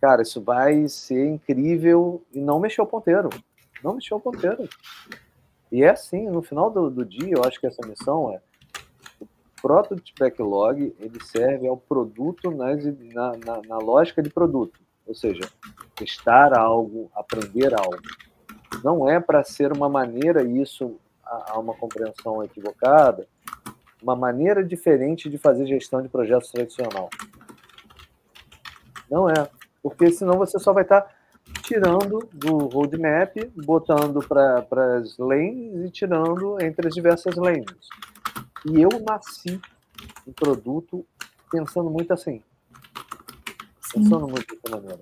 Cara, 0.00 0.22
isso 0.22 0.40
vai 0.40 0.86
ser 0.88 1.26
incrível 1.26 2.22
e 2.32 2.38
não 2.38 2.60
mexeu 2.60 2.84
o 2.84 2.86
ponteiro. 2.86 3.30
Não 3.82 3.94
mexeu 3.94 4.18
o 4.18 4.20
ponteiro. 4.20 4.68
E 5.72 5.82
é 5.82 5.90
assim, 5.90 6.28
no 6.28 6.42
final 6.42 6.70
do, 6.70 6.90
do 6.90 7.04
dia, 7.04 7.34
eu 7.34 7.44
acho 7.44 7.58
que 7.58 7.66
essa 7.66 7.86
missão 7.86 8.32
é 8.32 8.40
Prototype 9.64 10.12
Backlog 10.20 10.94
ele 11.00 11.24
serve 11.24 11.66
ao 11.66 11.78
produto 11.78 12.50
nas, 12.50 12.84
na, 13.14 13.32
na, 13.32 13.62
na 13.66 13.78
lógica 13.78 14.22
de 14.22 14.28
produto, 14.28 14.78
ou 15.06 15.14
seja, 15.14 15.40
testar 15.96 16.54
algo, 16.54 17.10
aprender 17.14 17.72
algo. 17.72 17.96
Não 18.84 19.08
é 19.08 19.18
para 19.18 19.42
ser 19.42 19.72
uma 19.72 19.88
maneira, 19.88 20.42
e 20.42 20.60
isso 20.60 21.00
há 21.24 21.58
uma 21.58 21.72
compreensão 21.72 22.44
equivocada, 22.44 23.26
uma 24.02 24.14
maneira 24.14 24.62
diferente 24.62 25.30
de 25.30 25.38
fazer 25.38 25.64
gestão 25.64 26.02
de 26.02 26.10
projetos 26.10 26.50
tradicional. 26.50 27.08
Não 29.10 29.30
é, 29.30 29.48
porque 29.82 30.12
senão 30.12 30.36
você 30.36 30.58
só 30.58 30.74
vai 30.74 30.82
estar 30.82 31.00
tá 31.00 31.10
tirando 31.62 32.28
do 32.34 32.66
roadmap, 32.66 33.34
botando 33.64 34.20
para 34.28 34.98
as 34.98 35.16
lanes 35.16 35.86
e 35.86 35.90
tirando 35.90 36.60
entre 36.60 36.86
as 36.86 36.94
diversas 36.94 37.34
lanes. 37.36 37.88
E 38.66 38.80
eu 38.80 38.88
nasci 39.06 39.60
em 40.26 40.32
produto 40.32 41.06
pensando 41.50 41.90
muito 41.90 42.12
assim. 42.12 42.42
Pensando 43.92 44.26
Sim. 44.26 44.32
muito 44.32 44.56
dessa 44.62 44.76
maneira. 44.76 45.00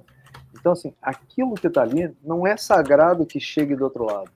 Então, 0.59 0.73
assim, 0.73 0.95
aquilo 1.01 1.55
que 1.55 1.67
está 1.67 1.83
ali 1.83 2.15
não 2.23 2.47
é 2.47 2.57
sagrado 2.57 3.27
que 3.27 3.41
chegue 3.41 3.75
do 3.75 3.85
outro 3.85 4.05
lado. 4.05 4.31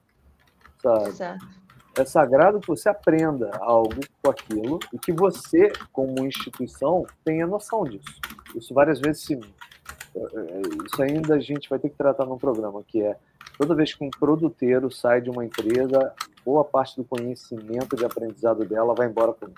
Sabe? 0.82 1.08
Exato. 1.08 1.46
É 1.98 2.04
sagrado 2.04 2.60
que 2.60 2.66
você 2.66 2.88
aprenda 2.88 3.50
algo 3.58 4.00
com 4.22 4.30
aquilo 4.30 4.78
e 4.92 4.98
que 4.98 5.12
você, 5.12 5.72
como 5.92 6.26
instituição, 6.26 7.06
tenha 7.24 7.46
noção 7.46 7.84
disso. 7.84 8.20
Isso 8.54 8.74
várias 8.74 9.00
vezes 9.00 9.22
se. 9.22 9.34
Isso 9.34 11.02
ainda 11.02 11.36
a 11.36 11.38
gente 11.38 11.68
vai 11.70 11.78
ter 11.78 11.88
que 11.88 11.96
tratar 11.96 12.26
num 12.26 12.38
programa, 12.38 12.82
que 12.86 13.02
é 13.02 13.16
toda 13.58 13.74
vez 13.74 13.94
que 13.94 14.04
um 14.04 14.10
produteiro 14.10 14.90
sai 14.90 15.22
de 15.22 15.30
uma 15.30 15.44
empresa, 15.44 16.12
boa 16.46 16.64
parte 16.64 16.96
do 16.96 17.04
conhecimento 17.04 17.96
de 17.96 18.04
aprendizado 18.04 18.64
dela 18.64 18.94
vai 18.94 19.08
embora 19.08 19.32
com 19.32 19.48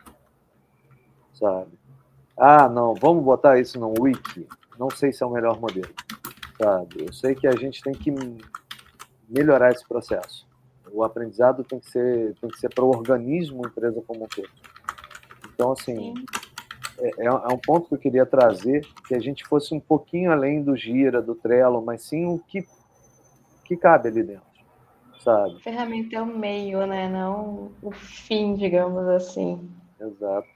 sabe? 1.34 1.78
Ah, 2.34 2.66
não, 2.66 2.94
vamos 2.94 3.22
botar 3.22 3.60
isso 3.60 3.78
no 3.78 3.92
wiki. 4.00 4.48
Não 4.78 4.88
sei 4.88 5.12
se 5.12 5.22
é 5.22 5.26
o 5.26 5.30
melhor 5.30 5.60
modelo, 5.60 5.92
sabe? 6.56 7.04
Eu 7.04 7.12
sei 7.12 7.34
que 7.34 7.46
a 7.46 7.54
gente 7.54 7.82
tem 7.82 7.92
que 7.92 8.10
melhorar 9.28 9.70
esse 9.70 9.86
processo. 9.86 10.48
O 10.90 11.04
aprendizado 11.04 11.62
tem 11.62 11.78
que 11.78 11.90
ser 11.90 12.34
tem 12.40 12.48
que 12.48 12.58
ser 12.58 12.72
para 12.72 12.84
o 12.84 12.88
organismo, 12.88 13.66
empresa 13.66 14.02
como 14.06 14.24
um 14.24 14.28
todo. 14.28 14.48
Então, 15.52 15.72
assim, 15.72 16.14
é, 17.00 17.08
é, 17.18 17.26
é, 17.26 17.52
um 17.52 17.58
ponto 17.58 17.88
que 17.88 17.94
eu 17.96 17.98
queria 17.98 18.24
trazer, 18.24 18.86
que 19.06 19.14
a 19.14 19.20
gente 19.20 19.46
fosse 19.46 19.74
um 19.74 19.80
pouquinho 19.80 20.32
além 20.32 20.62
do 20.62 20.74
Gira, 20.74 21.20
do 21.20 21.34
Trello, 21.34 21.82
mas 21.84 22.02
sim 22.02 22.24
o 22.24 22.38
que, 22.38 22.66
que 23.64 23.76
cabe 23.76 24.08
ali 24.08 24.22
dentro 24.22 24.47
sabe? 25.18 25.56
A 25.56 25.60
ferramenta 25.60 26.16
é 26.16 26.20
o 26.20 26.26
meio, 26.26 26.86
né? 26.86 27.08
Não 27.08 27.70
o 27.82 27.90
fim, 27.90 28.54
digamos 28.54 29.06
assim. 29.08 29.68
Exato, 30.00 30.48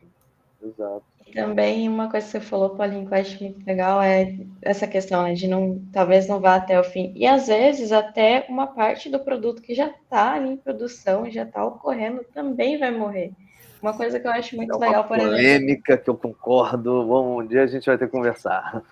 exato. 0.63 1.05
E 1.27 1.33
também 1.33 1.89
uma 1.89 2.11
coisa 2.11 2.27
que 2.27 2.33
você 2.33 2.41
falou, 2.41 2.71
Paulinho, 2.71 3.07
que 3.07 3.15
eu 3.15 3.19
acho 3.19 3.43
muito 3.43 3.67
legal 3.67 4.03
é 4.03 4.37
essa 4.61 4.87
questão 4.87 5.23
né, 5.23 5.35
de 5.35 5.49
não, 5.49 5.81
talvez 5.93 6.27
não 6.27 6.41
vá 6.41 6.57
até 6.57 6.79
o 6.79 6.85
fim. 6.85 7.13
E 7.15 7.27
às 7.27 7.47
vezes 7.47 7.93
até 7.93 8.47
uma 8.49 8.67
parte 8.67 9.09
do 9.09 9.21
produto 9.21 9.63
que 9.63 9.75
já 9.75 9.89
está 9.89 10.39
em 10.39 10.57
produção, 10.57 11.31
já 11.31 11.45
está 11.45 11.65
ocorrendo, 11.65 12.25
também 12.35 12.79
vai 12.79 12.91
morrer. 12.91 13.33
Uma 13.81 13.97
coisa 13.97 14.21
que 14.21 14.27
eu 14.27 14.31
acho 14.31 14.57
muito 14.57 14.75
é 14.75 14.79
legal, 14.79 15.05
por 15.05 15.17
exemplo. 15.17 15.37
Polêmica 15.37 15.97
que 15.97 16.09
eu 16.09 16.17
concordo. 16.17 17.05
Bom, 17.05 17.43
um 17.43 17.47
dia 17.47 17.63
a 17.63 17.67
gente 17.67 17.87
vai 17.87 17.99
ter 17.99 18.07
que 18.07 18.13
conversar 18.13 18.83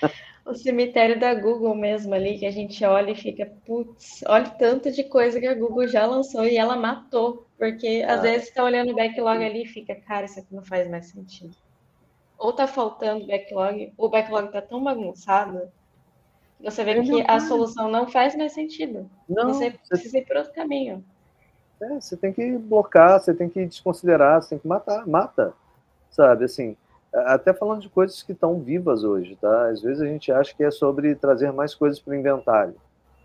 o 0.50 0.54
cemitério 0.54 1.18
da 1.18 1.34
Google 1.34 1.74
mesmo 1.74 2.14
ali, 2.14 2.38
que 2.38 2.46
a 2.46 2.50
gente 2.50 2.84
olha 2.84 3.12
e 3.12 3.16
fica, 3.16 3.50
putz, 3.64 4.22
olha 4.26 4.46
o 4.46 4.58
tanto 4.58 4.90
de 4.90 5.04
coisa 5.04 5.40
que 5.40 5.46
a 5.46 5.54
Google 5.54 5.86
já 5.86 6.06
lançou 6.06 6.44
e 6.44 6.56
ela 6.56 6.76
matou. 6.76 7.46
Porque 7.58 8.04
às 8.06 8.20
ah. 8.20 8.22
vezes 8.22 8.48
está 8.48 8.64
olhando 8.64 8.92
o 8.92 8.96
backlog 8.96 9.44
ali 9.44 9.62
e 9.64 9.68
fica, 9.68 9.94
cara, 9.94 10.26
isso 10.26 10.40
aqui 10.40 10.54
não 10.54 10.62
faz 10.62 10.88
mais 10.88 11.06
sentido. 11.06 11.54
Ou 12.38 12.52
tá 12.52 12.66
faltando 12.66 13.26
backlog, 13.26 13.92
ou 13.96 14.06
o 14.06 14.10
backlog 14.10 14.50
tá 14.50 14.62
tão 14.62 14.82
bagunçado, 14.82 15.70
você 16.62 16.84
vê 16.84 17.02
que 17.02 17.24
a 17.26 17.40
solução 17.40 17.90
não 17.90 18.06
faz 18.06 18.36
mais 18.36 18.52
sentido. 18.52 19.08
Não, 19.28 19.54
você 19.54 19.70
precisa 19.70 20.18
ir 20.18 20.26
para 20.26 20.40
outro 20.40 20.54
caminho. 20.54 21.04
É, 21.80 22.00
você 22.00 22.16
tem 22.16 22.32
que 22.32 22.58
blocar, 22.58 23.18
você 23.18 23.32
tem 23.32 23.48
que 23.48 23.64
desconsiderar, 23.64 24.42
você 24.42 24.50
tem 24.50 24.58
que 24.58 24.68
matar, 24.68 25.06
mata. 25.06 25.54
Sabe, 26.10 26.44
assim, 26.44 26.76
até 27.12 27.52
falando 27.52 27.80
de 27.80 27.88
coisas 27.88 28.22
que 28.22 28.32
estão 28.32 28.60
vivas 28.60 29.02
hoje, 29.02 29.36
tá? 29.40 29.68
Às 29.68 29.82
vezes 29.82 30.00
a 30.00 30.06
gente 30.06 30.30
acha 30.30 30.54
que 30.54 30.62
é 30.62 30.70
sobre 30.70 31.14
trazer 31.14 31.52
mais 31.52 31.74
coisas 31.74 31.98
para 31.98 32.12
o 32.12 32.14
inventário, 32.14 32.74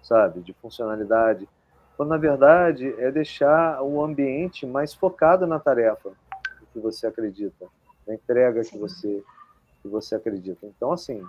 sabe? 0.01 0.41
De 0.41 0.53
funcionalidade. 0.53 1.47
Quando 1.95 2.09
na 2.09 2.17
verdade 2.17 2.93
é 2.97 3.11
deixar 3.11 3.81
o 3.81 4.03
ambiente 4.03 4.65
mais 4.65 4.93
focado 4.93 5.45
na 5.45 5.59
tarefa 5.59 6.11
que 6.73 6.79
você 6.79 7.07
acredita, 7.07 7.67
na 8.07 8.15
entrega 8.15 8.61
que 8.63 8.77
você, 8.77 9.23
que 9.81 9.87
você 9.87 10.15
acredita. 10.15 10.65
Então, 10.65 10.91
assim, 10.91 11.23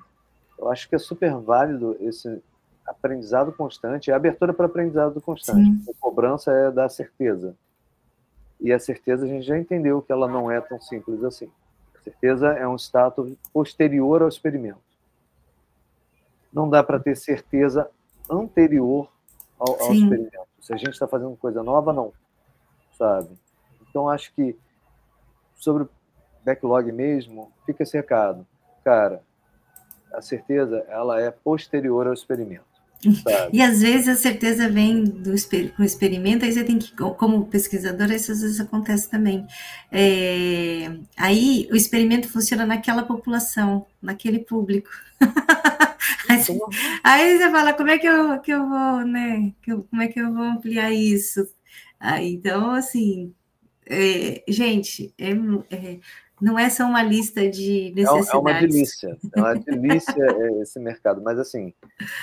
eu 0.58 0.68
acho 0.70 0.88
que 0.88 0.94
é 0.96 0.98
super 0.98 1.34
válido 1.36 1.96
esse 2.00 2.42
aprendizado 2.86 3.52
constante, 3.52 4.10
é 4.10 4.14
abertura 4.14 4.52
para 4.52 4.66
aprendizado 4.66 5.20
constante. 5.20 5.84
Sim. 5.84 5.90
A 5.90 6.00
cobrança 6.00 6.52
é 6.52 6.70
da 6.70 6.88
certeza. 6.88 7.54
E 8.60 8.72
a 8.72 8.78
certeza 8.78 9.24
a 9.24 9.28
gente 9.28 9.46
já 9.46 9.58
entendeu 9.58 10.00
que 10.00 10.10
ela 10.10 10.26
não 10.26 10.50
é 10.50 10.60
tão 10.60 10.80
simples 10.80 11.22
assim. 11.22 11.50
Certeza 12.06 12.52
é 12.52 12.68
um 12.68 12.76
status 12.76 13.36
posterior 13.52 14.22
ao 14.22 14.28
experimento. 14.28 14.78
Não 16.52 16.70
dá 16.70 16.80
para 16.80 17.00
ter 17.00 17.16
certeza 17.16 17.90
anterior 18.30 19.10
ao, 19.58 19.82
ao 19.82 19.92
experimento. 19.92 20.46
Se 20.60 20.72
a 20.72 20.76
gente 20.76 20.90
está 20.90 21.08
fazendo 21.08 21.36
coisa 21.36 21.64
nova, 21.64 21.92
não. 21.92 22.12
Sabe? 22.96 23.36
Então, 23.90 24.08
acho 24.08 24.32
que 24.34 24.56
sobre 25.56 25.82
o 25.82 25.90
backlog 26.44 26.92
mesmo, 26.92 27.50
fica 27.66 27.82
esse 27.82 27.96
recado. 27.96 28.46
Cara, 28.84 29.20
a 30.12 30.22
certeza 30.22 30.84
ela 30.86 31.20
é 31.20 31.32
posterior 31.32 32.06
ao 32.06 32.12
experimento. 32.12 32.65
Sabe? 33.02 33.56
E 33.56 33.62
às 33.62 33.80
vezes 33.80 34.08
a 34.08 34.14
certeza 34.14 34.68
vem 34.68 35.04
do 35.04 35.32
com 35.76 35.84
experimento, 35.84 36.44
aí 36.44 36.52
você 36.52 36.64
tem 36.64 36.78
que, 36.78 36.92
como 36.94 37.46
pesquisador, 37.46 38.10
isso 38.10 38.32
às 38.32 38.40
vezes 38.40 38.60
acontece 38.60 39.10
também. 39.10 39.46
É, 39.92 40.90
aí 41.16 41.68
o 41.70 41.76
experimento 41.76 42.28
funciona 42.28 42.66
naquela 42.66 43.02
população, 43.04 43.86
naquele 44.00 44.40
público. 44.40 44.90
aí, 46.28 46.42
você, 46.42 46.58
aí, 47.04 47.38
você, 47.38 47.50
fala, 47.50 47.72
como 47.74 47.90
é 47.90 47.98
que 47.98 48.06
eu, 48.06 48.40
que 48.40 48.52
eu 48.52 48.68
vou, 48.68 49.04
né? 49.04 49.52
Como 49.64 50.02
é 50.02 50.08
que 50.08 50.20
eu 50.20 50.32
vou 50.32 50.44
ampliar 50.44 50.92
isso? 50.92 51.46
Aí, 52.00 52.34
então, 52.34 52.72
assim, 52.72 53.34
é, 53.86 54.42
gente, 54.48 55.14
é, 55.18 55.30
é, 55.70 56.00
não 56.40 56.58
é 56.58 56.68
só 56.68 56.84
uma 56.84 57.02
lista 57.02 57.48
de 57.48 57.92
necessidades. 57.94 58.28
É, 58.28 58.36
é 58.36 58.38
uma 58.38 58.52
delícia, 58.52 59.18
é 59.34 59.40
uma 59.40 59.54
delícia 59.58 60.26
esse 60.62 60.78
mercado. 60.78 61.22
Mas 61.22 61.38
assim, 61.38 61.72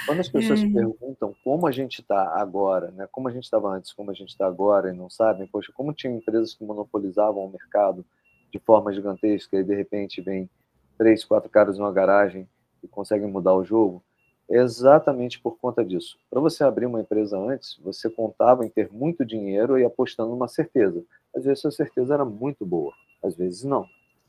quando 0.06 0.20
as 0.20 0.30
pessoas 0.30 0.62
é. 0.62 0.68
perguntam 0.68 1.36
como 1.44 1.68
a 1.68 1.72
gente 1.72 2.02
está 2.02 2.40
agora, 2.40 2.92
né? 2.92 3.08
Como 3.12 3.28
a 3.28 3.32
gente 3.32 3.46
estava 3.46 3.70
antes, 3.70 3.92
como 3.92 4.12
a 4.12 4.14
gente 4.14 4.30
está 4.30 4.46
agora 4.46 4.90
e 4.90 4.96
não 4.96 5.10
sabem, 5.10 5.48
poxa, 5.48 5.72
como 5.74 5.94
tinha 5.94 6.14
empresas 6.14 6.54
que 6.54 6.64
monopolizavam 6.64 7.46
o 7.46 7.52
mercado 7.52 8.06
de 8.52 8.60
forma 8.60 8.94
gigantesca 8.94 9.58
e 9.58 9.64
de 9.64 9.76
repente 9.76 10.22
vem 10.22 10.50
três, 10.98 11.26
quatro 11.26 11.50
caras 11.50 11.78
numa 11.78 11.92
garagem 11.92 12.48
e 12.84 12.88
conseguem 12.88 13.28
mudar 13.28 13.56
o 13.56 13.64
jogo, 13.64 14.04
é 14.50 14.58
exatamente 14.58 15.40
por 15.40 15.58
conta 15.58 15.84
disso. 15.84 16.20
Para 16.30 16.40
você 16.40 16.64
abrir 16.64 16.86
uma 16.86 17.02
empresa 17.02 17.38
antes, 17.38 17.80
você 17.82 18.10
contava 18.10 18.64
em 18.66 18.70
ter 18.70 18.92
muito 18.92 19.26
dinheiro 19.26 19.80
e 19.80 19.84
apostando 19.84 20.30
numa 20.30 20.48
certeza. 20.48 21.04
Às 21.36 21.46
vezes 21.46 21.66
a 21.66 21.72
certeza 21.72 22.14
era 22.14 22.26
muito 22.26 22.66
boa, 22.66 22.94
às 23.24 23.36
vezes 23.36 23.64
não. 23.64 23.88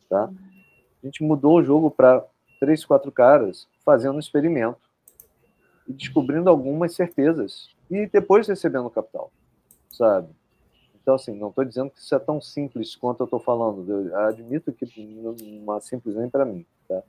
Tá? 0.09 0.31
A 1.03 1.07
gente 1.07 1.23
mudou 1.23 1.59
o 1.59 1.63
jogo 1.63 1.91
para 1.91 2.25
três, 2.61 2.85
quatro 2.85 3.11
caras 3.13 3.69
fazendo 3.85 4.17
um 4.17 4.21
experimento 4.21 4.81
e 5.87 5.93
descobrindo 5.93 6.49
algumas 6.49 6.95
certezas 6.95 7.71
e 7.91 8.07
depois 8.07 8.49
recebendo 8.49 8.89
capital, 8.89 9.31
sabe? 9.91 10.29
Então, 11.03 11.17
assim, 11.17 11.35
não 11.35 11.51
estou 11.51 11.65
dizendo 11.65 11.91
que 11.91 11.99
isso 11.99 12.15
é 12.15 12.19
tão 12.19 12.41
simples 12.41 12.97
quanto 12.97 13.21
eu 13.21 13.25
estou 13.25 13.39
falando. 13.39 13.87
Eu 13.87 14.19
admito 14.21 14.73
que 14.73 14.87
não 15.63 15.77
é 15.77 15.81
simples 15.81 16.17
nem 16.17 16.31
para 16.31 16.47
mim, 16.47 16.65
tá? 16.89 17.03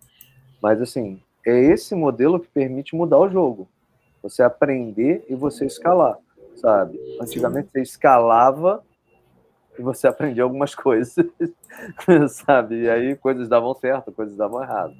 Mas, 0.61 0.81
assim, 0.81 1.21
é 1.45 1.57
esse 1.57 1.95
modelo 1.95 2.39
que 2.39 2.47
permite 2.47 2.93
mudar 2.93 3.19
o 3.19 3.29
jogo. 3.29 3.69
Você 4.21 4.43
aprender 4.43 5.23
e 5.29 5.35
você 5.35 5.65
escalar, 5.65 6.17
sabe? 6.55 6.99
Antigamente 7.21 7.69
você 7.71 7.81
escalava 7.81 8.83
e 9.78 9.82
você 9.82 10.07
aprendia 10.07 10.43
algumas 10.43 10.73
coisas, 10.76 11.26
sabe? 12.30 12.84
E 12.84 12.89
aí 12.89 13.15
coisas 13.15 13.47
davam 13.47 13.73
certo, 13.76 14.11
coisas 14.11 14.36
davam 14.36 14.61
errado. 14.61 14.93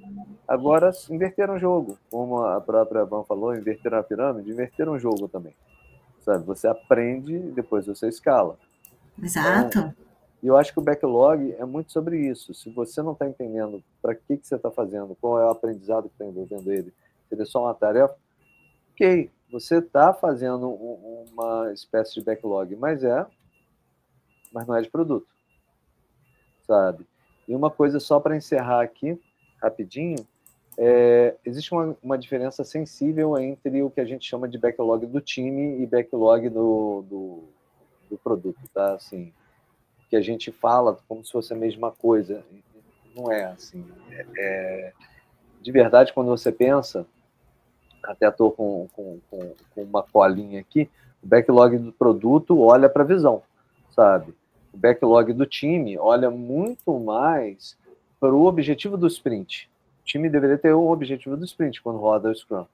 Agora 0.48 0.92
inverteram 1.10 1.56
o 1.56 1.60
jogo, 1.60 1.98
como 2.10 2.44
a 2.44 2.60
própria 2.62 3.06
Van 3.06 3.24
falou, 3.24 3.56
inverteram 3.56 4.00
a 4.00 4.04
pirâmide, 4.04 4.52
inverteram 4.52 4.94
o 4.94 5.00
jogo 5.00 5.28
também, 5.28 5.56
sabe? 6.22 6.46
Você 6.46 6.68
aprende 6.68 7.36
e 7.36 7.52
depois 7.52 7.86
você 7.86 8.08
escala. 8.08 8.58
Exato. 9.22 9.80
Então, 9.80 9.94
e 10.46 10.48
eu 10.48 10.56
acho 10.56 10.72
que 10.72 10.80
o 10.80 10.84
backlog 10.84 11.56
é 11.58 11.66
muito 11.66 11.92
sobre 11.92 12.20
isso. 12.20 12.54
Se 12.54 12.70
você 12.70 13.02
não 13.02 13.14
está 13.14 13.28
entendendo 13.28 13.84
para 14.00 14.14
que, 14.14 14.38
que 14.38 14.48
você 14.48 14.56
está 14.56 14.70
fazendo, 14.70 15.18
qual 15.20 15.40
é 15.40 15.46
o 15.46 15.50
aprendizado 15.50 16.08
que 16.08 16.14
está 16.14 16.24
envolvendo 16.24 16.72
ele, 16.72 16.94
se 17.28 17.34
ele 17.34 17.42
é 17.42 17.46
só 17.46 17.64
uma 17.64 17.74
tarefa, 17.74 18.16
ok, 18.92 19.32
você 19.52 19.78
está 19.78 20.14
fazendo 20.14 20.70
uma 20.70 21.72
espécie 21.74 22.14
de 22.14 22.24
backlog, 22.24 22.76
mas 22.76 23.04
é 23.04 23.26
mas 24.56 24.66
não 24.66 24.76
é 24.76 24.82
de 24.82 24.90
produto, 24.90 25.28
sabe? 26.66 27.06
E 27.46 27.54
uma 27.54 27.70
coisa 27.70 28.00
só 28.00 28.22
para 28.22 28.38
encerrar 28.38 28.82
aqui, 28.82 29.20
rapidinho, 29.62 30.26
é, 30.78 31.36
existe 31.46 31.74
uma, 31.74 31.96
uma, 32.02 32.18
diferença 32.18 32.64
sensível 32.64 33.38
entre 33.38 33.84
o 33.84 33.90
que 33.90 34.00
a 34.00 34.06
gente 34.06 34.26
chama 34.26 34.48
de 34.48 34.58
backlog 34.58 35.06
do 35.06 35.20
time 35.20 35.82
e 35.82 35.86
backlog 35.86 36.50
do, 36.50 37.06
do, 37.10 37.44
do 38.10 38.18
produto, 38.18 38.60
tá? 38.74 38.94
Assim, 38.94 39.34
que 40.10 40.16
a 40.16 40.22
gente 40.22 40.52
fala 40.52 40.98
como 41.08 41.24
se 41.24 41.32
fosse 41.32 41.54
a 41.54 41.58
mesma 41.58 41.92
coisa, 41.92 42.44
não 43.14 43.32
é 43.32 43.44
assim. 43.44 43.86
É, 44.10 44.26
é, 44.38 44.94
de 45.62 45.72
verdade, 45.72 46.14
quando 46.14 46.28
você 46.28 46.52
pensa, 46.52 47.06
até 48.04 48.28
estou 48.30 48.52
com, 48.52 48.88
com, 48.94 49.20
com, 49.30 49.54
com 49.74 49.84
uma 49.84 50.04
colinha 50.04 50.62
aqui, 50.62 50.90
o 51.22 51.28
backlog 51.28 51.78
do 51.78 51.92
produto 51.92 52.60
olha 52.60 52.88
para 52.88 53.04
a 53.04 53.08
visão, 53.08 53.44
sabe? 53.92 54.34
O 54.76 54.78
backlog 54.78 55.32
do 55.32 55.46
time 55.46 55.98
olha 55.98 56.30
muito 56.30 57.00
mais 57.00 57.78
para 58.20 58.36
o 58.36 58.46
objetivo 58.46 58.98
do 58.98 59.08
sprint. 59.08 59.70
O 60.02 60.04
time 60.04 60.30
deveria 60.30 60.58
ter 60.58 60.74
o 60.74 60.92
objetivo 60.92 61.38
do 61.38 61.46
sprint 61.46 61.82
quando 61.82 61.98
roda 61.98 62.30
o 62.30 62.36
Scrum, 62.36 62.66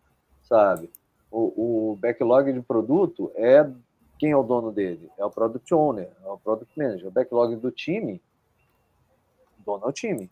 sabe? 0.42 0.90
O, 1.30 1.92
o 1.92 1.96
backlog 1.96 2.52
de 2.52 2.62
produto 2.62 3.32
é 3.36 3.70
quem 4.18 4.32
é 4.32 4.36
o 4.36 4.44
dono 4.44 4.72
dele? 4.72 5.10
É 5.18 5.24
o 5.24 5.30
product 5.30 5.74
owner, 5.74 6.10
é 6.26 6.28
o 6.28 6.38
product 6.38 6.78
manager. 6.78 7.08
O 7.08 7.12
backlog 7.12 7.56
do 7.56 7.72
time, 7.72 8.20
o 9.60 9.64
dono 9.64 9.86
é 9.86 9.88
o 9.88 9.94
time, 9.94 10.30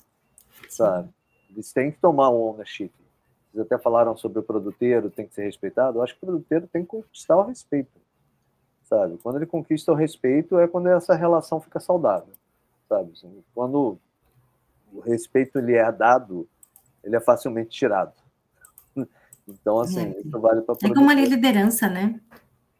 sabe? 0.67 1.09
Eles 1.51 1.71
têm 1.71 1.91
que 1.91 1.99
tomar 1.99 2.29
o 2.29 2.49
ownership. 2.49 2.91
Vocês 3.51 3.65
até 3.65 3.77
falaram 3.77 4.17
sobre 4.17 4.39
o 4.39 4.43
produteiro, 4.43 5.09
tem 5.09 5.27
que 5.27 5.33
ser 5.33 5.43
respeitado. 5.43 5.99
Eu 5.99 6.03
acho 6.03 6.13
que 6.15 6.23
o 6.23 6.27
produteiro 6.27 6.67
tem 6.67 6.81
que 6.81 6.89
conquistar 6.89 7.37
o 7.37 7.43
respeito 7.43 7.91
sabe? 8.89 9.17
Quando 9.21 9.35
ele 9.35 9.45
conquista 9.45 9.91
o 9.91 9.95
respeito 9.95 10.59
é 10.59 10.67
quando 10.67 10.87
essa 10.87 11.13
relação 11.13 11.61
fica 11.61 11.79
saudável, 11.79 12.33
sabe? 12.89 13.11
Assim, 13.13 13.43
quando 13.53 13.99
o 14.91 14.99
respeito 14.99 15.59
lhe 15.59 15.75
é 15.75 15.91
dado, 15.91 16.47
ele 17.03 17.15
é 17.15 17.19
facilmente 17.19 17.69
tirado. 17.69 18.13
Então, 19.51 19.79
assim, 19.79 20.13
é. 20.13 20.19
isso 20.19 20.39
vale 20.39 20.61
para 20.61 20.75
É 20.83 20.93
como 20.93 21.09
a 21.09 21.13
liderança, 21.15 21.89
né? 21.89 22.21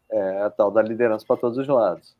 É 0.08 0.42
a 0.42 0.50
tal 0.50 0.70
da 0.70 0.80
liderança 0.80 1.26
para 1.26 1.36
todos 1.36 1.58
os 1.58 1.66
lados, 1.66 2.14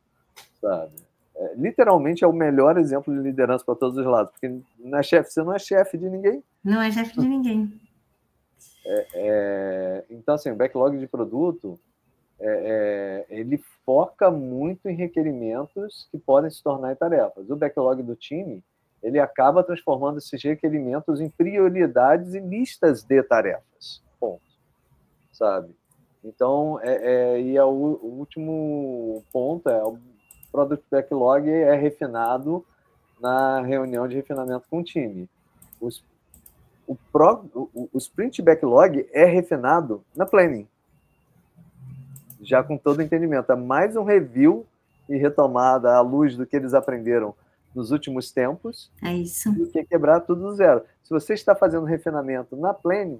sabe? 0.59 0.91
É, 1.33 1.53
literalmente 1.55 2.25
é 2.25 2.27
o 2.27 2.33
melhor 2.33 2.77
exemplo 2.77 3.15
de 3.15 3.21
liderança 3.21 3.63
para 3.63 3.75
todos 3.75 3.97
os 3.97 4.05
lados, 4.05 4.29
porque 4.29 4.61
não 4.77 4.99
é 4.99 5.03
chefe, 5.03 5.31
você 5.31 5.41
não 5.41 5.55
é 5.55 5.59
chefe 5.59 5.97
de 5.97 6.09
ninguém. 6.09 6.43
Não 6.61 6.81
é 6.81 6.91
chefe 6.91 7.17
de 7.17 7.27
ninguém. 7.27 7.79
É, 8.83 9.07
é, 9.13 10.05
então, 10.09 10.33
assim, 10.33 10.49
o 10.49 10.55
backlog 10.55 10.97
de 10.97 11.05
produto, 11.05 11.79
é, 12.43 13.25
é, 13.29 13.39
ele 13.39 13.63
foca 13.85 14.31
muito 14.31 14.89
em 14.89 14.95
requerimentos 14.95 16.07
que 16.11 16.17
podem 16.17 16.49
se 16.49 16.63
tornar 16.63 16.91
em 16.91 16.95
tarefas. 16.95 17.47
O 17.49 17.55
backlog 17.55 18.01
do 18.01 18.15
time, 18.15 18.63
ele 19.03 19.19
acaba 19.19 19.63
transformando 19.63 20.17
esses 20.17 20.41
requerimentos 20.43 21.21
em 21.21 21.29
prioridades 21.29 22.33
e 22.33 22.39
listas 22.39 23.03
de 23.03 23.21
tarefas. 23.21 24.01
Ponto. 24.19 24.41
Sabe? 25.31 25.75
Então, 26.23 26.79
é, 26.81 27.35
é 27.35 27.41
e 27.41 27.57
é 27.57 27.63
o, 27.63 27.69
o, 27.69 28.19
último 28.19 29.23
ponto 29.31 29.69
é 29.69 29.83
o 29.83 29.97
Product 30.51 30.85
Backlog 30.89 31.49
é 31.49 31.75
refinado 31.75 32.65
na 33.19 33.61
reunião 33.61 34.07
de 34.07 34.15
refinamento 34.15 34.65
com 34.69 34.79
o 34.79 34.83
time. 34.83 35.29
Os, 35.79 36.03
o, 36.87 36.95
pro, 37.11 37.45
o, 37.53 37.89
o 37.93 37.97
Sprint 37.99 38.41
Backlog 38.41 39.07
é 39.11 39.25
refinado 39.25 40.03
na 40.15 40.25
Planning 40.25 40.67
já 42.41 42.63
com 42.63 42.77
todo 42.77 42.99
o 42.99 43.01
entendimento. 43.01 43.51
É 43.51 43.55
mais 43.55 43.95
um 43.95 44.03
review 44.03 44.65
e 45.07 45.17
retomada 45.17 45.93
à 45.93 46.01
luz 46.01 46.35
do 46.35 46.45
que 46.45 46.55
eles 46.55 46.73
aprenderam 46.73 47.33
nos 47.73 47.91
últimos 47.91 48.31
tempos. 48.31 48.91
É 49.03 49.13
isso. 49.13 49.51
Do 49.51 49.67
que 49.67 49.83
quebrar 49.83 50.21
tudo 50.21 50.41
do 50.41 50.55
zero. 50.55 50.81
Se 51.03 51.09
você 51.09 51.33
está 51.33 51.55
fazendo 51.55 51.85
refinamento 51.85 52.55
na 52.55 52.73
planning, 52.73 53.19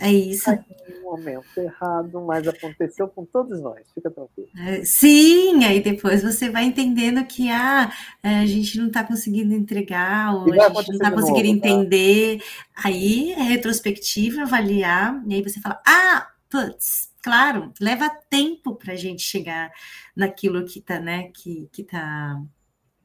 é 0.00 0.10
isso. 0.10 0.44
Tá 0.46 0.64
no 0.88 1.02
momento 1.02 1.46
errado, 1.58 2.20
mas 2.22 2.48
aconteceu 2.48 3.06
com 3.08 3.26
todos 3.26 3.60
nós. 3.60 3.80
Fica 3.94 4.10
tranquilo. 4.10 4.48
É, 4.58 4.84
sim, 4.84 5.64
aí 5.64 5.82
depois 5.82 6.22
você 6.22 6.48
vai 6.48 6.64
entendendo 6.64 7.24
que 7.26 7.50
ah, 7.50 7.92
a 8.22 8.46
gente 8.46 8.78
não 8.78 8.86
está 8.86 9.04
conseguindo 9.04 9.52
entregar, 9.52 10.34
ou 10.34 10.50
a 10.50 10.56
gente 10.56 10.88
não 10.88 10.94
está 10.94 11.10
conseguindo 11.10 11.48
novo, 11.48 11.60
tá? 11.60 11.68
entender. 11.68 12.38
Tá? 12.38 12.88
Aí 12.88 13.32
é 13.32 13.42
retrospectiva, 13.42 14.42
avaliar, 14.42 15.22
e 15.26 15.34
aí 15.34 15.42
você 15.42 15.60
fala: 15.60 15.80
ah, 15.86 16.26
putz, 16.48 17.11
claro, 17.22 17.72
leva 17.80 18.10
tempo 18.28 18.74
para 18.74 18.92
a 18.92 18.96
gente 18.96 19.22
chegar 19.22 19.72
naquilo 20.14 20.64
que 20.64 20.80
está, 20.80 20.98
né? 20.98 21.30
Que, 21.32 21.68
que 21.72 21.84
tá. 21.84 22.42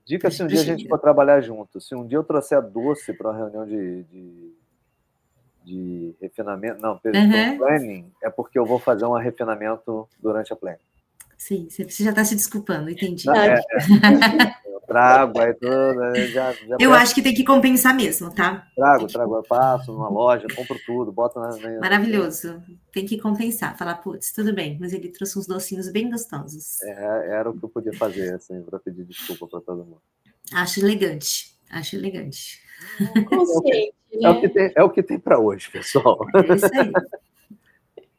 Dica 0.06 0.32
se 0.32 0.42
um 0.44 0.48
dia 0.48 0.62
a 0.62 0.64
gente 0.64 0.88
for 0.88 1.00
trabalhar 1.00 1.40
junto. 1.42 1.80
Se 1.80 1.94
um 1.96 2.06
dia 2.06 2.18
eu 2.18 2.24
trouxer 2.24 2.62
doce 2.62 3.14
para 3.14 3.30
uma 3.30 3.38
reunião 3.38 3.66
de, 3.66 4.04
de, 4.04 4.54
de 5.64 6.16
refinamento, 6.22 6.82
não, 6.82 6.94
uhum. 6.94 7.58
planning, 7.58 8.12
é 8.24 8.30
porque 8.30 8.58
eu 8.58 8.66
vou 8.66 8.80
fazer 8.80 9.06
um 9.06 9.14
refinamento 9.14 10.08
durante 10.20 10.52
a 10.52 10.56
planning. 10.56 10.80
Sim, 11.38 11.68
você 11.70 12.04
já 12.04 12.10
está 12.10 12.26
se 12.26 12.36
desculpando, 12.36 12.90
entendi. 12.90 13.30
É, 13.30 13.54
é, 13.54 13.60
eu 14.66 14.67
trago, 14.88 15.40
aí 15.40 15.54
tudo. 15.54 16.16
Já, 16.32 16.54
já 16.54 16.78
eu 16.80 16.94
acho 16.94 17.14
que 17.14 17.22
tem 17.22 17.34
que 17.34 17.44
compensar 17.44 17.96
mesmo, 17.96 18.34
tá? 18.34 18.68
Trago, 18.76 19.08
trago, 19.08 19.36
eu 19.36 19.44
passo 19.44 19.92
numa 19.92 20.10
loja, 20.10 20.48
compro 20.56 20.80
tudo, 20.86 21.12
boto 21.12 21.40
na. 21.40 21.80
Maravilhoso. 21.80 22.64
Tem 22.92 23.06
que 23.06 23.20
compensar. 23.20 23.78
Falar, 23.78 23.96
putz, 23.96 24.32
tudo 24.32 24.54
bem, 24.54 24.78
mas 24.80 24.94
ele 24.94 25.10
trouxe 25.10 25.38
uns 25.38 25.46
docinhos 25.46 25.92
bem 25.92 26.10
gostosos. 26.10 26.82
É, 26.82 27.38
era 27.38 27.50
o 27.50 27.58
que 27.58 27.66
eu 27.66 27.70
podia 27.70 27.94
fazer, 27.94 28.34
assim, 28.34 28.62
para 28.62 28.80
pedir 28.80 29.04
desculpa 29.04 29.48
para 29.48 29.62
todo 29.62 29.84
mundo. 29.84 30.02
Acho 30.54 30.80
elegante, 30.80 31.58
acho 31.70 31.96
elegante. 31.96 32.62
Consciente, 33.28 33.94
né? 34.14 34.20
é, 34.24 34.30
o 34.30 34.40
que 34.40 34.50
tem, 34.50 34.72
é 34.76 34.84
o 34.84 34.90
que 34.90 35.04
tem 35.04 35.20
para 35.20 35.40
hoje, 35.40 35.70
pessoal. 35.70 36.18
É 36.34 36.56
isso 36.56 36.66
aí. 36.66 36.92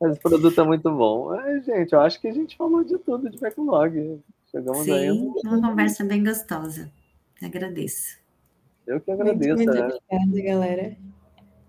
Mas 0.01 0.16
o 0.16 0.21
produto 0.21 0.61
é 0.61 0.64
muito 0.64 0.91
bom. 0.91 1.35
É, 1.35 1.61
gente, 1.61 1.93
eu 1.93 2.01
acho 2.01 2.21
que 2.21 2.29
a 2.29 2.33
gente 2.33 2.57
falou 2.57 2.85
de 2.85 2.97
tudo 2.99 3.29
de 3.29 3.39
backlog. 3.39 4.21
Chegamos 4.59 4.85
Sim, 4.85 4.93
aí. 4.93 5.11
uma 5.45 5.61
conversa 5.61 6.03
bem 6.03 6.25
gostosa. 6.25 6.91
Agradeço. 7.41 8.19
Eu 8.85 9.01
que 9.01 9.09
agradeço. 9.09 9.55
Muito, 9.55 9.73
muito 9.73 9.81
né? 9.81 9.99
obrigada, 10.19 10.43
galera. 10.43 10.97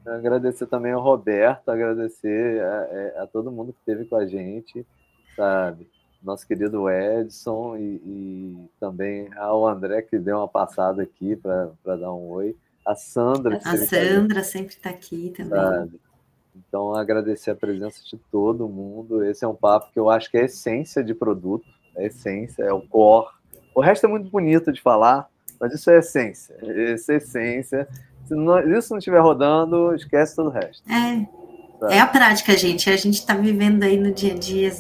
Agradecer 0.08 0.66
também 0.66 0.92
ao 0.92 1.04
Roberto, 1.04 1.70
agradecer 1.70 2.64
a, 2.64 2.88
é, 2.90 3.20
a, 3.20 3.28
todo 3.28 3.52
mundo 3.52 3.74
que 3.74 3.80
esteve 3.80 4.06
com 4.06 4.16
a 4.16 4.26
gente, 4.26 4.84
sabe? 5.36 5.88
Nosso 6.24 6.48
querido 6.48 6.90
Edson 6.90 7.78
e, 7.78 8.02
e 8.04 8.70
também 8.80 9.30
ao 9.38 9.68
André 9.68 10.02
que 10.02 10.18
deu 10.18 10.38
uma 10.38 10.48
passada 10.48 11.04
aqui 11.04 11.36
para 11.36 11.96
dar 11.96 12.12
um 12.12 12.28
oi. 12.30 12.58
A 12.84 12.96
Sandra. 12.96 13.60
A 13.64 13.78
Sandra 13.78 14.42
sempre 14.44 14.74
está 14.74 14.90
aqui 14.90 15.32
também. 15.38 15.60
Sabe? 15.60 16.00
Então, 16.56 16.96
agradecer 16.96 17.52
a 17.52 17.56
presença 17.56 18.04
de 18.04 18.18
todo 18.32 18.68
mundo. 18.68 19.24
Esse 19.24 19.46
é 19.46 19.48
um 19.48 19.56
papo 19.56 19.92
que 19.94 20.00
eu 20.00 20.10
acho 20.10 20.32
que 20.32 20.38
é 20.38 20.42
a 20.42 20.46
essência 20.46 21.04
de 21.04 21.14
produto, 21.14 21.68
é 21.96 22.04
a 22.04 22.08
essência, 22.08 22.64
é 22.64 22.74
o 22.74 22.82
core. 22.82 23.30
O 23.74 23.82
resto 23.82 24.06
é 24.06 24.10
muito 24.10 24.30
bonito 24.30 24.72
de 24.72 24.82
falar, 24.82 25.28
mas 25.60 25.74
isso 25.74 25.90
é 25.90 26.00
essência. 26.00 26.56
Isso 26.64 27.12
é 27.12 27.16
essência. 27.16 27.88
Se 28.26 28.36
não, 28.36 28.60
isso 28.78 28.92
não 28.92 29.00
estiver 29.00 29.20
rodando, 29.20 29.94
esquece 29.96 30.36
todo 30.36 30.48
o 30.48 30.52
resto. 30.52 30.84
É, 30.90 31.26
tá? 31.80 31.94
é 31.94 32.00
a 32.00 32.08
prática, 32.08 32.56
gente. 32.58 32.90
A 32.90 32.96
gente 32.96 33.16
está 33.16 33.36
vivendo 33.36 33.84
aí 33.84 33.98
no 33.98 34.12
dia 34.12 34.34
a 34.34 34.38
dia 34.38 34.72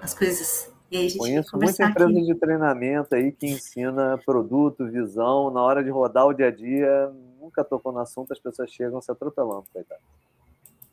as 0.00 0.14
coisas. 0.14 0.72
E 0.90 0.96
aí 0.96 1.06
a 1.06 1.08
gente 1.08 1.18
Conheço 1.18 1.56
muita 1.56 1.84
empresa 1.84 2.10
aqui. 2.10 2.22
de 2.22 2.34
treinamento 2.36 3.14
aí 3.14 3.32
que 3.32 3.46
ensina 3.46 4.18
produto, 4.24 4.86
visão. 4.86 5.50
Na 5.50 5.62
hora 5.62 5.82
de 5.82 5.90
rodar 5.90 6.26
o 6.26 6.32
dia 6.32 6.46
a 6.46 6.50
dia, 6.50 7.10
nunca 7.40 7.64
tocou 7.64 7.92
no 7.92 7.98
assunto, 7.98 8.32
as 8.32 8.38
pessoas 8.38 8.70
chegam 8.70 9.00
se 9.00 9.10
atropelando, 9.10 9.64
coitado. 9.72 10.00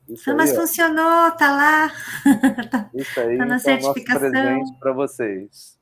Isso 0.09 0.31
ah, 0.31 0.35
mas 0.35 0.51
aí, 0.51 0.57
funcionou, 0.57 1.31
tá 1.31 1.51
lá. 1.51 1.91
Isso 2.93 3.19
aí 3.19 3.37
tá 3.37 3.45
na 3.45 3.59
certificação. 3.59 4.27
É 4.27 4.29
o 4.29 4.31
nosso 4.31 4.41
presente 4.41 4.79
para 4.79 4.91
vocês. 4.91 5.79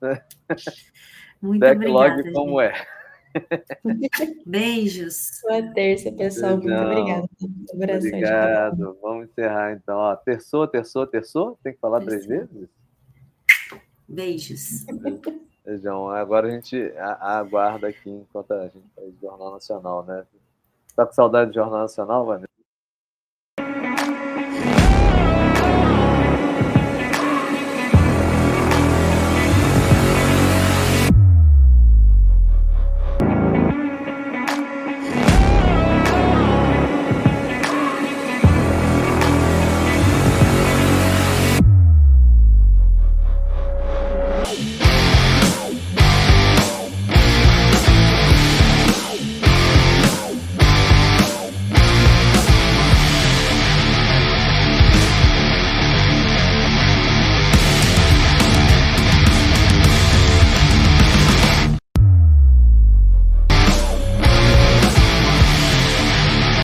Muito 1.42 1.60
Backlog 1.60 2.12
obrigada, 2.12 2.34
como 2.34 2.62
gente. 2.62 2.76
é. 2.76 3.02
Beijos. 4.46 5.42
Boa 5.44 5.74
terça, 5.74 6.12
pessoal. 6.12 6.58
Muito 6.58 6.72
obrigada. 6.72 7.28
Obrigado. 7.74 8.98
Vamos 9.02 9.30
encerrar 9.30 9.74
então. 9.74 9.98
Ó, 9.98 10.16
terçou, 10.16 10.68
terçou, 10.68 11.08
terçou? 11.08 11.60
Tem 11.64 11.74
que 11.74 11.80
falar 11.80 12.02
três 12.02 12.26
vezes? 12.26 12.70
Beijos. 14.08 14.86
Beijão. 15.66 16.10
Agora 16.10 16.48
a 16.48 16.52
gente 16.52 16.94
aguarda 16.98 17.88
aqui 17.88 18.10
enquanto 18.10 18.52
a 18.52 18.64
gente 18.68 18.86
faz 18.96 19.14
Jornal 19.22 19.52
Nacional, 19.52 20.04
né? 20.04 20.26
Tá 20.96 21.06
com 21.06 21.14
saudade 21.14 21.52
do 21.52 21.56
Jornal 21.56 21.82
Nacional, 21.82 22.26
Vanessa? 22.26 22.51